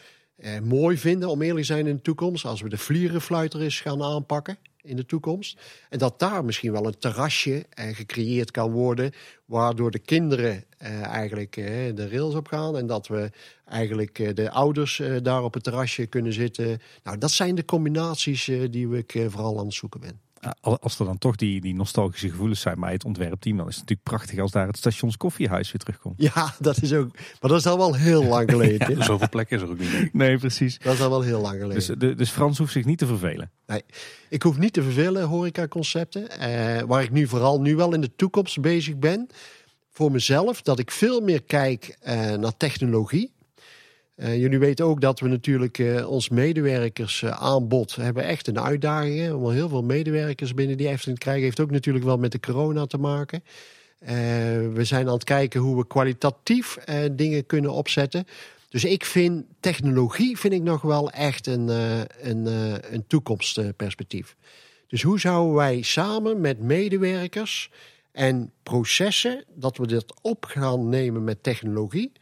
[0.63, 4.57] mooi vinden, om eerlijk zijn in de toekomst, als we de vlierenfluiter eens gaan aanpakken
[4.83, 5.59] in de toekomst.
[5.89, 9.11] En dat daar misschien wel een terrasje eh, gecreëerd kan worden,
[9.45, 13.29] waardoor de kinderen eh, eigenlijk eh, de rails op gaan en dat we
[13.65, 16.81] eigenlijk de ouders daar op het terrasje kunnen zitten.
[17.03, 20.30] Nou, dat zijn de combinaties die ik vooral aan het zoeken ben
[20.61, 23.81] als er dan toch die, die nostalgische gevoelens zijn bij het ontwerpteam, dan is het
[23.89, 26.15] natuurlijk prachtig als daar het stations koffiehuis weer terugkomt.
[26.17, 27.15] Ja, dat is ook.
[27.15, 28.97] Maar dat is al wel heel lang geleden.
[28.97, 30.13] ja, zoveel plekken is er ook niet.
[30.13, 30.79] Nee, precies.
[30.79, 31.75] Dat is al wel heel lang geleden.
[31.75, 33.51] Dus, de, dus Frans hoeft zich niet te vervelen.
[33.65, 33.83] Nee,
[34.29, 36.29] ik hoef niet te vervelen, horecaconcepten.
[36.29, 39.27] Eh, waar ik nu vooral nu wel in de toekomst bezig ben.
[39.91, 43.33] Voor mezelf, dat ik veel meer kijk eh, naar technologie.
[44.21, 49.19] Uh, jullie weten ook dat we natuurlijk uh, ons medewerkersaanbod uh, hebben echt een uitdaging.
[49.19, 49.33] Hè?
[49.33, 51.43] Om heel veel medewerkers binnen die Efteling te krijgen.
[51.43, 53.43] Heeft ook natuurlijk wel met de corona te maken.
[53.99, 54.13] Eh,
[54.73, 56.77] we zijn aan het kijken hoe we kwalitatief
[57.11, 58.25] dingen kunnen opzetten.
[58.69, 61.67] Dus ik vind technologie vind ik nog wel echt een,
[62.21, 62.45] een,
[62.93, 64.35] een toekomstperspectief.
[64.87, 67.69] Dus hoe zouden wij samen met medewerkers
[68.11, 72.21] en processen, dat we dit op gaan nemen met technologie eh,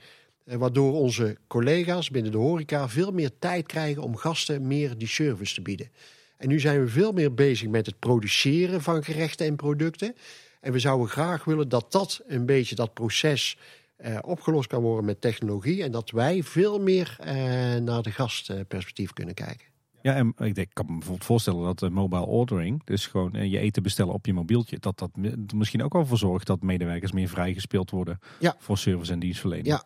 [0.58, 5.54] waardoor onze collega's binnen de horeca veel meer tijd krijgen om gasten meer die service
[5.54, 5.92] te bieden.
[6.38, 10.16] En nu zijn we veel meer bezig met het produceren van gerechten en producten.
[10.62, 13.58] En we zouden graag willen dat dat een beetje dat proces
[13.96, 15.84] eh, opgelost kan worden met technologie.
[15.84, 17.36] En dat wij veel meer eh,
[17.76, 19.68] naar de gastperspectief kunnen kijken.
[20.02, 23.34] Ja, en ik, denk, ik kan me bijvoorbeeld voorstellen dat de mobile ordering, dus gewoon
[23.34, 25.10] eh, je eten bestellen op je mobieltje, dat dat
[25.54, 28.56] misschien ook wel voor zorgt dat medewerkers meer vrijgespeeld worden ja.
[28.60, 29.68] voor service en dienstverlening.
[29.68, 29.84] Ja,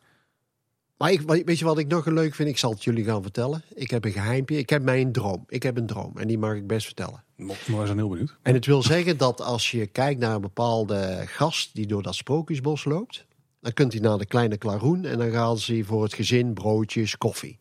[1.04, 2.50] maar ik, weet je wat ik nog leuk vind?
[2.50, 3.64] Ik zal het jullie gaan vertellen.
[3.74, 4.58] Ik heb een geheimpje.
[4.58, 5.44] Ik heb mijn droom.
[5.48, 6.18] Ik heb een droom.
[6.18, 7.24] En die mag ik best vertellen.
[7.36, 8.38] Maar we zijn heel benieuwd.
[8.42, 12.16] En het wil zeggen dat als je kijkt naar een bepaalde gast die door dat
[12.16, 13.26] sprookjesbos loopt.
[13.62, 17.18] Dan kunt hij naar de kleine klaroen en dan gaan ze voor het gezin broodjes,
[17.18, 17.60] koffie.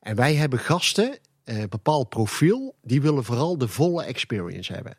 [0.00, 4.98] En wij hebben gasten, een eh, bepaald profiel, die willen vooral de volle experience hebben.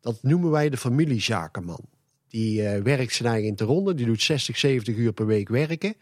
[0.00, 1.84] Dat noemen wij de familiezakenman.
[2.28, 5.48] Die uh, werkt zijn eigen in de ronde, die doet 60, 70 uur per week
[5.48, 5.96] werken.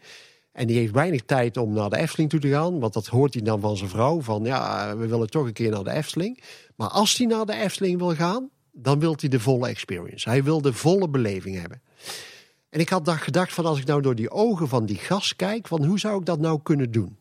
[0.53, 2.79] En die heeft weinig tijd om naar de Efteling toe te gaan.
[2.79, 4.21] Want dat hoort hij dan van zijn vrouw.
[4.21, 6.43] Van ja, we willen toch een keer naar de Efteling.
[6.75, 10.29] Maar als hij naar de Efteling wil gaan, dan wil hij de volle experience.
[10.29, 11.81] Hij wil de volle beleving hebben.
[12.69, 15.67] En ik had gedacht van als ik nou door die ogen van die gast kijk,
[15.67, 17.17] van hoe zou ik dat nou kunnen doen?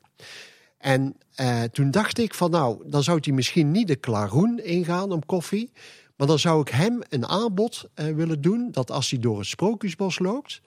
[0.79, 5.13] En eh, toen dacht ik van nou, dan zou hij misschien niet de Klaroen ingaan
[5.13, 5.73] om koffie.
[6.17, 9.47] Maar dan zou ik hem een aanbod uh, willen doen dat als hij door het
[9.47, 10.61] Sprookjesbos loopt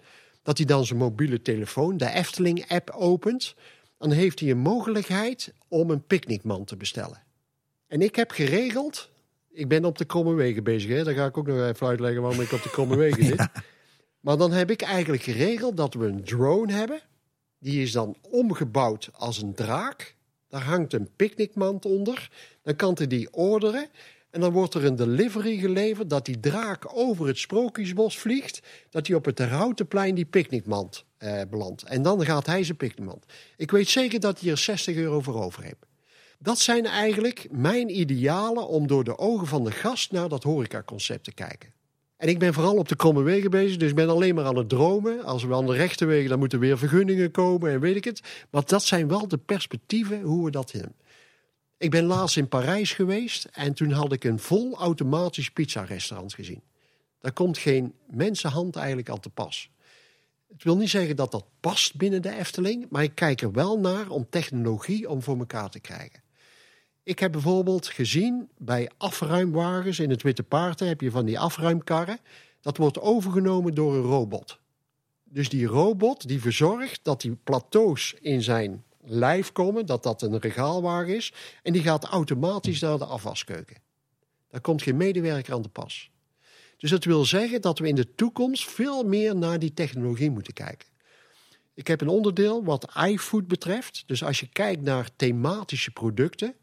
[0.45, 3.55] dat hij dan zijn mobiele telefoon, de Efteling-app, opent.
[3.97, 7.23] Dan heeft hij een mogelijkheid om een picknickman te bestellen.
[7.87, 9.09] En ik heb geregeld,
[9.51, 11.03] ik ben op de Kromme Wegen bezig, hè?
[11.03, 13.47] daar ga ik ook nog even uitleggen waarom ik op de Kromme Wegen zit.
[14.19, 17.01] Maar dan heb ik eigenlijk geregeld dat we een drone hebben.
[17.59, 20.15] Die is dan omgebouwd als een draak.
[20.47, 22.29] Daar hangt een picknickmand onder.
[22.61, 23.87] Dan kan hij die orderen.
[24.35, 28.61] En dan wordt er een delivery geleverd dat die draak over het Sprookjesbos vliegt.
[28.89, 31.83] Dat hij op het Terhoutenplein die picknickmand eh, belandt.
[31.83, 33.25] En dan gaat hij zijn picknickmand.
[33.57, 35.85] Ik weet zeker dat hij er 60 euro voor over heeft.
[36.39, 41.23] Dat zijn eigenlijk mijn idealen om door de ogen van de gast naar dat horecaconcept
[41.23, 41.73] te kijken.
[42.17, 44.57] En ik ben vooral op de kromme wegen bezig, dus ik ben alleen maar aan
[44.57, 45.23] het dromen.
[45.23, 48.21] Als we aan de rechte wegen, dan moeten weer vergunningen komen en weet ik het.
[48.49, 50.95] Maar dat zijn wel de perspectieven hoe we dat hebben.
[51.77, 56.61] Ik ben laatst in Parijs geweest en toen had ik een vol automatisch pizza-restaurant gezien.
[57.19, 59.69] Daar komt geen mensenhand eigenlijk al te pas.
[60.47, 63.79] Het wil niet zeggen dat dat past binnen de Efteling, maar ik kijk er wel
[63.79, 66.23] naar om technologie om voor elkaar te krijgen.
[67.03, 72.19] Ik heb bijvoorbeeld gezien bij afruimwagens in het Witte Paarden heb je van die afruimkarren.
[72.61, 74.59] Dat wordt overgenomen door een robot.
[75.23, 80.39] Dus die robot die verzorgt dat die plateaus in zijn lijf komen, dat dat een
[80.39, 81.33] regaalwagen is.
[81.63, 83.77] En die gaat automatisch naar de afwaskeuken.
[84.49, 86.11] Daar komt geen medewerker aan de pas.
[86.77, 90.53] Dus dat wil zeggen dat we in de toekomst veel meer naar die technologie moeten
[90.53, 90.87] kijken.
[91.73, 94.03] Ik heb een onderdeel wat iFood betreft.
[94.05, 96.55] Dus als je kijkt naar thematische producten.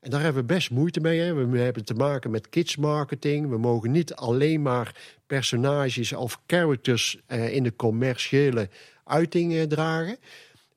[0.00, 1.32] En daar hebben we best moeite mee.
[1.32, 3.48] We hebben te maken met kids marketing.
[3.48, 4.94] We mogen niet alleen maar
[5.26, 8.68] personages of characters eh, in de commerciële
[9.04, 10.16] uiting eh, dragen.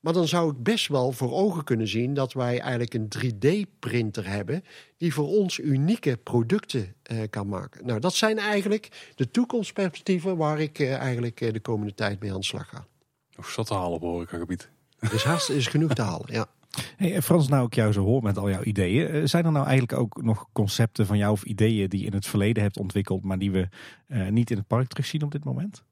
[0.04, 4.28] Maar dan zou ik best wel voor ogen kunnen zien dat wij eigenlijk een 3D-printer
[4.28, 4.64] hebben
[4.98, 7.86] die voor ons unieke producten eh, kan maken.
[7.86, 12.34] Nou, dat zijn eigenlijk de toekomstperspectieven waar ik eh, eigenlijk eh, de komende tijd mee
[12.34, 12.86] aan de slag ga.
[13.38, 14.70] Of zat te halen op horecagebied.
[15.12, 16.48] Dus haast is genoeg te halen, ja.
[16.96, 19.30] Hey, Frans, nou ik jou zo hoor met al jouw ideeën.
[19.30, 22.26] Zijn er nou eigenlijk ook nog concepten van jou of ideeën die je in het
[22.26, 23.68] verleden hebt ontwikkeld, maar die we
[24.08, 25.84] eh, niet in het park terugzien op dit moment?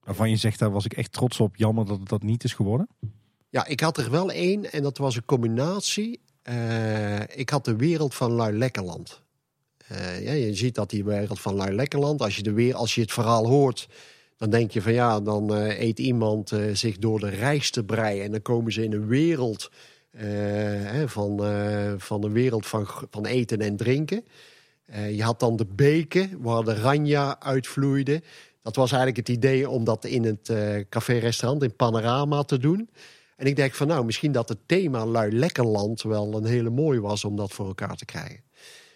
[0.00, 1.56] Waarvan je zegt, daar was ik echt trots op.
[1.56, 2.88] Jammer dat het dat niet is geworden.
[3.50, 6.20] Ja, ik had er wel één en dat was een combinatie.
[6.42, 9.22] Eh, ik had de wereld van Lui Lekkerland.
[9.86, 12.94] Eh, ja, je ziet dat die wereld van Lui Lekkerland, als je, de weer, als
[12.94, 13.88] je het verhaal hoort,
[14.36, 18.24] dan denk je van ja, dan eh, eet iemand zich door de reis te breien
[18.24, 19.70] en dan komen ze in een wereld
[20.16, 21.36] hè, van,
[21.98, 24.24] van een wereld van, van eten en drinken.
[25.10, 28.22] Je had dan de beken waar de ranja uitvloeide.
[28.62, 30.52] Dat was eigenlijk het idee om dat in het
[30.88, 32.88] café-restaurant in Panorama te doen.
[33.38, 37.00] En ik denk van nou, misschien dat het thema Lui Lekkerland wel een hele mooie
[37.00, 38.40] was om dat voor elkaar te krijgen.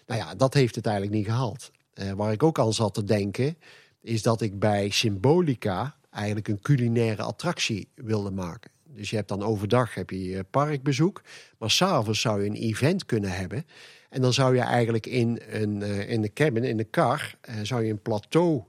[0.05, 1.71] Nou ja, dat heeft het eigenlijk niet gehaald.
[1.93, 3.57] Eh, waar ik ook aan zat te denken,
[4.01, 8.71] is dat ik bij Symbolica eigenlijk een culinaire attractie wilde maken.
[8.83, 11.21] Dus je hebt dan overdag heb je parkbezoek,
[11.57, 13.65] maar s'avonds zou je een event kunnen hebben.
[14.09, 17.55] En dan zou je eigenlijk in, een, eh, in de cabin, in de kar, eh,
[17.61, 18.63] zou je een plateau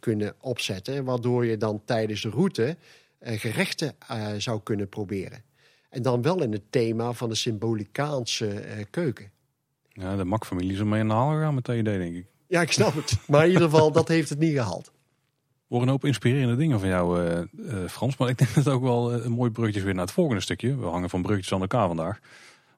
[0.00, 2.76] kunnen opzetten, waardoor je dan tijdens de route
[3.24, 5.44] gerechten eh, zou kunnen proberen.
[5.90, 9.30] En dan wel in het thema van de symbolicaanse eh, keuken.
[9.88, 12.26] Ja, de Mak-familie is ermee aan de haal gegaan met dat idee, denk ik.
[12.46, 13.18] Ja, ik snap het.
[13.26, 14.92] Maar in ieder geval, dat heeft het niet gehaald.
[15.72, 18.16] We horen een hoop inspirerende dingen van jou, eh, eh, Frans.
[18.16, 20.14] Maar ik denk dat het ook wel eh, een mooi bruggetje is weer naar het
[20.14, 20.76] volgende stukje.
[20.76, 22.20] We hangen van bruggetjes aan elkaar vandaag.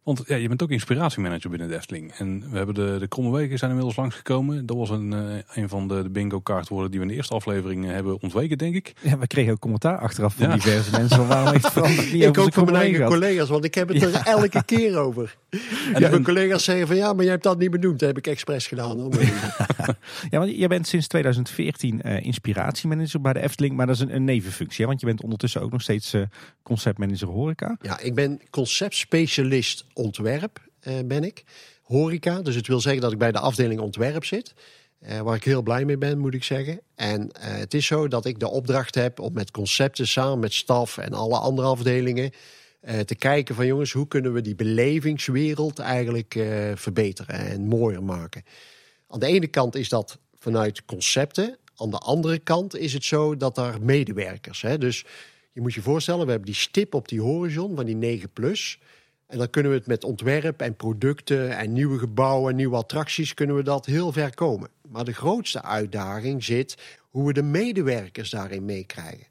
[0.05, 2.13] Want ja, je bent ook inspiratiemanager binnen de Efteling.
[2.13, 4.67] En we hebben de, de Kromme Weken zijn inmiddels langsgekomen.
[4.67, 7.35] Dat was een, eh, een van de, de bingo kaartwoorden die we in de eerste
[7.35, 8.93] aflevering eh, hebben ontweken, denk ik.
[9.01, 10.55] Ja, we kregen ook commentaar achteraf van Ja.
[10.55, 11.17] diverse mensen.
[11.17, 13.89] Van waarom heeft Frans het niet Ik ook van mijn eigen collega's, want ik heb
[13.89, 15.37] het er elke keer over.
[15.95, 17.99] En Ja, mijn collega's zeggen van ja, maar jij hebt dat niet benoemd.
[17.99, 18.99] Dat heb ik expres gedaan.
[19.01, 19.13] Hoor.
[20.31, 24.15] Ja, want jij bent sinds 2014 eh, inspiratiemanager bij de Efteling, maar dat is een,
[24.15, 24.81] een nevenfunctie.
[24.81, 24.87] Hè?
[24.89, 26.23] Want je bent ondertussen ook nog steeds eh,
[26.63, 27.77] conceptmanager horeca.
[27.81, 31.45] Ja, ik ben conceptspecialist ontwerp, eh, ben ik.
[31.83, 34.55] Horeca, dus het wil zeggen dat ik bij de afdeling ontwerp zit.
[34.99, 36.81] Eh, waar ik heel blij mee ben, moet ik zeggen.
[36.95, 40.53] En eh, het is zo dat ik de opdracht heb om met concepten samen met
[40.53, 42.31] staf en alle andere afdelingen
[43.05, 46.33] te kijken van jongens, hoe kunnen we die belevingswereld eigenlijk
[46.75, 48.43] verbeteren en mooier maken.
[49.09, 51.59] Aan de ene kant is dat vanuit concepten.
[51.77, 54.63] Aan de andere kant is het zo dat daar medewerkers.
[54.63, 55.05] Hè, dus
[55.53, 58.79] je moet je voorstellen, we hebben die stip op die horizon van die 9 plus.
[59.35, 63.35] En dan kunnen we het met ontwerp en producten en nieuwe gebouwen en nieuwe attracties
[63.35, 64.71] kunnen we dat heel ver komen.
[64.89, 66.77] Maar de grootste uitdaging zit
[67.11, 69.27] hoe we de medewerkers daarin meekrijgen.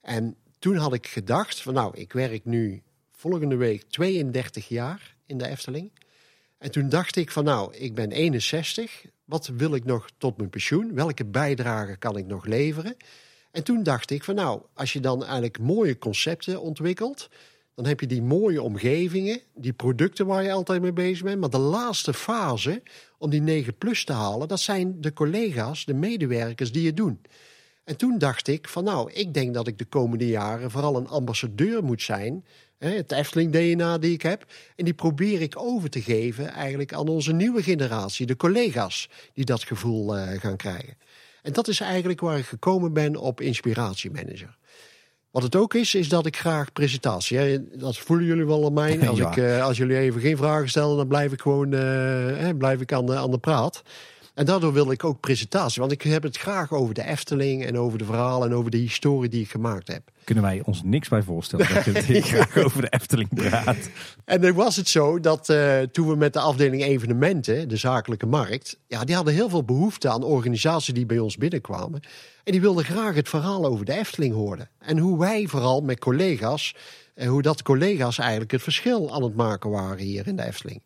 [0.00, 5.38] En toen had ik gedacht van nou, ik werk nu volgende week 32 jaar in
[5.38, 5.90] de Efteling.
[6.58, 9.04] En toen dacht ik van nou, ik ben 61.
[9.24, 10.94] Wat wil ik nog tot mijn pensioen?
[10.94, 12.96] Welke bijdrage kan ik nog leveren?
[13.50, 17.28] En toen dacht ik van nou, als je dan eigenlijk mooie concepten ontwikkelt,
[17.74, 21.40] dan heb je die mooie omgevingen, die producten waar je altijd mee bezig bent.
[21.40, 22.82] Maar de laatste fase
[23.18, 27.20] om die 9 plus te halen, dat zijn de collega's, de medewerkers die het doen.
[27.84, 31.08] En toen dacht ik van nou, ik denk dat ik de komende jaren vooral een
[31.08, 32.44] ambassadeur moet zijn.
[32.78, 34.46] Het Efteling-DNA die ik heb.
[34.76, 38.26] En die probeer ik over te geven eigenlijk aan onze nieuwe generatie.
[38.26, 40.96] De collega's die dat gevoel eh, gaan krijgen.
[41.42, 44.58] En dat is eigenlijk waar ik gekomen ben op inspiratiemanager.
[45.30, 47.68] Wat het ook is, is dat ik graag presentatie.
[47.78, 48.98] Dat voelen jullie wel aan mij.
[49.08, 49.30] Als, Ja.
[49.30, 51.80] ik, eh, als jullie even geen vragen stellen, dan blijf ik gewoon eh,
[52.36, 53.82] hè, blijf ik aan, de, aan de praat.
[54.40, 55.80] En daardoor wil ik ook presentatie.
[55.80, 58.76] Want ik heb het graag over de Efteling en over de verhalen en over de
[58.76, 60.02] historie die ik gemaakt heb.
[60.24, 63.76] Kunnen wij ons niks bij voorstellen dat je het graag over de Efteling praat.
[64.24, 68.26] En dan was het zo dat eh, toen we met de afdeling evenementen, de zakelijke
[68.26, 72.00] markt, ja, die hadden heel veel behoefte aan organisaties die bij ons binnenkwamen.
[72.44, 74.68] En die wilden graag het verhaal over de Efteling horen.
[74.78, 76.74] En hoe wij vooral met collega's,
[77.14, 80.82] en hoe dat collega's eigenlijk het verschil aan het maken waren hier in de Efteling.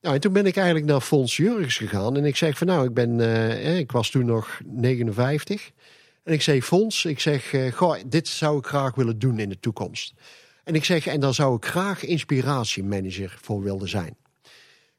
[0.00, 2.86] Nou, en toen ben ik eigenlijk naar Fons Jurgens gegaan en ik zeg van nou,
[2.86, 5.70] ik ben, eh, ik was toen nog 59.
[6.24, 9.48] En ik zei, Fons, ik zeg, eh, goh, dit zou ik graag willen doen in
[9.48, 10.14] de toekomst.
[10.64, 14.16] En ik zeg, en daar zou ik graag inspiratiemanager voor willen zijn.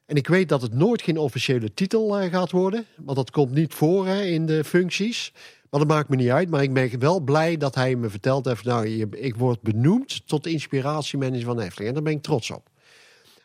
[0.06, 3.52] En ik weet dat het nooit geen officiële titel eh, gaat worden, want dat komt
[3.52, 5.32] niet voor hè, in de functies.
[5.70, 6.50] Maar dat maakt me niet uit.
[6.50, 8.64] Maar ik ben wel blij dat hij me verteld heeft...
[8.64, 11.88] nou, ik word benoemd tot inspiratiemanager van Efteling.
[11.88, 12.69] En daar ben ik trots op.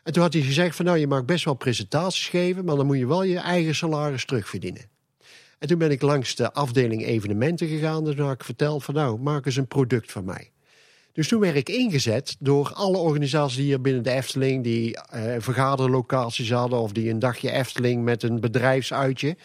[0.06, 0.84] En toen had hij gezegd van...
[0.84, 2.64] nou, je mag best wel presentaties geven...
[2.64, 4.82] maar dan moet je wel je eigen salaris terugverdienen.
[5.58, 8.04] En toen ben ik langs de afdeling evenementen gegaan.
[8.04, 8.94] Dus had ik verteld van...
[8.94, 10.50] nou, maak eens een product van mij.
[11.12, 14.64] Dus toen werd ik ingezet door alle organisaties hier binnen de Efteling...
[14.64, 16.78] die eh, vergaderlocaties hadden...
[16.78, 19.36] of die een dagje Efteling met een bedrijfsuitje...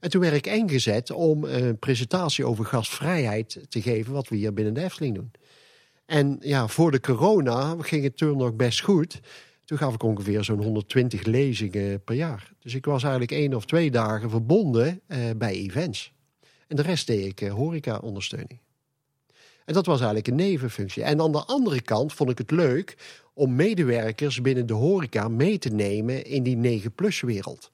[0.00, 4.52] En toen werd ik ingezet om een presentatie over gastvrijheid te geven, wat we hier
[4.52, 5.30] binnen de Efteling doen.
[6.06, 9.20] En ja, voor de corona ging het toen nog best goed.
[9.66, 12.52] Toen gaf ik ongeveer zo'n 120 lezingen per jaar.
[12.58, 16.12] Dus ik was eigenlijk één of twee dagen verbonden eh, bij events.
[16.66, 18.58] En de rest deed ik eh, horeca-ondersteuning.
[19.64, 21.02] En dat was eigenlijk een nevenfunctie.
[21.02, 22.96] En aan de andere kant vond ik het leuk
[23.34, 27.70] om medewerkers binnen de horeca mee te nemen in die 9-plus-wereld.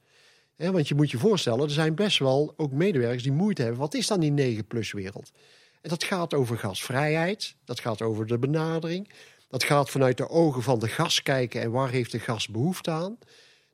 [0.56, 3.80] Hè, want je moet je voorstellen, er zijn best wel ook medewerkers die moeite hebben.
[3.80, 5.32] Wat is dan die 9-plus wereld?
[5.80, 9.08] En dat gaat over gasvrijheid, dat gaat over de benadering.
[9.52, 12.90] Dat gaat vanuit de ogen van de gast kijken en waar heeft de gast behoefte
[12.90, 13.18] aan.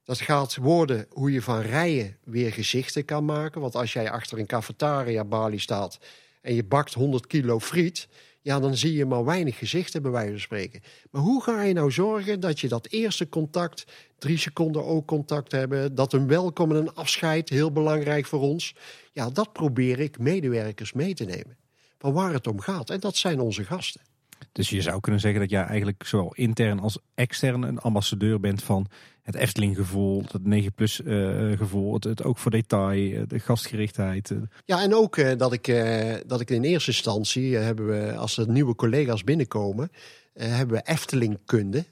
[0.04, 3.60] Dat gaat worden hoe je van rijen weer gezichten kan maken.
[3.60, 5.98] Want als jij achter een cafetaria balie staat
[6.40, 8.08] en je bakt 100 kilo friet...
[8.40, 10.80] ja, dan zie je maar weinig gezichten bij wijze van spreken.
[11.10, 13.84] Maar hoe ga je nou zorgen dat je dat eerste contact...
[14.18, 15.94] drie seconden ook contact hebben...
[15.94, 18.74] dat een welkom en een afscheid, heel belangrijk voor ons...
[19.12, 21.56] ja, dat probeer ik medewerkers mee te nemen.
[21.98, 22.90] Van waar het om gaat.
[22.90, 24.07] En dat zijn onze gasten.
[24.52, 28.62] Dus je zou kunnen zeggen dat jij eigenlijk zowel intern als extern een ambassadeur bent
[28.62, 28.86] van
[29.22, 34.30] het Efteling gevoel, het 9 plus eh, gevoel, het, ook voor detail, eh, de gastgerichtheid.
[34.30, 34.36] eh.
[34.64, 38.16] Ja, en ook eh, dat, ik, eh, dat ik in eerste instantie eh, hebben we,
[38.16, 39.90] als er nieuwe collega's binnenkomen,
[40.34, 41.84] eh, hebben we Eftelingkunde.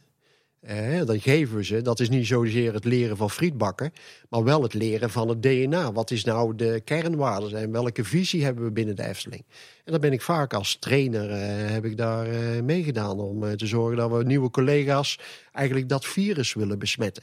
[0.60, 3.92] Eh, dan geven we ze, dat is niet zozeer het leren van frietbakken,
[4.28, 5.92] maar wel het leren van het DNA.
[5.92, 9.44] Wat is nou de kernwaarden en welke visie hebben we binnen de Efteling?
[9.86, 13.52] En dan ben ik vaak als trainer, eh, heb ik daar eh, meegedaan om eh,
[13.52, 15.18] te zorgen dat we nieuwe collega's
[15.52, 17.22] eigenlijk dat virus willen besmetten.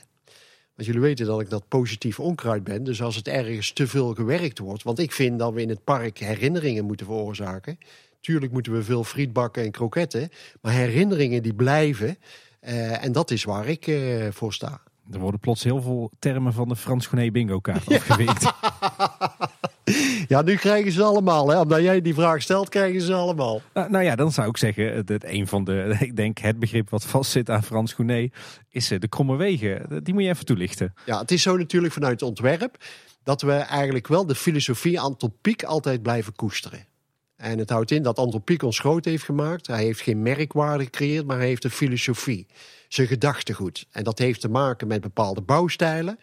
[0.76, 2.84] Want jullie weten dat ik dat positief onkruid ben.
[2.84, 4.84] Dus als het ergens te veel gewerkt wordt.
[4.84, 7.77] Want ik vind dat we in het park herinneringen moeten veroorzaken.
[8.19, 10.30] Tuurlijk moeten we veel friet bakken en kroketten.
[10.61, 12.18] Maar herinneringen die blijven.
[12.64, 14.81] Eh, en dat is waar ik eh, voor sta.
[15.11, 18.52] Er worden plots heel veel termen van de Frans Gené bingo kaart afgevinkt.
[20.27, 21.49] Ja, nu krijgen ze allemaal.
[21.49, 21.60] Hè?
[21.60, 23.61] Omdat jij die vraag stelt, krijgen ze allemaal.
[23.73, 26.90] nou, nou ja, dan zou ik zeggen, dat een van de, ik denk het begrip
[26.90, 28.30] wat vastzit aan Frans Gené,
[28.69, 30.03] is eh, de kromme wegen.
[30.03, 30.94] Die moet je even toelichten.
[31.06, 32.77] Ja, het is zo natuurlijk vanuit het ontwerp.
[33.23, 36.85] Dat we eigenlijk wel de filosofie Anton Pieck altijd blijven koesteren.
[37.44, 39.68] En het houdt in dat Anton Pieck ons groot heeft gemaakt.
[39.68, 42.45] Hij heeft geen merkwaarde gecreëerd, maar hij heeft een filosofie.
[42.88, 43.86] Zijn gedachtegoed.
[43.91, 46.20] En dat heeft te maken met bepaalde bouwstijlen.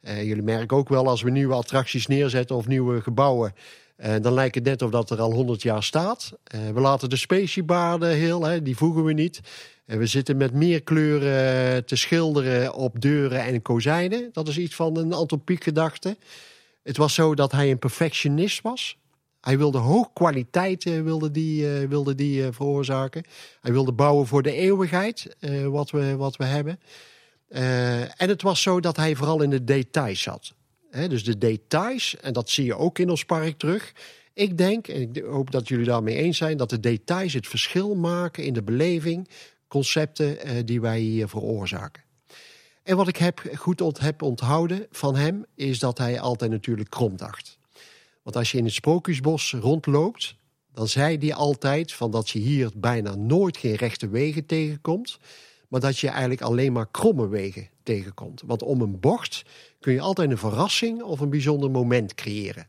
[0.00, 3.54] Eh, jullie merken ook wel als we nieuwe attracties neerzetten of nieuwe gebouwen.
[3.96, 6.32] eh, dan lijkt het net of dat er al 100 jaar staat.
[6.44, 9.40] Eh, we laten de speciebaarden heel, hè, die voegen we niet.
[9.86, 14.28] En we zitten met meer kleuren te schilderen op deuren en kozijnen.
[14.32, 16.16] Dat is iets van een Anton Pieck gedachte.
[16.82, 18.96] Het was zo dat hij een perfectionist was.
[19.44, 23.24] Hij wilde hoog kwaliteit eh, wilde die, eh, wilde die eh, veroorzaken.
[23.60, 26.80] Hij wilde bouwen voor de eeuwigheid, wat, we, wat we hebben.
[28.16, 30.54] En het was zo dat hij vooral in de details zat.
[31.08, 33.92] Dus de details, en dat zie je ook in ons park terug.
[34.32, 37.94] Ik denk, en ik hoop dat jullie daarmee eens zijn, dat de details het verschil
[37.94, 39.28] maken in de beleving,
[39.68, 42.02] concepten die wij hier veroorzaken.
[42.82, 47.16] En wat ik heb, goed heb onthouden van hem, is dat hij altijd natuurlijk krom
[47.16, 47.58] dacht.
[48.24, 50.36] Want als je in het Sprookjesbos rondloopt,
[50.72, 55.18] dan zei hij altijd van dat je hier bijna nooit geen rechte wegen tegenkomt,
[55.68, 58.42] maar dat je eigenlijk alleen maar kromme wegen tegenkomt.
[58.46, 59.42] Want om een bocht
[59.80, 62.68] kun je altijd een verrassing of een bijzonder moment creëren.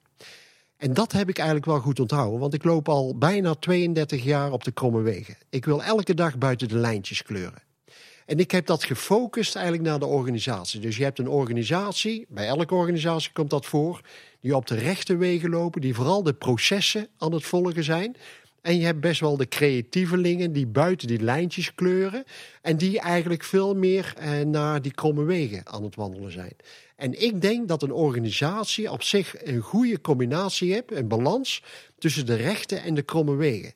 [0.78, 4.52] En dat heb ik eigenlijk wel goed onthouden, want ik loop al bijna 32 jaar
[4.52, 5.38] op de kromme wegen.
[5.50, 7.64] Ik wil elke dag buiten de lijntjes kleuren.
[8.26, 10.80] En ik heb dat gefocust eigenlijk naar de organisatie.
[10.80, 14.02] Dus je hebt een organisatie, bij elke organisatie komt dat voor,
[14.46, 18.16] die op de rechte wegen lopen, die vooral de processen aan het volgen zijn.
[18.62, 22.24] En je hebt best wel de creatievelingen die buiten die lijntjes kleuren.
[22.62, 26.56] En die eigenlijk veel meer eh, naar die kromme wegen aan het wandelen zijn.
[26.96, 31.64] En ik denk dat een organisatie op zich een goede combinatie heeft, een balans
[31.98, 33.74] tussen de rechte en de kromme wegen.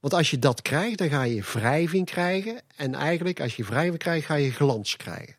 [0.00, 2.60] Want als je dat krijgt, dan ga je wrijving krijgen.
[2.76, 5.36] En eigenlijk, als je wrijving krijgt, ga je glans krijgen.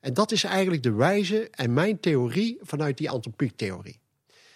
[0.00, 4.02] En dat is eigenlijk de wijze en mijn theorie vanuit die antropiek-theorie.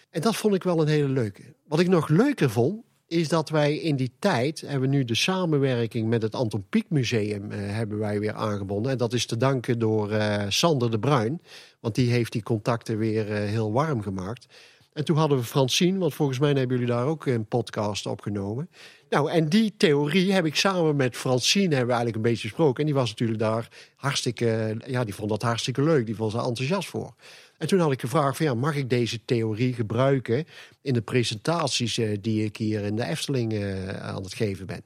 [0.09, 1.43] En dat vond ik wel een hele leuke.
[1.67, 5.15] Wat ik nog leuker vond, is dat wij in die tijd hebben we nu de
[5.15, 8.91] samenwerking met het Anton Pieck Museum eh, hebben wij weer aangebonden.
[8.91, 11.41] En dat is te danken door eh, Sander de Bruin,
[11.79, 14.47] want die heeft die contacten weer eh, heel warm gemaakt.
[14.93, 18.69] En toen hadden we Francine, want volgens mij hebben jullie daar ook een podcast opgenomen.
[19.09, 22.79] Nou, en die theorie heb ik samen met Francine hebben we eigenlijk een beetje besproken.
[22.79, 26.05] En die was natuurlijk daar hartstikke, ja, die vond dat hartstikke leuk.
[26.05, 27.13] Die vond er enthousiast voor.
[27.59, 30.45] En toen had ik gevraagd van ja, mag ik deze theorie gebruiken
[30.81, 34.81] in de presentaties eh, die ik hier in de Efteling eh, aan het geven ben.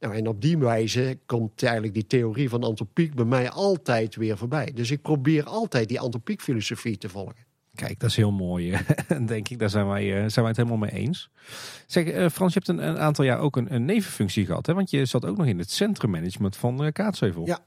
[0.00, 4.38] Nou, en op die wijze komt eigenlijk die theorie van antropiek bij mij altijd weer
[4.38, 4.70] voorbij.
[4.74, 7.46] Dus ik probeer altijd die antropiek filosofie te volgen.
[7.74, 8.78] Kijk, dat is heel mooi,
[9.26, 9.58] denk ik.
[9.58, 11.30] Daar zijn wij, zijn wij het helemaal mee eens.
[11.86, 14.66] Zeg, Frans, je hebt een, een aantal jaar ook een, een, nevenfunctie gehad.
[14.66, 14.74] Hè?
[14.74, 17.46] Want je zat ook nog in het centrummanagement van uh, Kaatsheuvel.
[17.46, 17.60] Ja,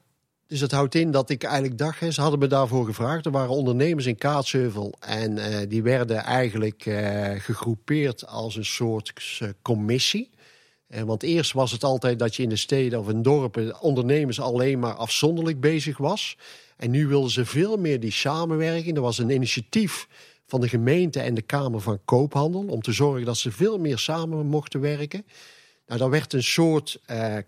[0.52, 3.26] dus dat houdt in dat ik eigenlijk dacht, ze hadden me daarvoor gevraagd.
[3.26, 9.14] Er waren ondernemers in Kaatsheuvel en uh, die werden eigenlijk uh, gegroepeerd als een soort
[9.62, 10.30] commissie.
[10.88, 14.80] want eerst was het altijd dat je in de steden of in dorpen ondernemers alleen
[14.80, 16.38] maar afzonderlijk bezig was.
[16.78, 18.96] En nu wilden ze veel meer die samenwerking.
[18.96, 20.08] Er was een initiatief
[20.46, 23.98] van de gemeente en de Kamer van Koophandel om te zorgen dat ze veel meer
[23.98, 25.26] samen mochten werken.
[25.88, 27.02] Nou, daar werd een soort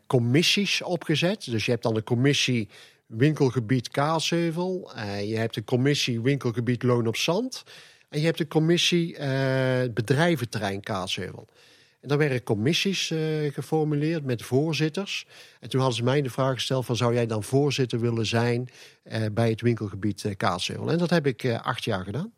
[0.08, 1.46] commissies opgezet.
[1.52, 2.70] Dus je hebt dan de commissie
[3.06, 4.92] winkelgebied Kaasheuvel.
[4.96, 7.64] Uh, je hebt de commissie winkelgebied Loon op Zand.
[8.10, 9.20] En je hebt de commissie uh,
[9.94, 11.48] bedrijventerrein Kaasheuvel.
[12.02, 15.26] En daar werden commissies uh, geformuleerd met voorzitters.
[15.60, 18.70] En toen hadden ze mij de vraag gesteld van zou jij dan voorzitter willen zijn
[19.32, 20.92] bij het winkelgebied Kaasheuvel.
[20.92, 22.34] En dat heb ik acht jaar gedaan.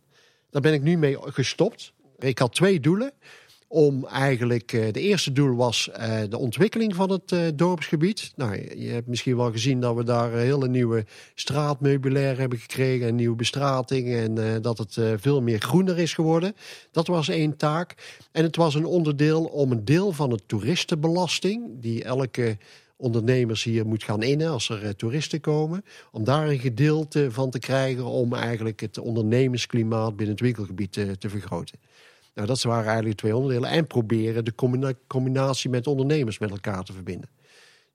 [0.50, 1.94] Daar ben ik nu mee gestopt.
[2.20, 3.12] Ik had twee doelen
[3.76, 8.32] om eigenlijk, uh, de eerste doel was uh, de ontwikkeling van het uh, dorpsgebied.
[8.36, 13.16] Nou, je hebt misschien wel gezien dat we daar hele nieuwe straatmeubilair hebben gekregen, een
[13.16, 16.56] nieuwe bestrating en dat het veel meer groener is geworden.
[16.92, 17.96] Dat was één taak.
[18.32, 22.58] En het was een onderdeel om een deel van de toeristenbelasting, die elke
[22.96, 27.60] ondernemers hier moet gaan innen als er toeristen komen, om daar een gedeelte van te
[27.60, 31.80] krijgen om eigenlijk het ondernemersklimaat binnen het winkelgebied te vergroten.
[32.36, 33.70] Nou, dat waren eigenlijk twee onderdelen.
[33.70, 34.54] En proberen de
[35.08, 37.30] combinatie met ondernemers met elkaar te verbinden.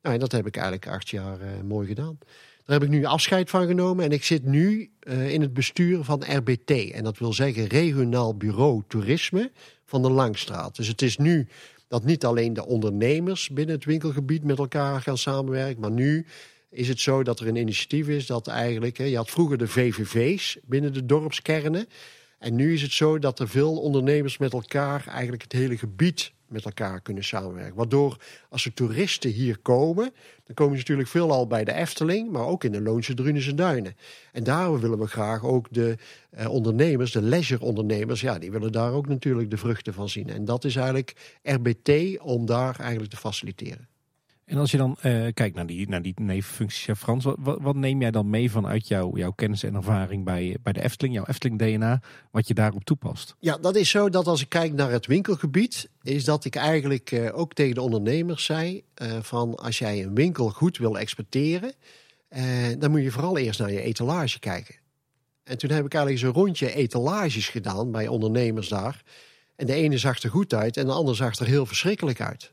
[0.03, 2.19] Nou, en dat heb ik eigenlijk acht jaar uh, mooi gedaan.
[2.65, 6.05] Daar heb ik nu afscheid van genomen en ik zit nu uh, in het bestuur
[6.05, 6.71] van RBT.
[6.71, 9.51] En dat wil zeggen Regionaal Bureau Toerisme
[9.85, 10.77] van de Langstraat.
[10.77, 11.49] Dus het is nu
[11.89, 16.27] dat niet alleen de ondernemers binnen het winkelgebied met elkaar gaan samenwerken, maar nu
[16.71, 20.59] is het zo dat er een initiatief is dat eigenlijk, je had vroeger de VVV's
[20.65, 21.87] binnen de dorpskernen.
[22.41, 26.33] En nu is het zo dat er veel ondernemers met elkaar eigenlijk het hele gebied
[26.47, 27.75] met elkaar kunnen samenwerken.
[27.75, 28.17] Waardoor
[28.49, 30.13] als er toeristen hier komen,
[30.45, 33.97] dan komen ze natuurlijk veelal bij de Efteling, maar ook in de Loonse Drunense Duinen.
[34.33, 35.97] En daar willen we graag ook de
[36.31, 40.29] eh, ondernemers, de leisure-ondernemers, ja, die willen daar ook natuurlijk de vruchten van zien.
[40.29, 43.89] En dat is eigenlijk RBT om daar eigenlijk te faciliteren.
[44.51, 48.01] En als je dan uh, kijkt naar die, naar die nevenfuncties, Frans, wat, wat, neem
[48.01, 52.01] jij dan mee vanuit jou, jouw kennis en ervaring bij, bij de Efteling, jouw Efteling-DNA,
[52.31, 53.35] wat je daarop toepast?
[53.39, 57.11] Ja, dat is zo dat als ik kijk naar het winkelgebied, is dat ik eigenlijk
[57.11, 61.73] uh, ook tegen de ondernemers zei: uh, van als jij een winkel goed wil exporteren,
[62.79, 64.75] dan moet je vooral eerst naar je etalage kijken.
[65.45, 69.03] En toen heb ik eigenlijk zo'n rondje etalages gedaan bij ondernemers daar.
[69.57, 72.53] En de ene zag er goed uit en de andere zag er heel verschrikkelijk uit.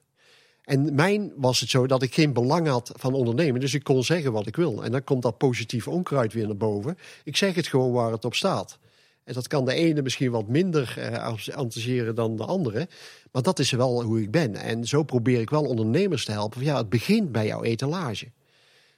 [0.67, 3.61] En mijn was het zo dat ik geen belang had van ondernemen.
[3.61, 4.83] Dus ik kon zeggen wat ik wil.
[4.83, 6.97] En dan komt dat positieve onkruid weer naar boven.
[7.23, 8.77] Ik zeg het gewoon waar het op staat.
[9.23, 12.87] En dat kan de ene misschien wat minder uh, dan de andere.
[13.31, 14.55] Maar dat is wel hoe ik ben.
[14.55, 16.63] En zo probeer ik wel ondernemers te helpen.
[16.63, 18.31] Ja, het begint bij jouw etalage.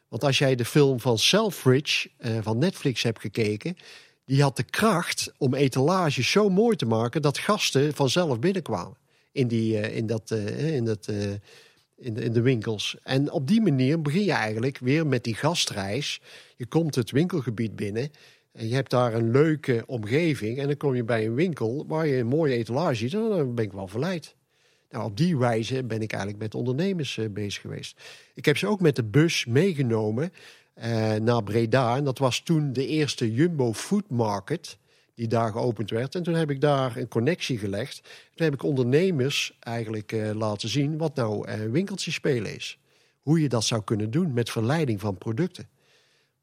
[0.07, 3.77] Want als jij de film van Selfridge uh, van Netflix hebt gekeken...
[4.25, 7.21] die had de kracht om etalages zo mooi te maken...
[7.21, 8.97] dat gasten vanzelf binnenkwamen
[9.39, 11.07] in, die, uh, in, dat, uh, in, dat,
[11.97, 12.97] in, de, in de winkels.
[13.03, 16.21] En op die manier begin je eigenlijk weer met die gastreis.
[16.55, 18.09] Je komt het winkelgebied binnen.
[18.51, 20.57] En je hebt daar een leuke omgeving.
[20.57, 23.13] En dan kom je bij een winkel waar je een mooie etalage ziet.
[23.13, 24.35] En dan ben ik wel verleid.
[24.89, 28.01] Nou, op die wijze ben ik eigenlijk met ondernemers bezig geweest.
[28.33, 30.31] Ik heb ze ook met de bus meegenomen
[31.21, 31.95] naar Breda.
[31.95, 34.77] En dat was toen de eerste Jumbo Food Market
[35.19, 36.15] die daar geopend werd.
[36.15, 38.01] En toen heb ik daar een connectie gelegd.
[38.35, 42.79] Toen heb ik ondernemers eigenlijk uh, laten zien wat nou uh, spelen is.
[43.21, 45.69] Hoe je dat zou kunnen doen met verleiding van producten.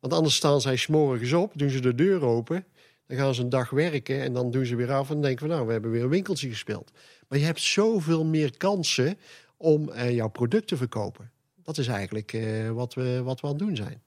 [0.01, 2.65] Want anders staan zij s'morgens op, doen ze de deur open.
[3.07, 5.49] Dan gaan ze een dag werken en dan doen ze weer af en denken van
[5.49, 6.93] nou, we hebben weer een winkeltje gespeeld.
[7.29, 9.19] Maar je hebt zoveel meer kansen
[9.57, 11.31] om uh, jouw product te verkopen.
[11.63, 12.39] Dat is eigenlijk
[12.73, 14.03] wat, we, wat we aan het doen zijn.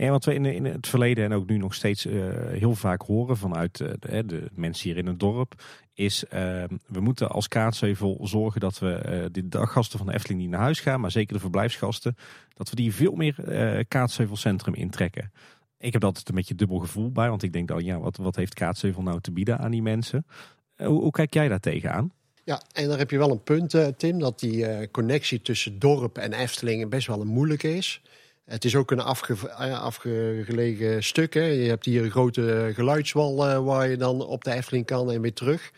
[0.00, 3.02] En wat we in, in het verleden en ook nu nog steeds uh, heel vaak
[3.02, 5.62] horen vanuit uh, de, mensen hier in het dorp,
[5.94, 6.30] is uh,
[6.86, 10.80] we moeten als Kaatsheuvel zorgen dat we de daggasten van de Efteling niet naar huis
[10.80, 12.16] gaan, maar zeker de verblijfsgasten,
[12.54, 13.34] dat we die veel meer
[13.88, 15.32] Kaatsheuvel Centrum intrekken.
[15.78, 18.36] Ik heb dat een beetje dubbel gevoel bij, want ik denk dan, ja, wat, wat
[18.36, 20.26] heeft Kaatsheuvel nou te bieden aan die mensen?
[20.76, 22.12] Hoe, hoe kijk jij daar tegenaan?
[22.44, 25.78] Ja, en daar heb je wel een punt, eh, Tim, dat die uh, connectie tussen
[25.78, 28.02] dorp en Efteling best wel een moeilijke is.
[28.44, 31.34] Het is ook een afge afgelegen stuk.
[31.34, 31.44] Hè.
[31.44, 35.20] Je hebt hier een grote geluidswal uh, waar je dan op de Efteling kan en
[35.20, 35.72] weer terug.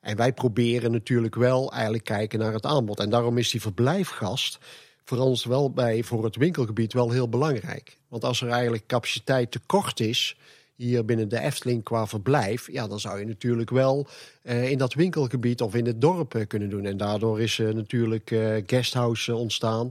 [0.00, 3.00] En wij proberen natuurlijk wel eigenlijk kijken naar het aanbod.
[3.00, 4.58] En daarom is die verblijfgast
[5.04, 7.96] voor ons wel bij voor het winkelgebied wel heel belangrijk.
[8.08, 10.36] Want als er eigenlijk capaciteit tekort is
[10.74, 14.06] hier binnen de Efteling qua verblijf, ja, dan zou je natuurlijk wel
[14.42, 16.84] uh, in dat winkelgebied of in het dorp kunnen doen.
[16.84, 18.36] En daardoor is uh, natuurlijk
[18.66, 19.90] guesthouse ontstaan.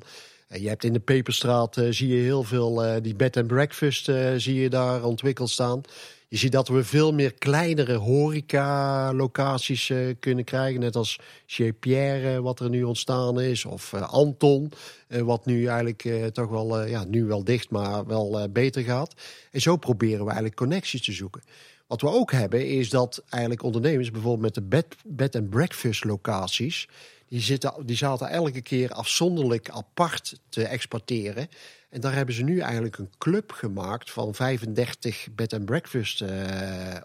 [0.60, 4.70] Je hebt in de Peperstraat zie je heel veel die bed and breakfast zie je
[4.70, 5.82] daar ontwikkeld staan.
[6.28, 10.80] Je ziet dat we veel meer kleinere horeca-locaties kunnen krijgen.
[10.80, 13.66] Net als Chez Pierre, wat er nu ontstaan is.
[13.66, 14.72] Of Anton,
[15.08, 19.14] wat nu eigenlijk toch wel, ja, nu wel dicht, maar wel beter gaat.
[19.52, 21.42] En zo proberen we eigenlijk connecties te zoeken.
[21.88, 26.04] Wat we ook hebben, is dat eigenlijk ondernemers, bijvoorbeeld met de bed, bed and breakfast
[26.04, 26.88] locaties.
[27.34, 31.48] Die, zitten, die zaten elke keer afzonderlijk apart te exporteren.
[31.90, 36.30] En daar hebben ze nu eigenlijk een club gemaakt van 35 bed and breakfast uh,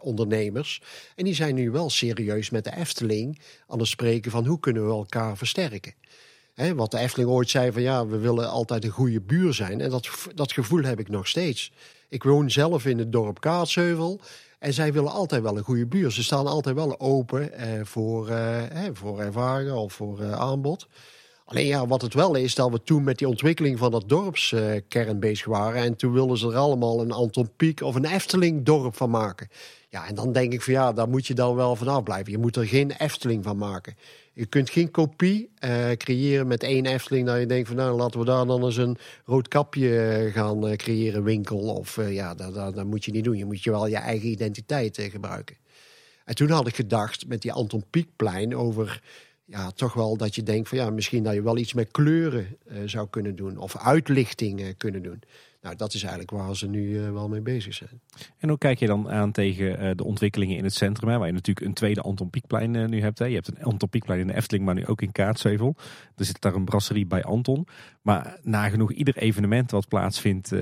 [0.01, 0.83] ondernemers.
[1.17, 4.87] En die zijn nu wel serieus met de Efteling aan het spreken van hoe kunnen
[4.87, 5.95] we elkaar versterken.
[6.55, 9.81] He, wat de Efteling ooit zei van ja, we willen altijd een goede buur zijn.
[9.81, 11.73] En dat, dat gevoel heb ik nog steeds.
[12.09, 14.21] Ik woon zelf in het dorp Kaatsheuvel.
[14.59, 16.11] En zij willen altijd wel een goede buur.
[16.11, 20.87] Ze staan altijd wel open eh, voor, eh, voor ervaringen of voor eh, aanbod.
[21.45, 25.21] Alleen ja, wat het wel is, dat we toen met die ontwikkeling van dat dorpskern
[25.21, 25.83] bezig waren.
[25.83, 29.49] En toen wilden ze er allemaal een Anton Pieck of een Efteling dorp van maken.
[29.91, 32.33] Ja, en dan denk ik van ja, daar moet je dan wel vanaf blijven.
[32.33, 33.97] Je moet er geen Efteling van maken.
[34.33, 37.27] Je kunt geen kopie uh, creëren met één Efteling.
[37.27, 40.69] Dat je denkt van nou, laten we daar dan eens een rood kapje eh, gaan
[40.69, 41.59] uh, creëren, winkel.
[41.59, 43.37] Of ja, dat, dat, moet je niet doen.
[43.37, 45.57] Je moet je wel je eigen identiteit gebruiken.
[46.25, 49.03] En toen had ik gedacht met die Anton Pieckplein over
[49.45, 52.57] ja, toch wel dat je denkt van ja, misschien dat je wel iets met kleuren
[52.85, 55.23] zou kunnen doen of uitlichting kunnen doen.
[55.61, 58.01] Nou, dat is eigenlijk waar ze nu uh, wel mee bezig zijn.
[58.39, 61.33] En hoe kijk je dan aan tegen de ontwikkelingen in het centrum, hè, waar je
[61.33, 63.19] natuurlijk een tweede Anton Pieckplein nu hebt.
[63.19, 63.25] Hè.
[63.25, 65.77] Je hebt een Anton Pieckplein in de Efteling, maar nu ook in Kaatsheuvel.
[66.17, 67.67] Er zit daar een brasserie bij Anton.
[68.03, 70.53] Maar nagenoeg ieder evenement wat plaatsvindt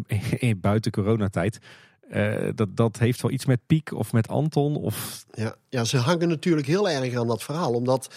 [0.56, 1.58] buiten coronatijd,
[2.54, 4.76] dat, dat heeft wel iets met Piek of met Anton.
[4.76, 5.24] Of...
[5.30, 7.72] Ja, ja, ze hangen natuurlijk heel erg aan dat verhaal.
[7.72, 8.10] Omdat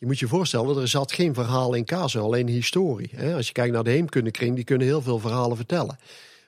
[0.00, 3.10] je moet je voorstellen, er zat geen verhaal in Kazo, alleen historie.
[3.14, 3.34] Hè?
[3.34, 5.98] Als je kijkt naar de Heemkundekring, die kunnen heel veel verhalen vertellen.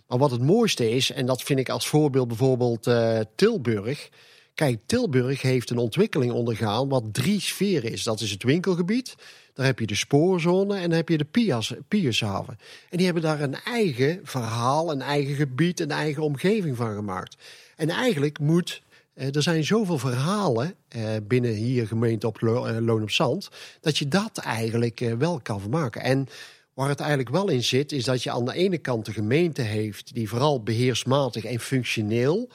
[0.06, 4.08] Maar wat het mooiste is, en dat vind ik als voorbeeld bijvoorbeeld uh, Tilburg.
[4.54, 8.02] Kijk, Tilburg heeft een ontwikkeling ondergaan wat drie sferen is.
[8.02, 9.14] Dat is het winkelgebied,
[9.54, 12.58] daar heb je de spoorzone en dan heb je de Piershaven.
[12.90, 17.36] En die hebben daar een eigen verhaal, een eigen gebied, een eigen omgeving van gemaakt.
[17.76, 23.02] En eigenlijk moet eh, er zijn zoveel verhalen eh, binnen hier gemeente op eh, Loon
[23.02, 23.48] op Zand,
[23.80, 26.02] dat je dat eigenlijk eh, wel kan vermaken.
[26.02, 26.26] En
[26.74, 29.62] waar het eigenlijk wel in zit, is dat je aan de ene kant de gemeente
[29.62, 32.48] heeft die vooral beheersmatig en functioneel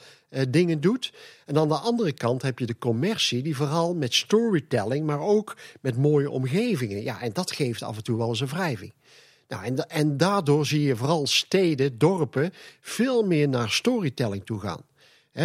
[0.48, 1.12] dingen doet.
[1.46, 5.56] En aan de andere kant heb je de commercie die vooral met storytelling, maar ook
[5.80, 7.02] met mooie omgevingen.
[7.02, 8.92] Ja, en dat geeft af en toe wel eens een wrijving.
[9.48, 14.87] Nou, en, en daardoor zie je vooral steden, dorpen veel meer naar storytelling toe gaan.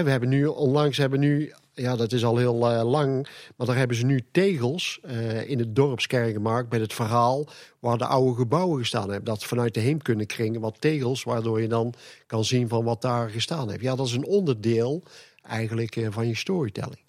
[0.02, 3.28] We hebben nu onlangs hebben nu ja, dat is al heel uh, lang.
[3.56, 7.48] Maar daar hebben ze nu tegels uh, in het dorpskern gemaakt met het verhaal
[7.80, 9.26] waar de oude gebouwen gestaan hebben.
[9.26, 11.94] Dat vanuit de heemkundekring wat tegels, waardoor je dan
[12.28, 13.82] kan zien van wat daar gestaan heeft.
[13.82, 15.04] Ja, dat is een onderdeel
[15.42, 17.02] eigenlijk uh, van je storytelling.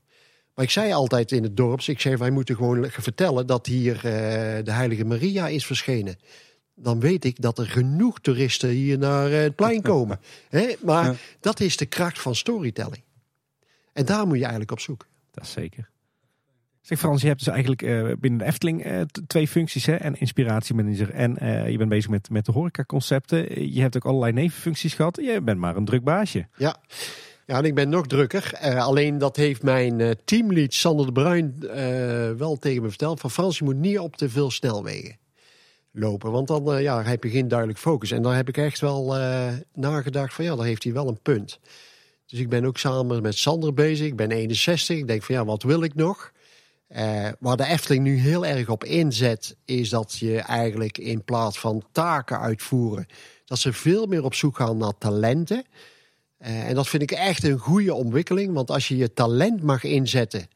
[0.55, 4.01] Maar ik zei altijd in het dorp, ik zei wij moeten gewoon vertellen dat hier
[4.65, 6.17] de Heilige Maria is verschenen
[6.75, 10.21] dan weet ik dat er genoeg toeristen hier naar het plein komen.
[10.49, 10.75] He?
[10.83, 11.15] Maar ja.
[11.41, 13.03] dat is de kracht van storytelling.
[13.93, 15.07] En daar moet je eigenlijk op zoek.
[15.31, 15.93] Dat is zeker.
[16.81, 19.87] Zeg Frans, je hebt dus eigenlijk uh, binnen de Efteling uh, twee functies.
[19.87, 19.95] Hè?
[19.95, 23.73] En inspiratiemanager en uh, je bent bezig met, met de horecaconcepten.
[23.73, 25.17] Je hebt ook allerlei nevenfuncties gehad.
[25.17, 26.49] Je bent maar een druk baasje.
[26.57, 26.77] Ja,
[27.47, 28.59] ja en ik ben nog drukker.
[28.61, 31.55] alleen dat heeft mijn teamlead Sander de Bruin
[32.37, 33.21] wel tegen me verteld.
[33.21, 35.17] Van Frans, je moet niet op te veel snelwegen
[35.95, 36.31] lopen.
[36.31, 38.11] Want dan ja, heb je geen duidelijk focus.
[38.11, 39.17] En daar heb ik echt wel
[39.73, 41.59] nagedacht van ja, daar heeft hij wel een punt.
[42.27, 44.07] Dus ik ben ook samen met Sander bezig.
[44.07, 44.97] Ik ben 61.
[44.97, 46.33] Ik denk van ja, wat wil ik nog?
[46.89, 51.59] Uh, waar de Efteling nu heel erg op inzet, is dat je eigenlijk in plaats
[51.59, 53.07] van taken uitvoeren,
[53.45, 55.65] dat ze veel meer op zoek gaan naar talenten.
[56.39, 60.49] En dat vind ik echt een goede ontwikkeling, want als je je talent mag inzetten,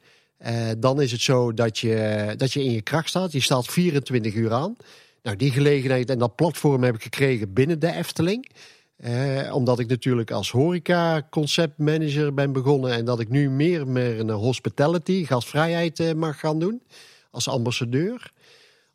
[0.79, 3.33] dan is het zo dat je, dat je in je kracht staat.
[3.33, 4.77] Je staat 24 uur aan.
[5.23, 8.51] Nou, die gelegenheid en dat platform heb ik gekregen binnen de Efteling.
[8.97, 14.21] Eh, omdat ik natuurlijk als horeca conceptmanager ben begonnen en dat ik nu meer meer
[14.21, 16.83] een hospitality, gastvrijheid eh, mag gaan doen
[17.31, 18.33] als ambassadeur.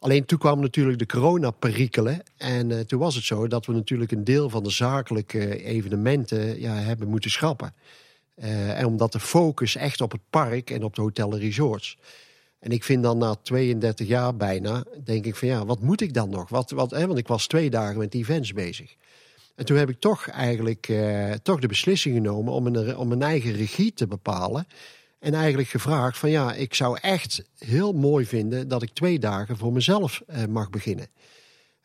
[0.03, 2.21] Alleen toen kwamen natuurlijk de corona-perikelen.
[2.37, 6.59] En eh, toen was het zo dat we natuurlijk een deel van de zakelijke evenementen
[6.59, 7.73] ja, hebben moeten schrappen.
[8.35, 11.97] Eh, en omdat de focus echt op het park en op de hotel en resorts.
[12.63, 16.13] En ik vind dan na 32 jaar bijna, denk ik van ja, wat moet ik
[16.13, 16.49] dan nog?
[16.49, 18.95] Wat, wat, hè, want ik was twee dagen met events bezig.
[19.55, 23.21] En toen heb ik toch eigenlijk eh, toch de beslissing genomen om een, om mijn
[23.21, 24.67] eigen regie te bepalen.
[25.19, 29.57] En eigenlijk gevraagd van ja, ik zou echt heel mooi vinden dat ik twee dagen
[29.57, 31.07] voor mezelf eh, mag beginnen.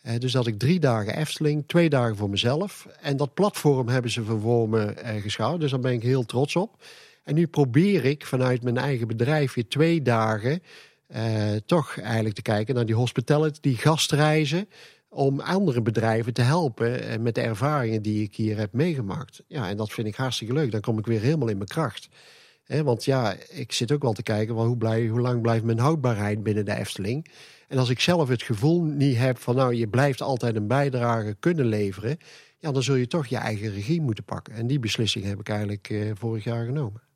[0.02, 2.86] Eh, dus dat ik drie dagen Efteling, twee dagen voor mezelf.
[3.00, 5.60] En dat platform hebben ze voor me eh, geschouwd.
[5.60, 6.82] Dus daar ben ik heel trots op.
[7.28, 10.62] En nu probeer ik vanuit mijn eigen bedrijf weer twee dagen
[11.06, 14.68] eh, toch eigenlijk te kijken naar die hospitality, die gastreizen.
[15.08, 19.42] Om andere bedrijven te helpen eh, met de ervaringen die ik hier heb meegemaakt.
[19.46, 20.70] Ja, en dat vind ik hartstikke leuk.
[20.70, 22.08] Dan kom ik weer helemaal in mijn kracht.
[22.66, 26.42] Want ja, ik zit ook wel te kijken, wel, hoe, hoe lang blijft mijn houdbaarheid
[26.42, 27.30] binnen de Efteling?
[27.68, 31.36] En als ik zelf het gevoel niet heb van, nou, je blijft altijd een bijdrage
[31.40, 32.18] kunnen leveren,
[32.58, 34.54] ja, dan zul je toch je eigen regie moeten pakken.
[34.54, 37.07] En die beslissing heb ik eigenlijk eh, vorig jaar genomen.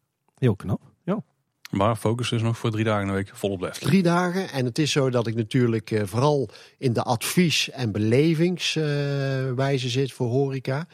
[0.43, 0.81] Heel knap.
[1.05, 1.23] Ja.
[1.71, 3.91] Maar focus is nog voor drie dagen in de week vol op de Efteling.
[3.91, 4.51] Drie dagen.
[4.51, 6.49] En het is zo dat ik natuurlijk eh, vooral
[6.79, 10.87] in de advies- en belevingswijze zit voor horeca.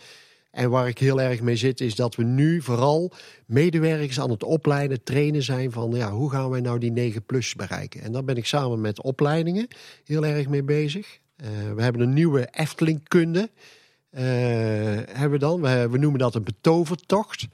[0.51, 3.13] En waar ik heel erg mee zit, is dat we nu vooral
[3.47, 7.55] medewerkers aan het opleiden, trainen zijn van ja, hoe gaan wij nou die 9 plus
[7.55, 8.03] bereiken.
[8.03, 9.69] En daar ben ik samen met opleidingen
[10.05, 11.19] heel erg mee bezig.
[11.37, 13.51] Eh, we hebben een nieuwe Eftelingkunde.
[14.11, 14.23] eh
[15.07, 15.61] hebben we dan.
[15.61, 17.47] We, we noemen dat een betovertocht.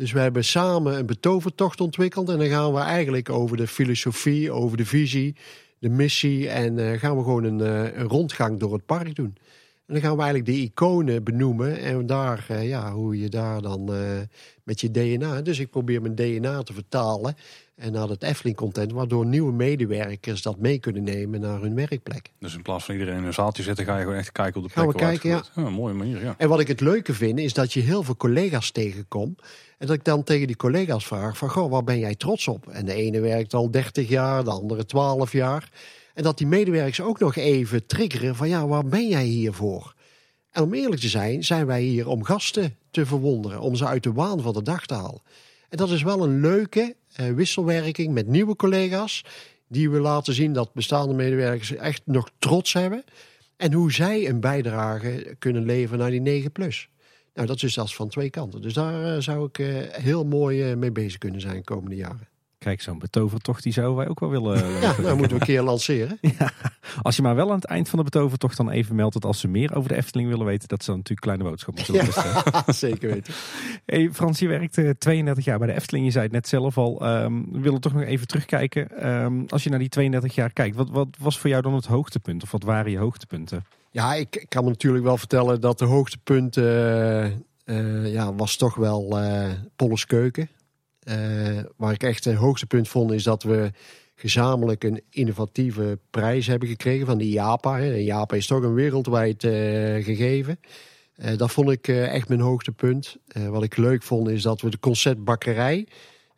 [0.00, 2.28] Dus we hebben samen een betovertocht ontwikkeld.
[2.28, 5.36] En dan gaan we eigenlijk over de filosofie, over de visie,
[5.78, 6.48] de missie.
[6.48, 9.34] En eh, gaan we gewoon een, eh, een rondgang door het park doen.
[9.86, 11.78] En dan gaan we eigenlijk de iconen benoemen.
[11.78, 13.90] En daar, eh, ja, hoe je daar dan
[14.64, 15.42] met je DNA.
[15.42, 17.34] Dus ik probeer mijn DNA te vertalen.
[17.80, 18.92] En naar het Efteling content.
[18.92, 22.30] Waardoor nieuwe medewerkers dat mee kunnen nemen naar hun werkplek.
[22.38, 24.66] Dus in plaats van iedereen in een zaaltje zitten, ga je gewoon echt kijken op
[24.66, 25.70] de Gaan plek we waar kijken, ja.
[25.70, 26.34] mooie manier, ja.
[26.38, 29.40] En wat ik het leuke vind, is dat je heel veel collega's tegenkomt.
[29.78, 32.68] En dat ik dan tegen die collega's vraag van, goh, waar ben jij trots op?
[32.68, 35.70] En de ene werkt al 30 jaar, de andere 12 jaar.
[36.14, 39.94] En dat die medewerkers ook nog even triggeren van, ja, waar ben jij hier voor?
[40.50, 43.60] En om eerlijk te zijn, zijn wij hier om gasten te verwonderen.
[43.60, 45.20] Om ze uit de waan van de dag te halen.
[45.70, 49.24] En dat is wel een leuke eh, wisselwerking met nieuwe collega's.
[49.68, 53.04] Die we laten zien dat bestaande medewerkers echt nog trots hebben.
[53.56, 56.88] En hoe zij een bijdrage kunnen leveren naar die 9 plus.
[57.34, 58.62] Nou, dat is dus van twee kanten.
[58.62, 62.28] Dus daar eh, zou ik eh, heel mooi mee bezig kunnen zijn de komende jaren.
[62.60, 64.64] Kijk, zo'n betovertocht die zouden wij ook wel willen.
[64.64, 66.18] eh, Ja, nou moeten we een keer lanceren.
[67.02, 69.40] Als je maar wel aan het eind van de betovertocht dan even meldt dat als
[69.40, 72.42] ze meer over de Efteling willen weten, dat ze dan natuurlijk kleine boodschappen zullen bestellen.
[72.74, 73.34] Zeker weten.
[73.86, 76.04] Hey Frans, je werkt eh, 32 jaar bij de Efteling.
[76.04, 77.00] Je zei het net zelf al.
[77.00, 78.98] ehm, we willen toch nog even terugkijken.
[78.98, 81.86] Ehm, als je naar die 32 jaar kijkt, wat, wat was voor jou dan het
[81.86, 82.42] hoogtepunt?
[82.42, 83.64] Of wat waren je hoogtepunten?
[83.90, 87.32] Ja, ik, ik kan me natuurlijk wel vertellen dat de hoogtepunt eh, eh,
[88.12, 90.48] ja, was toch wel eh Polles Keuken.
[91.10, 93.70] Eh, waar ik echt een hoogtepunt vond is dat we
[94.14, 97.78] gezamenlijk een innovatieve prijs hebben gekregen van de IAPA.
[97.78, 97.90] hè.
[97.90, 99.50] De IAPA is toch een wereldwijd eh,
[100.04, 100.60] gegeven.
[101.14, 103.16] Eh, dat vond ik eh, echt mijn hoogtepunt.
[103.26, 105.86] Eh, wat ik leuk vond is dat we de conceptbakkerij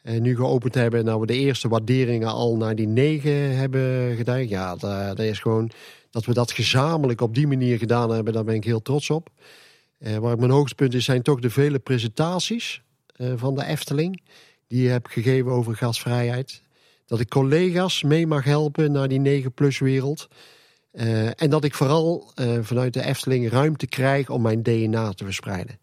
[0.02, 0.98] eh, nu geopend hebben.
[1.00, 4.48] En nou we de eerste waarderingen al naar die negen hebben gedaan.
[4.48, 5.70] Ja, dat, dat is gewoon
[6.10, 8.32] dat we dat gezamenlijk op die manier gedaan hebben.
[8.32, 9.30] Daar ben ik heel trots op.
[9.98, 12.82] Eh, waar mijn hoogtepunt is, zijn toch de vele presentaties
[13.16, 14.22] eh, van de Efteling.
[14.72, 16.62] Die je hebt gegeven over gasvrijheid.
[17.06, 20.28] Dat ik collega's mee mag helpen naar die 9-plus wereld.
[20.90, 25.24] Eh, en dat ik vooral eh, vanuit de Efteling ruimte krijg om mijn DNA te
[25.24, 25.78] verspreiden.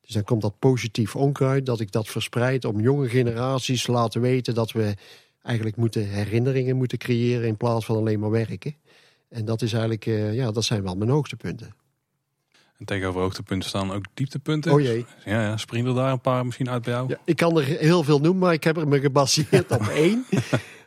[0.00, 4.20] Dus dan komt dat positief onkruid, dat ik dat verspreid om jonge generaties te laten
[4.20, 4.94] weten dat we
[5.42, 8.76] eigenlijk moeten herinneringen moeten creëren in plaats van alleen maar werken.
[9.28, 11.83] En dat is eigenlijk, eh, ja, dat zijn wel mijn hoogtepunten.
[12.78, 14.72] En tegenover hoogtepunten staan ook dieptepunten.
[14.72, 15.06] Oh jee.
[15.24, 17.08] Ja, ja, springen er daar een paar misschien uit bij jou?
[17.08, 20.24] Ja, ik kan er heel veel noemen, maar ik heb er me gebaseerd op één.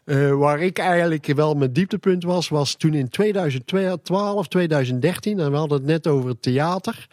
[0.07, 5.57] Eh, waar ik eigenlijk wel mijn dieptepunt was, was toen in 2012, 2013, en we
[5.57, 7.07] hadden het net over het theater.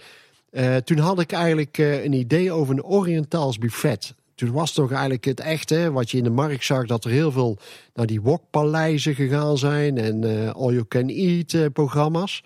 [0.51, 4.15] Eh, toen had ik eigenlijk eh, een idee over een Oriëntaals buffet.
[4.35, 7.33] Toen was toch eigenlijk het echte, wat je in de markt zag, dat er heel
[7.33, 7.59] veel
[7.95, 10.25] naar die wokpaleizen gegaan zijn en
[10.55, 12.43] all you can eat programma's.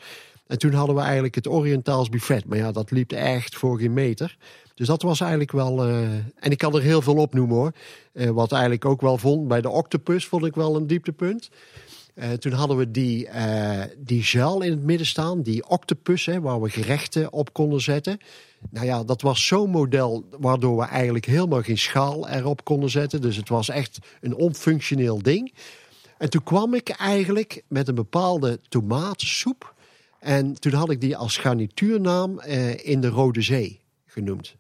[0.49, 2.45] En toen hadden we eigenlijk het Oriëntaals buffet.
[2.47, 4.37] Maar ja, dat liep echt voor geen meter.
[4.75, 5.85] Dus dat was eigenlijk wel.
[5.85, 7.73] eh, en ik kan er heel veel opnoemen hoor.
[8.13, 9.49] Eh, wat eigenlijk ook wel vond.
[9.49, 11.51] Bij de Octopus vond ik wel een dieptepunt.
[12.15, 13.29] Eh, toen hadden we die,
[13.99, 18.19] die gel in het midden staan, die octopus, hè, waar we gerechten op konden zetten.
[18.71, 23.21] Nou ja, dat was zo'n model waardoor we eigenlijk helemaal geen schaal erop konden zetten.
[23.21, 25.53] Dus het was echt een onfunctioneel ding.
[26.19, 29.75] En toen kwam ik eigenlijk met een bepaalde tomatensoep.
[30.19, 34.57] En toen had ik die als garnituurnaam eh, in de Rode Zee genoemd.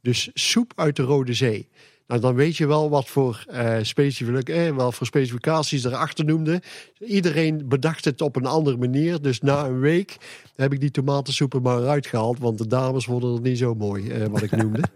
[0.00, 1.68] Dus soep uit de Rode Zee.
[2.06, 6.62] Nou, dan weet je wel wat voor, eh, eh, wat voor specificaties erachter noemde.
[6.98, 9.22] Iedereen bedacht het op een andere manier.
[9.22, 10.16] Dus na een week
[10.56, 12.38] heb ik die tomatensoep er maar uitgehaald.
[12.38, 14.82] Want de dames vonden het niet zo mooi, wat ik noemde.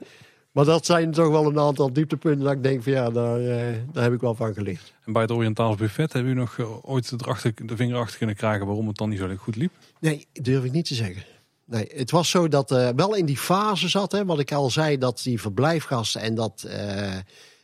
[0.61, 3.77] maar dat zijn toch wel een aantal dieptepunten dat ik denk van ja, daar, eh,
[3.93, 4.93] daar heb ik wel van geleerd.
[5.05, 8.37] En bij het Oriëntaals buffet hebben u nog eh, ooit erachter, de vinger achter kunnen
[8.37, 9.73] krijgen waarom het dan niet zo goed liep?
[10.01, 11.25] Nee, durf ik niet te zeggen.
[11.65, 14.71] Nee, het was zo dat eh wel in die fase zat, hè, wat ik al
[14.71, 17.17] zei, dat die verblijfgasten en dat, eh,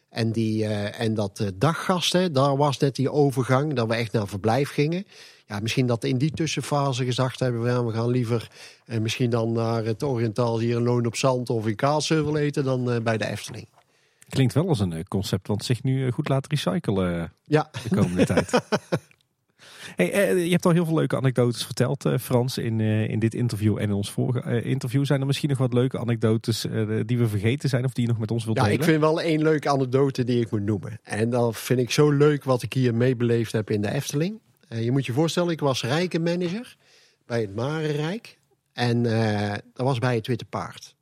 [0.09, 4.70] en die, en dat daggasten, daar was net die overgang, dat we echt naar verblijf
[4.70, 5.06] gingen.
[5.48, 8.51] Ja, misschien dat in die tussenfase gezegd hebben, we, ja, we gaan liever
[8.86, 12.64] eh, misschien dan naar het Oriëntaal hier in Loon op Zand of in Kaatsheuvel eten
[12.64, 13.66] dan eh, bij de Efteling.
[14.28, 17.70] Klinkt wel als een eh, concept wat zich nu eh, goed laat recyclen eh, Ja,
[17.82, 18.60] de komende tijd.
[19.97, 23.82] Hey, je hebt al heel veel leuke anekdotes verteld, Frans, in, in dit interview en
[23.82, 25.05] in ons vorige interview.
[25.05, 26.66] Zijn er misschien nog wat leuke anekdotes
[27.06, 28.78] die we vergeten zijn of die je nog met ons wilt Ja, delen?
[28.78, 31.01] ik vind wel één leuke anekdote die ik moet noemen.
[31.02, 34.40] En dat vind ik zo leuk wat ik hier meebeleefd heb in de Efteling.
[34.69, 36.77] Eh, je moet je voorstellen, ik was rijkenmanager
[37.27, 38.39] bij het Marenrijk.
[38.73, 40.95] En eh, dat was bij het Witte Paard.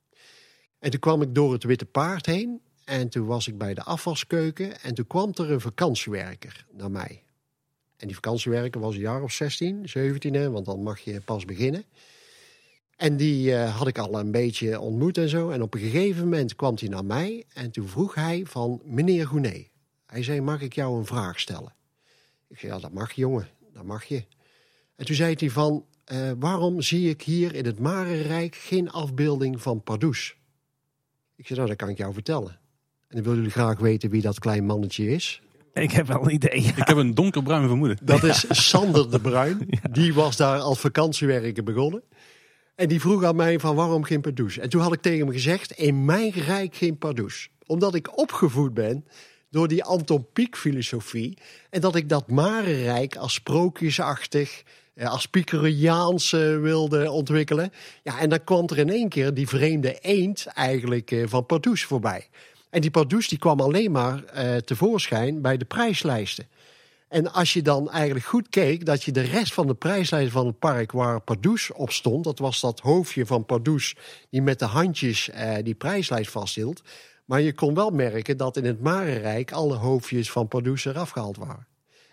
[0.79, 2.61] En toen kwam ik door het Witte Paard heen.
[2.83, 4.81] En toen was ik bij de afwaskeuken.
[4.81, 7.23] En toen kwam er een vakantiewerker naar mij.
[7.97, 11.45] En die vakantiewerker was een jaar of 16, 17, hè, want dan mag je pas
[11.45, 11.85] beginnen.
[12.95, 15.49] En die eh, had ik al een beetje ontmoet en zo.
[15.49, 19.27] En op een gegeven moment kwam hij naar mij en toen vroeg hij van meneer
[19.27, 19.69] Gounet.
[20.05, 21.73] Hij zei, mag ik jou een vraag stellen?
[22.47, 24.25] Ik zei, ja, dat mag jongen, dat mag je.
[24.95, 29.61] En toen zei hij van, eh, waarom zie ik hier in het Marenrijk geen afbeelding
[29.61, 30.35] van Pardoes?
[31.35, 32.59] Ik zei, nou, dat kan ik jou vertellen.
[33.07, 35.41] En dan willen jullie graag weten wie dat klein mannetje is.
[35.73, 36.51] Ik heb wel een idee.
[36.51, 37.97] Ik heb een donkerbruin vermoeden.
[38.01, 39.67] Dat is Sander de Bruin.
[39.91, 42.03] Die was daar als vakantiewerker begonnen.
[42.75, 44.57] En die vroeg aan mij van waarom geen Pardoes?
[44.57, 47.49] En toen had ik tegen hem gezegd, in mijn rijk geen Pardoes.
[47.65, 49.05] Omdat ik opgevoed ben
[49.55, 51.37] door die Anton Pieck filosofie.
[51.69, 54.63] En dat ik dat Marenrijk als sprookjesachtig,
[54.93, 57.71] eh, als Piceriaans eh, wilde ontwikkelen.
[58.03, 61.83] Ja, en dan kwam er in één keer die vreemde eend eigenlijk eh, van Pardoes
[61.83, 62.27] voorbij.
[62.69, 66.47] En die Pardoes die kwam alleen maar eh, tevoorschijn bij de prijslijsten.
[67.07, 70.45] En als je dan eigenlijk goed keek, dat je de rest van de prijslijst van
[70.45, 73.95] het park waar Pardoes op stond, dat was dat hoofdje van Pardoes
[74.29, 76.81] die met de handjes eh, die prijslijst vasthield.
[77.25, 81.37] Maar je kon wel merken dat in het Marenrijk alle hoofdjes van Pardoes eraf gehaald
[81.37, 81.67] waren.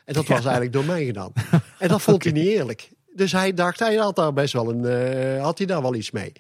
[0.04, 1.32] En dat was eigenlijk door mij gedaan.
[1.78, 2.90] En dat vond hij niet eerlijk.
[3.14, 6.10] Dus hij dacht, hij had daar best wel een, eh, had hij daar wel iets
[6.10, 6.32] mee.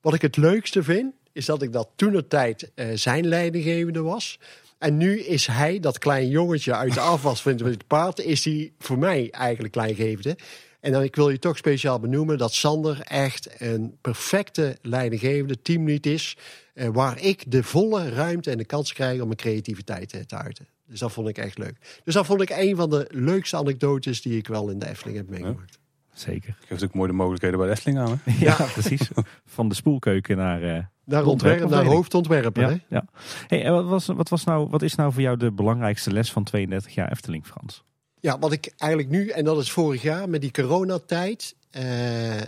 [0.00, 4.02] Wat ik het leukste vind, is dat ik dat toen de tijd eh, zijn leidinggevende
[4.02, 4.38] was.
[4.78, 8.72] En nu is hij, dat klein jongetje uit de afwas van het paard, is hij
[8.78, 10.36] voor mij eigenlijk leidinggevende.
[10.82, 16.06] En dan, ik wil je toch speciaal benoemen dat Sander echt een perfecte leidinggevende teamlead
[16.06, 16.36] is.
[16.74, 20.36] eh, waar ik de volle ruimte en de kans krijg om mijn creativiteit eh, te
[20.36, 20.66] uiten.
[20.86, 22.00] Dus dat vond ik echt leuk.
[22.04, 25.16] Dus dat vond ik een van de leukste anekdotes die ik wel in de Efteling
[25.16, 25.78] heb meegemaakt.
[26.12, 26.56] Zeker.
[26.66, 28.20] Geeft ook mooi de mogelijkheden bij de Efteling aan.
[28.24, 28.44] Hè?
[28.44, 29.10] Ja, precies.
[29.46, 30.62] Van de spoelkeuken naar...
[30.62, 30.68] eh,
[31.04, 31.88] Naar, ontwerp, naar ontwerpafdeling.
[31.94, 32.62] hoofdontwerper.
[32.62, 32.68] Hè?
[32.70, 33.04] ja, ja.
[33.46, 36.32] Hey, en wat, was, wat, was nou, wat is nou voor jou de belangrijkste les
[36.32, 37.84] van 32 jaar Efteling, Frans?
[38.22, 42.40] Ja, wat ik eigenlijk nu, en dat is vorig jaar met die coronatijd, eh,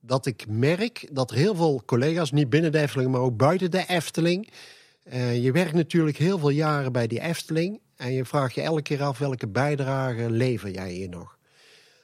[0.00, 3.84] dat ik merk dat heel veel collega's, niet binnen de Efteling, maar ook buiten de
[3.88, 4.48] Efteling.
[5.02, 8.82] eh, je werkt natuurlijk heel veel jaren bij die Efteling en je vraagt je elke
[8.82, 11.38] keer af welke bijdrage lever jij hier nog.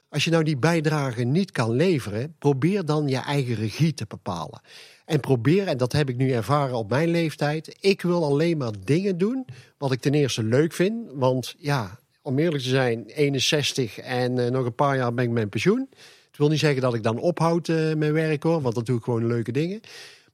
[0.09, 4.61] Als je nou die bijdrage niet kan leveren, probeer dan je eigen regie te bepalen.
[5.05, 8.73] En probeer, en dat heb ik nu ervaren op mijn leeftijd, ik wil alleen maar
[8.85, 9.47] dingen doen
[9.79, 11.11] wat ik ten eerste leuk vind.
[11.15, 15.31] Want ja, om eerlijk te zijn, 61 en eh, nog een paar jaar ben ik
[15.31, 15.89] met pensioen.
[16.29, 18.97] Het wil niet zeggen dat ik dan ophoud eh, met werk hoor, want dat doe
[18.97, 19.81] ik gewoon leuke dingen.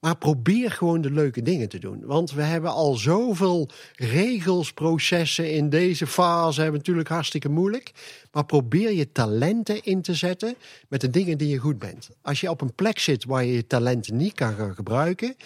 [0.01, 2.05] Maar probeer gewoon de leuke dingen te doen.
[2.05, 6.61] Want we hebben al zoveel regels, processen in deze fase.
[6.61, 7.93] Hebben natuurlijk hartstikke moeilijk.
[8.33, 10.55] Maar probeer je talenten in te zetten
[10.89, 12.11] met de dingen die je goed bent.
[12.23, 15.37] Als je op een plek zit waar je je talenten niet kan gaan gebruiken,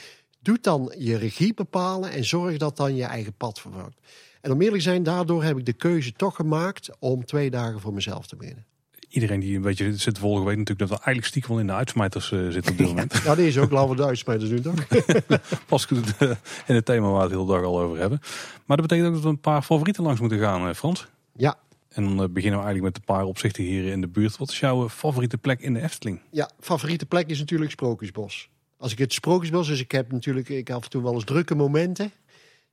[0.41, 3.99] doe dan je regie bepalen en zorg dat dan je eigen pad vervolgt.
[4.41, 7.81] En om eerlijk te zijn, daardoor heb ik de keuze toch gemaakt om twee dagen
[7.81, 8.65] voor mezelf te beginnen.
[9.09, 11.67] Iedereen die een beetje zit te volgen weet natuurlijk dat we eigenlijk stiekem wel in
[11.67, 13.21] de uitsmijters eh, zitten op dit moment.
[13.25, 14.87] Ja, die is ook laten we Duits mee te doen, toch?
[15.67, 16.31] Pas goed eh,
[16.67, 18.19] in het thema waar we het de hele dag al over hebben.
[18.65, 21.07] Maar dat betekent ook dat we een paar favorieten langs moeten gaan, eh, Frans.
[21.37, 21.59] Ja,
[21.89, 24.37] En dan beginnen we eigenlijk met een paar opzichten hier in de buurt.
[24.37, 26.21] Wat is jouw favoriete plek in de Efteling?
[26.31, 28.49] Ja, favoriete plek is natuurlijk Sprookjesbos.
[28.79, 31.55] Als ik het Sprookjesbos, dus ik heb natuurlijk ik af en toe wel eens drukke
[31.55, 32.13] momenten.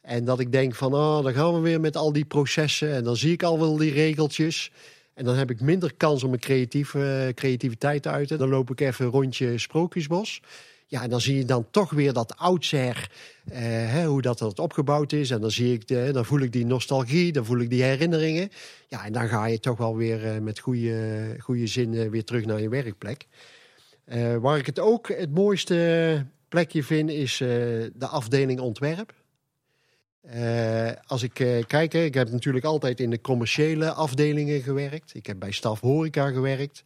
[0.04, 2.94] En dat ik denk van, oh, dan gaan we weer met al die processen.
[2.94, 4.72] En dan zie ik al wel die regeltjes.
[5.14, 8.38] En dan heb ik minder kans om mijn creatieve, creativiteit te uiten.
[8.38, 10.42] Dan loop ik even rondje Sprookjesbos.
[10.88, 13.12] Ja, en dan zie je dan toch weer dat oudsher,
[13.52, 15.32] eh, hoe dat, dat opgebouwd is.
[15.32, 18.50] En dan, zie ik de, dan voel ik die nostalgie, dan voel ik die herinneringen.
[18.88, 22.24] Ja, en dan ga je toch wel weer eh, met goede, goede zin eh, weer
[22.24, 23.28] terug naar je werkplek.
[24.06, 27.48] Eh, waar ik het ook het mooiste plekje vind, is eh,
[27.94, 29.14] de afdeling ontwerp.
[30.24, 35.16] Eh, als ik eh, kijk, ik heb natuurlijk altijd in de commerciële afdelingen gewerkt.
[35.16, 36.84] Ik heb bij Staf Horeca gewerkt.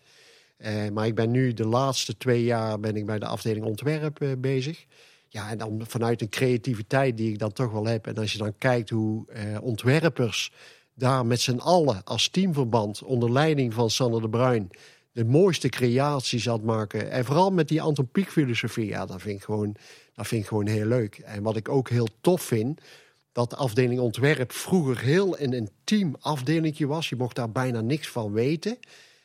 [0.57, 4.35] Eh, maar ik ben nu de laatste twee jaar ben ik bij de afdeling ontwerp
[4.37, 4.85] bezig.
[5.27, 8.07] Ja, en dan vanuit een creativiteit die ik dan toch wel heb.
[8.07, 9.25] En als je dan kijkt hoe
[9.61, 10.51] ontwerpers
[10.93, 14.69] daar met z'n allen als teamverband onder leiding van Sander de Bruin
[15.11, 17.11] de mooiste creaties aan maken.
[17.11, 18.85] En vooral met die Anton filosofie.
[18.85, 19.75] Ja, dat vind ik gewoon,
[20.13, 21.17] dat vind ik gewoon heel leuk.
[21.17, 22.81] En wat ik ook heel tof vind,
[23.37, 27.09] dat de afdeling ontwerp vroeger heel een intiem afdelingje was.
[27.09, 28.77] Je mocht daar bijna niks van weten.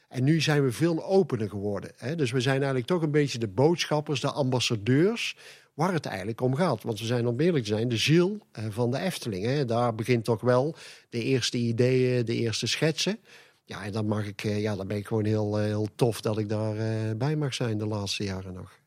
[0.08, 1.92] En nu zijn we veel opener geworden.
[1.96, 2.16] Hè?
[2.16, 5.36] Dus we zijn eigenlijk toch een beetje de boodschappers, de ambassadeurs,
[5.74, 6.82] waar het eigenlijk om gaat.
[6.82, 9.44] Want we zijn, om eerlijk te zijn, de ziel eh, van de Efteling.
[9.44, 9.64] Hè?
[9.64, 10.74] Daar begint toch wel
[11.08, 13.18] de eerste ideeën, de eerste schetsen.
[13.64, 16.20] Ja, en dan, mag ik, eh, ja, dan ben ik gewoon heel, eh, heel tof
[16.20, 18.81] dat ik daarbij bij mag zijn de laatste jaren nog.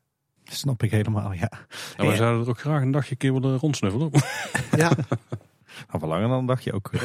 [0.46, 1.52] Snap ik helemaal, ja.
[1.98, 4.12] Nou, we zouden er ook graag een dagje een keer willen rondsnuffelen.
[4.78, 4.92] Ja,
[5.88, 6.92] Nou, wel langer dan een dagje ook.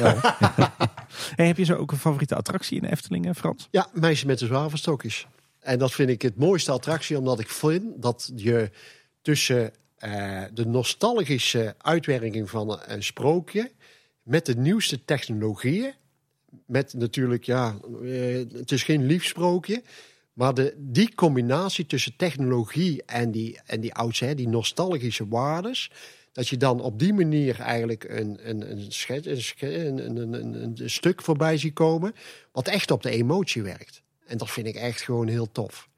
[1.35, 3.67] Hey, heb je zo ook een favoriete attractie in de Efteling, Frans?
[3.71, 5.27] Ja, Meisje met de zwavelstokjes.
[5.59, 8.71] En dat vind ik het mooiste attractie, omdat ik vind dat je
[9.21, 13.71] tussen eh, de nostalgische uitwerking van een sprookje
[14.23, 15.93] met de nieuwste technologieën,
[16.65, 19.83] met natuurlijk, ja, eh, het is geen lief sprookje,
[20.41, 25.91] maar de, die combinatie tussen technologie en die, en die oudsher, die nostalgische waardes,
[26.31, 30.33] dat je dan op die manier eigenlijk een, een, een, schet, een, schet- een, een,
[30.33, 32.13] een, een stuk voorbij ziet komen,
[32.51, 34.01] wat echt op de emotie werkt.
[34.25, 35.89] En dat vind ik echt gewoon heel tof.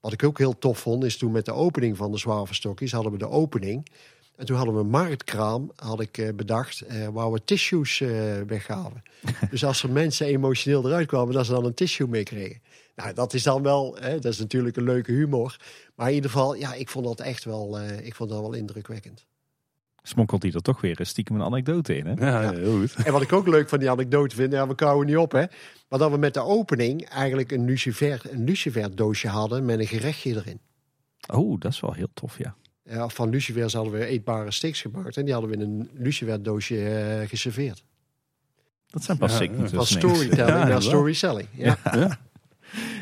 [0.00, 3.12] Wat ik ook heel tof vond, is toen met de opening van de Zwavelstokjes hadden
[3.12, 3.88] we de opening.
[4.36, 8.08] En toen hadden we een marktkraam, had ik eh, bedacht, eh, waar we tissues eh,
[8.46, 9.02] weggaven.
[9.50, 12.60] dus als er mensen emotioneel eruit kwamen, dat ze dan een tissue mee kregen.
[12.96, 15.56] Nou, dat is dan wel, hè, dat is natuurlijk een leuke humor.
[15.94, 18.52] Maar in ieder geval, ja, ik vond dat echt wel, eh, ik vond dat wel
[18.52, 19.26] indrukwekkend.
[20.02, 22.26] Smokkelt hij er toch weer een stiekem een anekdote in, hè?
[22.26, 22.94] Ja, heel goed.
[22.94, 25.44] En wat ik ook leuk van die anekdote vind, ja, we kouwen niet op, hè.
[25.88, 29.86] Maar dat we met de opening eigenlijk een lucifer, een lucifer doosje hadden met een
[29.86, 30.60] gerechtje erin.
[31.32, 32.56] Oh, dat is wel heel tof, ja.
[32.82, 36.42] Ja, van lucifers hadden we eetbare sticks gemaakt en die hadden we in een lucifer
[36.42, 37.84] doosje eh, geserveerd.
[38.86, 39.72] Dat zijn pas Ja, signatures.
[39.72, 41.48] Van storytelling Ja, naar storytelling.
[41.52, 41.78] Ja.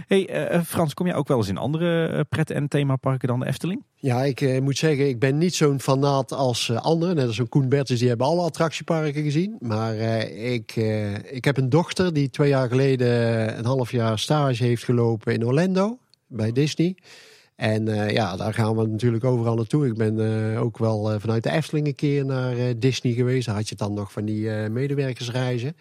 [0.07, 3.41] Hey, eh, Frans, kom jij ook wel eens in andere eh, pret- en themaparken dan
[3.41, 3.83] de Efteling?
[3.95, 7.17] Ja, ik eh, moet zeggen, ik ben niet zo'n fanaat als eh, anderen.
[7.17, 9.57] Net als een Koen Bertens, die hebben alle attractieparken gezien.
[9.61, 13.09] Maar eh, ik, eh, ik heb een dochter die twee jaar geleden
[13.59, 16.97] een half jaar stage heeft gelopen in Orlando, bij Disney.
[17.57, 19.87] En eh, ja, daar gaan we natuurlijk overal naartoe.
[19.87, 23.47] Ik ben eh, ook wel eh, vanuit de Efteling een keer naar eh, Disney geweest.
[23.47, 25.77] Daar had je dan nog van die eh, medewerkersreizen.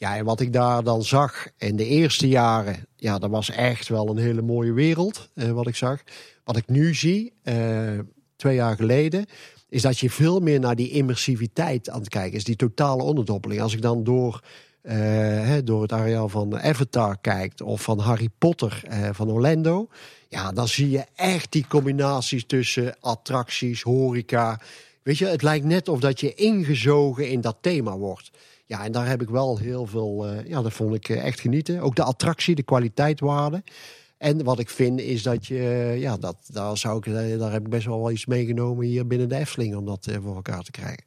[0.00, 3.88] Ja, en wat ik daar dan zag in de eerste jaren, ja, dat was echt
[3.88, 6.02] wel een hele mooie wereld, eh, wat ik zag.
[6.44, 7.98] Wat ik nu zie, eh,
[8.36, 9.26] twee jaar geleden,
[9.68, 12.44] is dat je veel meer naar die immersiviteit aan het kijken is.
[12.44, 13.60] Die totale onderdoppeling.
[13.60, 14.42] Als ik dan door,
[14.82, 19.88] eh, door het areaal van Avatar kijkt of van Harry Potter eh, van Orlando.
[20.28, 24.60] Ja, dan zie je echt die combinaties tussen attracties, horeca.
[25.02, 28.30] Weet je, het lijkt net of dat je ingezogen in dat thema wordt.
[28.70, 31.40] Ja, en daar heb ik wel heel veel, eh, ja, dat vond ik eh, echt
[31.40, 31.80] genieten.
[31.80, 33.62] Ook de attractie, de kwaliteitwaarde.
[34.18, 37.62] En wat ik vind is dat je, eh, ja, dat, daar, zou ik, daar heb
[37.62, 41.04] ik best wel iets meegenomen hier binnen de Efteling om dat voor elkaar te krijgen.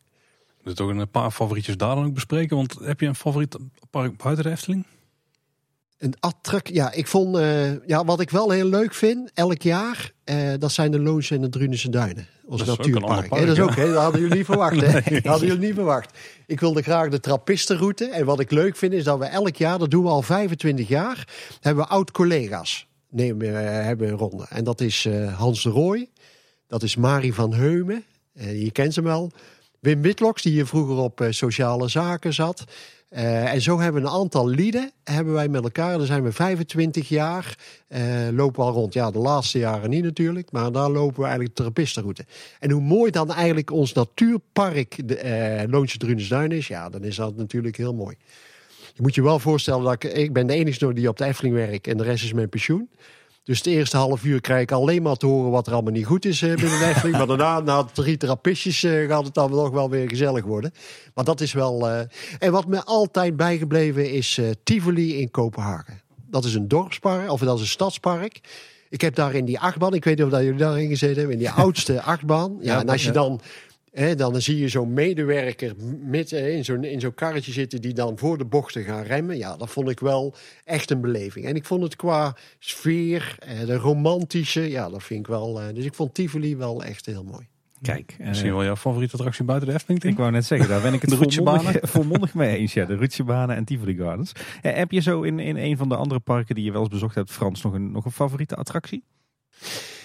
[0.64, 2.57] Dus toch een paar favorietjes daar dan ook bespreken.
[2.57, 3.57] Want heb je een favoriet
[3.90, 4.85] park buiten de Efteling?
[6.03, 10.11] Een attract, ja, ik vond, eh, ja, wat ik wel heel leuk vind, elk jaar,
[10.23, 12.27] eh, dat zijn de Loonse en de Drunense Duinen.
[12.45, 13.30] Ons Dat natuurpark.
[13.30, 13.63] park, dat is ja.
[13.63, 14.91] ook, hè, dat hadden jullie niet verwacht, hè?
[15.15, 16.17] Dat hadden jullie niet verwacht.
[16.47, 18.05] Ik wilde graag de trappistenroute.
[18.05, 20.88] En wat ik leuk vind, is dat we elk jaar, dat doen we al 25
[20.88, 21.27] jaar,
[21.59, 22.88] hebben we oud-collega's.
[23.09, 24.45] Nemen, eh, hebben een ronde.
[24.49, 26.09] En dat is Hans de Rooij,
[26.67, 28.03] dat is Marie van Heumen,
[28.34, 29.31] je kent hem wel.
[29.84, 32.64] Wim Witloks, die hier vroeger op eh, sociale zaken zat.
[33.10, 35.97] Eh, en zo hebben we een aantal lieden, hebben wij met elkaar.
[35.97, 37.57] Daar zijn we 25 jaar,
[37.88, 38.01] eh,
[38.31, 38.93] lopen we al rond.
[38.93, 42.26] Ja, de laatste jaren niet natuurlijk, maar daar lopen we eigenlijk de trappistenroute.
[42.60, 47.15] En hoe mooi dan eigenlijk ons natuurpark, de eh Loonsje Drunesduin is, ja, dan is
[47.15, 48.15] dat natuurlijk heel mooi.
[48.93, 51.88] je moet je wel voorstellen dat ik, ben de enige die op de Efteling werkt
[51.88, 52.89] en de rest is mijn pensioen.
[53.44, 56.06] Dus het eerste half uur krijg ik alleen maar te horen wat er allemaal niet
[56.06, 57.18] goed is eh, binnen de Efteling.
[57.18, 60.72] maar daarna, na drie trappistjes, eh, gaat het dan nog wel weer gezellig worden.
[61.14, 61.90] Maar dat is wel...
[61.90, 61.99] eh,
[62.40, 66.02] En wat me altijd bijgebleven is Tivoli in Kopenhagen.
[66.30, 68.40] Dat is een dorpspark, of dat is een stadspark.
[68.90, 71.34] Ik heb daar in die achtbaan, ik weet niet of dat jullie daarin gezeten hebben,
[71.34, 72.57] in die oudste achtbaan.
[72.61, 73.41] Ja, Ja, en als je dan,
[73.94, 78.18] hè, dan zie je zo'n medewerker met, in zo'n in zo'n karretje zitten die dan
[78.18, 79.38] voor de bochten gaan remmen.
[79.38, 81.45] Ja, dat vond ik wel echt een beleving.
[81.45, 85.61] En ik vond het qua sfeer, eh, de romantische, ja, dat vind ik wel.
[85.61, 87.48] eh, Dus ik vond Tivoli wel echt heel mooi.
[87.82, 90.03] Kijk, eh, Misschien wel jouw favoriete attractie buiten de Efteling?
[90.03, 92.74] Ik wou net zeggen, daar ben ik het De volmondig, volmondig mee eens.
[92.74, 94.32] Ja, de Rutschebanen en Tivoli Gardens.
[94.61, 97.15] Heb je zo in, in een van de andere parken die je wel eens bezocht
[97.15, 99.03] hebt, Frans, nog een, nog een favoriete attractie?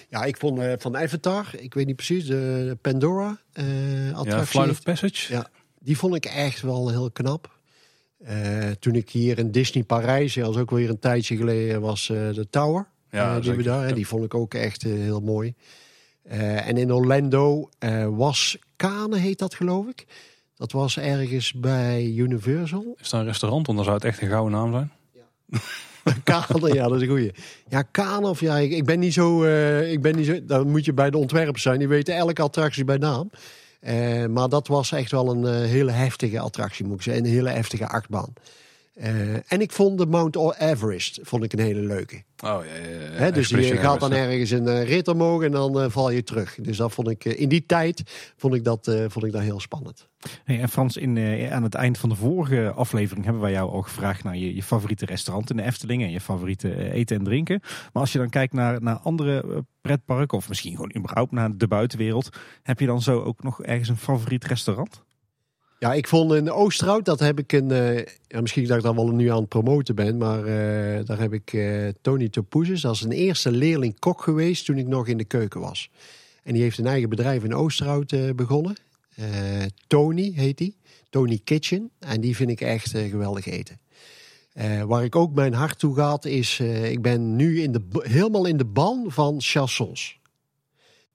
[0.09, 4.45] Ja, ik vond eh, van Avatar, ik weet niet precies, de, Pandora eh Ja.
[4.47, 5.33] Flight of Passage.
[5.33, 5.51] Ja.
[5.81, 7.57] Die vond ik echt wel heel knap.
[8.19, 11.81] Eh, toen ik hier in Disney Parijs, ja, dat is ook weer een tijdje geleden,
[11.81, 12.87] was de Tower.
[13.11, 13.59] Ja, die, zeker.
[13.59, 13.95] we daar, Ja.
[13.95, 15.55] die vond ik ook echt heel mooi.
[16.23, 17.69] En in Orlando
[18.17, 20.07] was Kane, heet dat geloof ik.
[20.57, 22.97] Dat was ergens bij Universal.
[23.01, 23.67] Is daar een restaurant?
[23.67, 24.93] Want dan zou het echt een gouden naam zijn.
[26.25, 27.33] Kane, ja, dat is een goeie.
[27.69, 30.71] Ja, Kane of ja, ik, ik ben niet zo, eh, ik ben niet zo, dan
[30.71, 31.79] moet je bij de ontwerpers zijn.
[31.79, 33.31] Die weten elke attractie bij naam.
[33.81, 37.25] Eh, maar dat was echt wel een eh, hele heftige attractie, moet ik zeggen.
[37.25, 38.33] Een hele heftige achtbaan.
[38.99, 42.17] Eh, en ik vond de Mount Everest vond ik een hele leuke.
[42.17, 43.11] Oh ja, ja, ja.
[43.11, 46.23] Hè, dus je gaat dan ergens een eh, rit omhoog en dan eh, val je
[46.23, 46.59] terug.
[46.63, 48.03] Dus dat vond ik in die tijd
[48.37, 50.09] vond ik dat, eh, vond ik dat heel spannend.
[50.45, 53.71] Hey, en Frans, in, eh, aan het eind van de vorige aflevering hebben wij jou
[53.71, 57.25] al gevraagd naar je, je favoriete restaurant in de Efteling en je favoriete eten en
[57.25, 57.61] drinken.
[57.63, 61.69] Maar als je dan kijkt naar, naar andere pretparken of misschien gewoon überhaupt naar de
[61.69, 62.29] buitenwereld,
[62.63, 65.07] heb je dan zo ook nog ergens een favoriet restaurant?
[65.79, 67.71] Ja, ik vond in Oosterhout, dat heb ik een...
[67.71, 71.19] eh, ja, misschien dat ik dan wel nu aan het promoten ben, maar eh, daar
[71.19, 72.81] heb ik eh, Tony Topouzes.
[72.81, 75.91] Dat is een eerste leerling-kok geweest toen ik nog in de keuken was.
[76.43, 78.77] En die heeft een eigen bedrijf in Oosterhout begonnen.
[79.87, 80.77] Tony heet die.
[81.11, 81.91] Tony Kitchen.
[81.99, 83.81] En die vind ik echt geweldig eten.
[84.87, 88.57] Waar ik ook mijn hart toe gaat is, ik ben nu in de, helemaal in
[88.57, 90.21] de ban van chansons.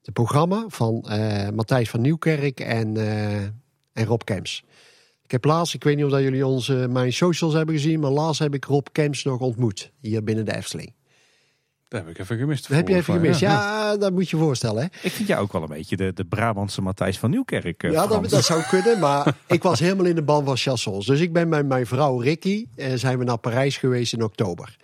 [0.02, 1.06] Het programma van
[1.54, 2.94] Matthijs van Nieuwkerk en,
[3.94, 4.64] en Rob Kems.
[5.24, 8.12] Ik heb laatst, ik weet niet of dat jullie onze, mijn socials hebben gezien, maar
[8.12, 9.92] laatst heb ik Rob Kems nog ontmoet.
[10.02, 10.94] Hier binnen de Efteling.
[11.88, 12.68] Dat heb ik even gemist.
[12.68, 13.40] Dat heb je even gemist.
[13.40, 14.82] Ja, dat moet je voorstellen.
[14.82, 14.88] Hè?
[15.02, 17.84] Ik vind jou ook wel een beetje de, de Brabantse Matthijs van Nieuwkerk.
[17.84, 19.00] eh, Ja, dat, zou kunnen.
[19.00, 21.06] Maar ik was helemaal in de ban van chansons.
[21.06, 24.78] Dus ik ben met mijn vrouw Ricky, eh, zijn we naar Parijs geweest in oktober.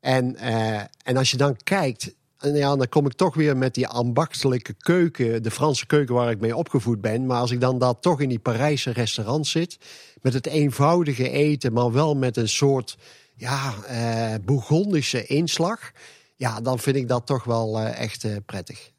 [0.00, 3.74] En, eh, en als je dan kijkt, en ja, dan kom ik toch weer met
[3.74, 7.26] die ambachtelijke keuken, de Franse keuken waar ik mee opgevoed ben.
[7.26, 9.78] Maar als ik dan daar toch in die Parijse restaurant zit,
[10.22, 12.96] met het eenvoudige eten, maar wel met een soort
[13.36, 15.92] ja, eh Bourgondische inslag.
[16.36, 18.92] Ja, dan vind ik dat toch wel eh, echt eh, prettig.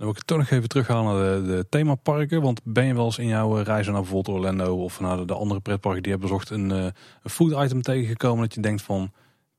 [0.00, 2.42] Dan wil ik het toch nog even terughalen naar de, de themaparken.
[2.42, 5.24] Want ben je wel eens in jouw eh, reizen naar bijvoorbeeld Orlando of naar de,
[5.24, 6.84] de andere pretparken die je hebt bezocht een, eh,
[7.22, 9.12] een food item tegengekomen dat je denkt van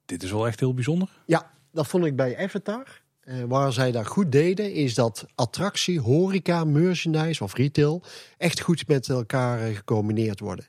[0.06, 1.10] dit is wel echt heel bijzonder?
[1.26, 3.01] Ja, dat vond ik bij Avatar.
[3.32, 8.04] Eh, waar zij dat goed deden, is dat attractie, horeca, merchandise of retail
[8.38, 10.66] echt goed met elkaar eh, gecombineerd worden.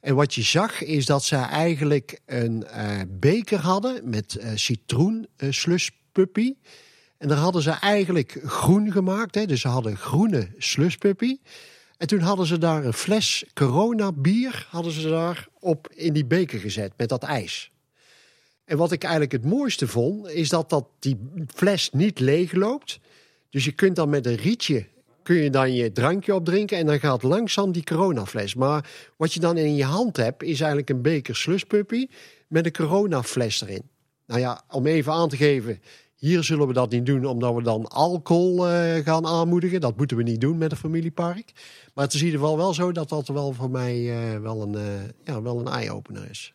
[0.00, 6.54] En wat je zag, is dat zij eigenlijk een eh, beker hadden met citroen slushpuppy.
[7.18, 9.34] En daar hadden ze eigenlijk groen gemaakt.
[9.34, 9.46] Hè?
[9.46, 11.36] Dus ze hadden groene slushpuppy.
[11.96, 16.26] En toen hadden ze daar een fles corona bier hadden ze daar op in die
[16.26, 17.70] beker gezet met dat ijs.
[18.64, 21.18] En wat ik eigenlijk het mooiste vond, is dat, dat die
[21.54, 23.00] fles niet leeg loopt.
[23.50, 24.86] Dus je kunt dan met een rietje
[25.22, 28.54] kun je dan je drankje opdrinken en dan gaat langzaam die coronafles.
[28.54, 32.06] Maar wat je dan in je hand hebt, is eigenlijk een beker slushpuppy
[32.48, 33.82] met een coronafles erin.
[34.26, 35.80] Nou ja, om even aan te geven,
[36.16, 39.80] hier zullen we dat niet doen omdat we dan alcohol eh, gaan aanmoedigen.
[39.80, 41.52] Dat moeten we niet doen met een familiepark.
[41.94, 44.62] Maar het is in ieder geval wel zo dat dat wel voor mij eh, wel
[44.62, 46.54] een, eh, ja, wel een eye-opener is.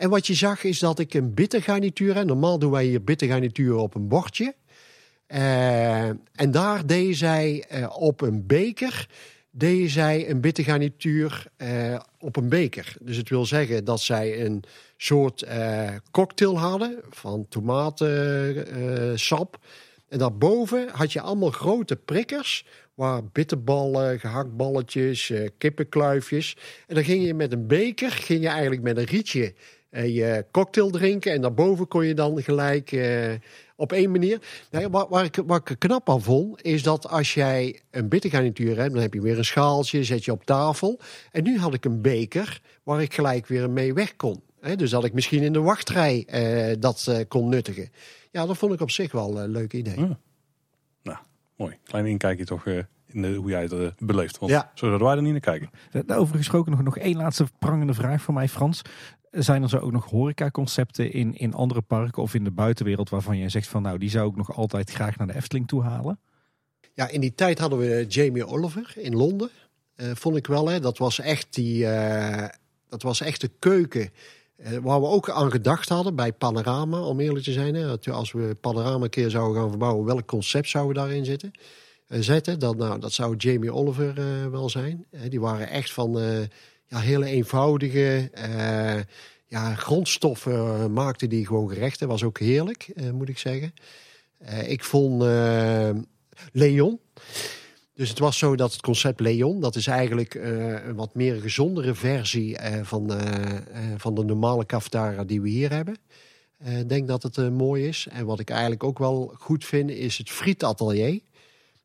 [0.00, 2.26] En wat je zag is dat ik een bittergarnituur heb.
[2.26, 4.54] Normaal doen wij hier bittergarnituur op een bordje.
[5.26, 9.08] Eh, en daar deed zij eh, op een beker
[9.50, 12.96] deed zij een bittergarnituur eh, op een beker.
[13.00, 14.62] Dus het wil zeggen dat zij een
[14.96, 15.46] soort
[16.10, 19.58] cocktail hadden van tomatensap.
[20.08, 22.64] en daarboven had je allemaal grote prikkers
[23.00, 26.56] waar bitterballen, gehaktballetjes, eh, kippenkluifjes.
[26.86, 29.54] En dan ging je met een beker, ging je eigenlijk met een rietje
[29.90, 31.32] je cocktail drinken.
[31.32, 33.32] En daarboven kon je dan gelijk eh,
[33.76, 34.38] op één manier.
[34.70, 37.80] Nou, ja, waar, waar, ik, waar ik er knap aan vond, is dat als jij
[37.90, 41.00] een bittergarnituur hebt, dan heb je weer een schaaltje, zet je op tafel.
[41.30, 44.42] En nu had ik een beker waar ik gelijk weer mee weg kon.
[44.60, 47.90] Hè, dus dat ik misschien in de wachtrij eh, dat eh, kon nuttigen.
[48.30, 50.00] Ja, dat vond ik op zich wel een leuk idee.
[50.00, 50.18] Ja.
[51.02, 51.18] Nou,
[51.56, 51.76] mooi.
[51.84, 54.38] Klein inkijkje toch eh, in de, hoe jij het eh, beleeft.
[54.38, 54.70] Want Ja.
[54.74, 55.70] zo zouden wij er niet naar kijken.
[56.06, 58.82] Daarover gesproken nog, nog één laatste prangende vraag voor mij, Frans.
[59.30, 63.38] Zijn er zo ook nog horecaconcepten in, in andere parken of in de buitenwereld waarvan
[63.38, 66.18] jij zegt van nou, die zou ik nog altijd graag naar de Efteling toe halen?
[66.94, 69.50] Ja, in die tijd hadden we Jamie Oliver in Londen.
[69.94, 70.80] Eh, vond ik wel, hè.
[70.80, 72.48] Dat was echt die, eh,
[72.88, 74.10] dat was echt de keuken.
[74.56, 77.74] eh, waar we ook aan gedacht hadden bij Panorama, om eerlijk te zijn.
[77.74, 78.10] Hè.
[78.10, 81.50] Als we Panorama keer zouden gaan verbouwen, welk concept zouden we daarin zitten?
[82.08, 82.58] zetten.
[82.58, 84.14] Dat, nou, dat zou Jamie Oliver
[84.50, 85.06] wel zijn.
[85.28, 86.18] Die waren echt van
[86.90, 89.00] ja, hele eenvoudige eh,
[89.46, 92.08] ja, grondstoffen maakten die gewoon gerechten.
[92.08, 93.74] Was ook heerlijk, eh, moet ik zeggen.
[94.38, 95.22] Eh, ik vond
[96.52, 97.00] Leon.
[97.94, 101.94] Dus het was zo dat het concept Leon, dat is eigenlijk een wat meer gezondere
[101.94, 103.12] versie van,
[103.96, 105.96] van de normale cafetaria die we hier hebben.
[106.64, 108.06] Ik denk dat het mooi is.
[108.10, 111.20] En wat ik eigenlijk ook wel goed vind, is het frietatelier.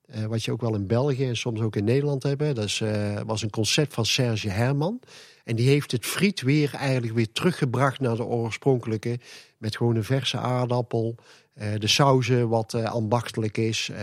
[0.08, 2.56] Eh, wat je ook wel in België en soms ook in Nederland hebben.
[2.56, 5.00] Dat is, eh, was een concept van Serge Herman.
[5.44, 9.20] En die heeft het friet weer eigenlijk weer teruggebracht naar de oorspronkelijke.
[9.58, 11.16] Met gewoon een verse aardappel.
[11.54, 13.90] eh, de sauzen wat eh, ambachtelijk is.
[13.90, 13.98] eh,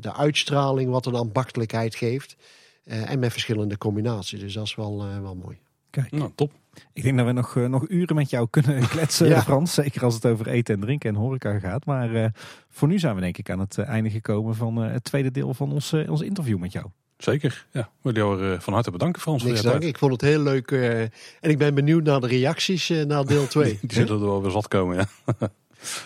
[0.00, 2.36] de uitstraling wat een ambachtelijkheid geeft.
[2.84, 4.40] eh, en met verschillende combinaties.
[4.40, 5.58] Dus dat is wel, eh, wel mooi.
[5.90, 6.52] Kijk, Nou, top.
[6.92, 9.42] Ik denk dat we nog, eh, nog uren met jou kunnen kletsen, Ja.
[9.42, 9.74] Frans.
[9.74, 11.84] Zeker als het over eten en drinken en horeca gaat.
[11.86, 12.28] Maar eh,
[12.68, 15.30] voor nu zijn we denk ik aan het eh, einde gekomen van eh, het tweede
[15.30, 16.86] deel van ons, ons interview met jou.
[17.16, 17.66] Zeker.
[17.72, 19.80] Ja, willen jou van harte bedanken Frans voor Niks je dank.
[19.80, 19.92] tijd.
[19.94, 20.70] Ik vond het heel leuk.
[20.70, 23.78] eh, en ik ben benieuwd naar de reacties eh, naar deel 2.
[23.80, 24.96] Die zullen er wel weer zat komen.
[24.96, 25.06] Ja.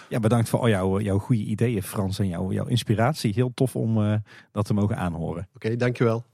[0.08, 3.32] Ja, bedankt voor al jouw, jouw goede ideeën, Frans, en jouw, jouw inspiratie.
[3.34, 4.14] Heel tof om eh,
[4.52, 5.48] dat te mogen aanhoren.
[5.54, 6.24] Oké, dankjewel.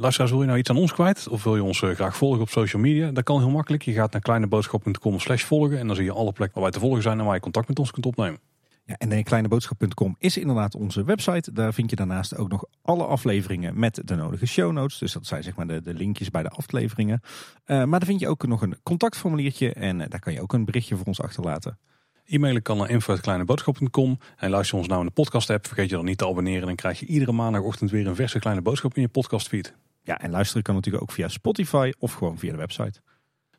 [0.00, 1.28] Luisteraars, wil je nou iets aan ons kwijt?
[1.28, 3.10] Of wil je ons eh, graag volgen op social media?
[3.10, 3.82] Dat kan heel makkelijk.
[3.82, 5.78] Je gaat naar kleineboodschap.com slash volgen.
[5.78, 7.68] En dan zie je alle plekken waar wij te volgen zijn en waar je contact
[7.68, 8.40] met ons kunt opnemen.
[8.84, 11.52] Ja, en de kleineboodschap.com is inderdaad onze website.
[11.52, 14.98] Daar vind je daarnaast ook nog alle afleveringen met de nodige show notes.
[14.98, 17.20] Dus dat zijn zeg maar de, de linkjes bij de afleveringen.
[17.64, 20.52] Eh, maar daar vind je ook nog een contactformuliertje en eh, daar kan je ook
[20.52, 21.78] een berichtje voor ons achterlaten.
[22.24, 24.18] E-mailen kan naar info.kleineboodschap.com.
[24.36, 26.66] En luister je ons nou in de podcast app, vergeet je dan niet te abonneren.
[26.66, 29.74] Dan krijg je iedere maandagochtend weer een verse kleine boodschap in je podcastfeed.
[30.08, 33.00] Ja, en luisteren kan natuurlijk ook via Spotify of gewoon via de website.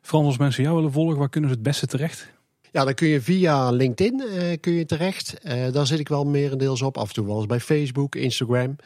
[0.00, 2.32] Frans, als mensen jou willen volgen, waar kunnen ze het beste terecht?
[2.72, 5.38] Ja, dan kun je via LinkedIn eh, kun je terecht.
[5.40, 6.96] Eh, daar zit ik wel merendeels op.
[6.98, 8.76] Af en toe wel eens bij Facebook, Instagram.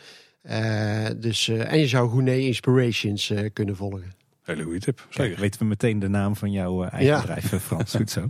[0.42, 4.12] Eh, dus, eh, en je zou Goene Inspirations eh, kunnen volgen.
[4.42, 4.96] Hele goede tip.
[4.96, 5.40] Kijk, Zeker.
[5.40, 7.20] weten we meteen de naam van jouw eigen Ja.
[7.20, 7.94] bedrijf, Frans.
[7.94, 8.28] Goed zo.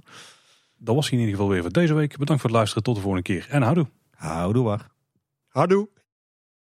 [0.78, 2.16] Dat was hij in ieder geval weer voor deze week.
[2.18, 2.82] Bedankt voor het luisteren.
[2.82, 3.46] Tot de volgende keer.
[3.50, 3.86] En houdoe.
[4.10, 4.86] Houdoe waar.
[5.48, 5.88] Houdoe!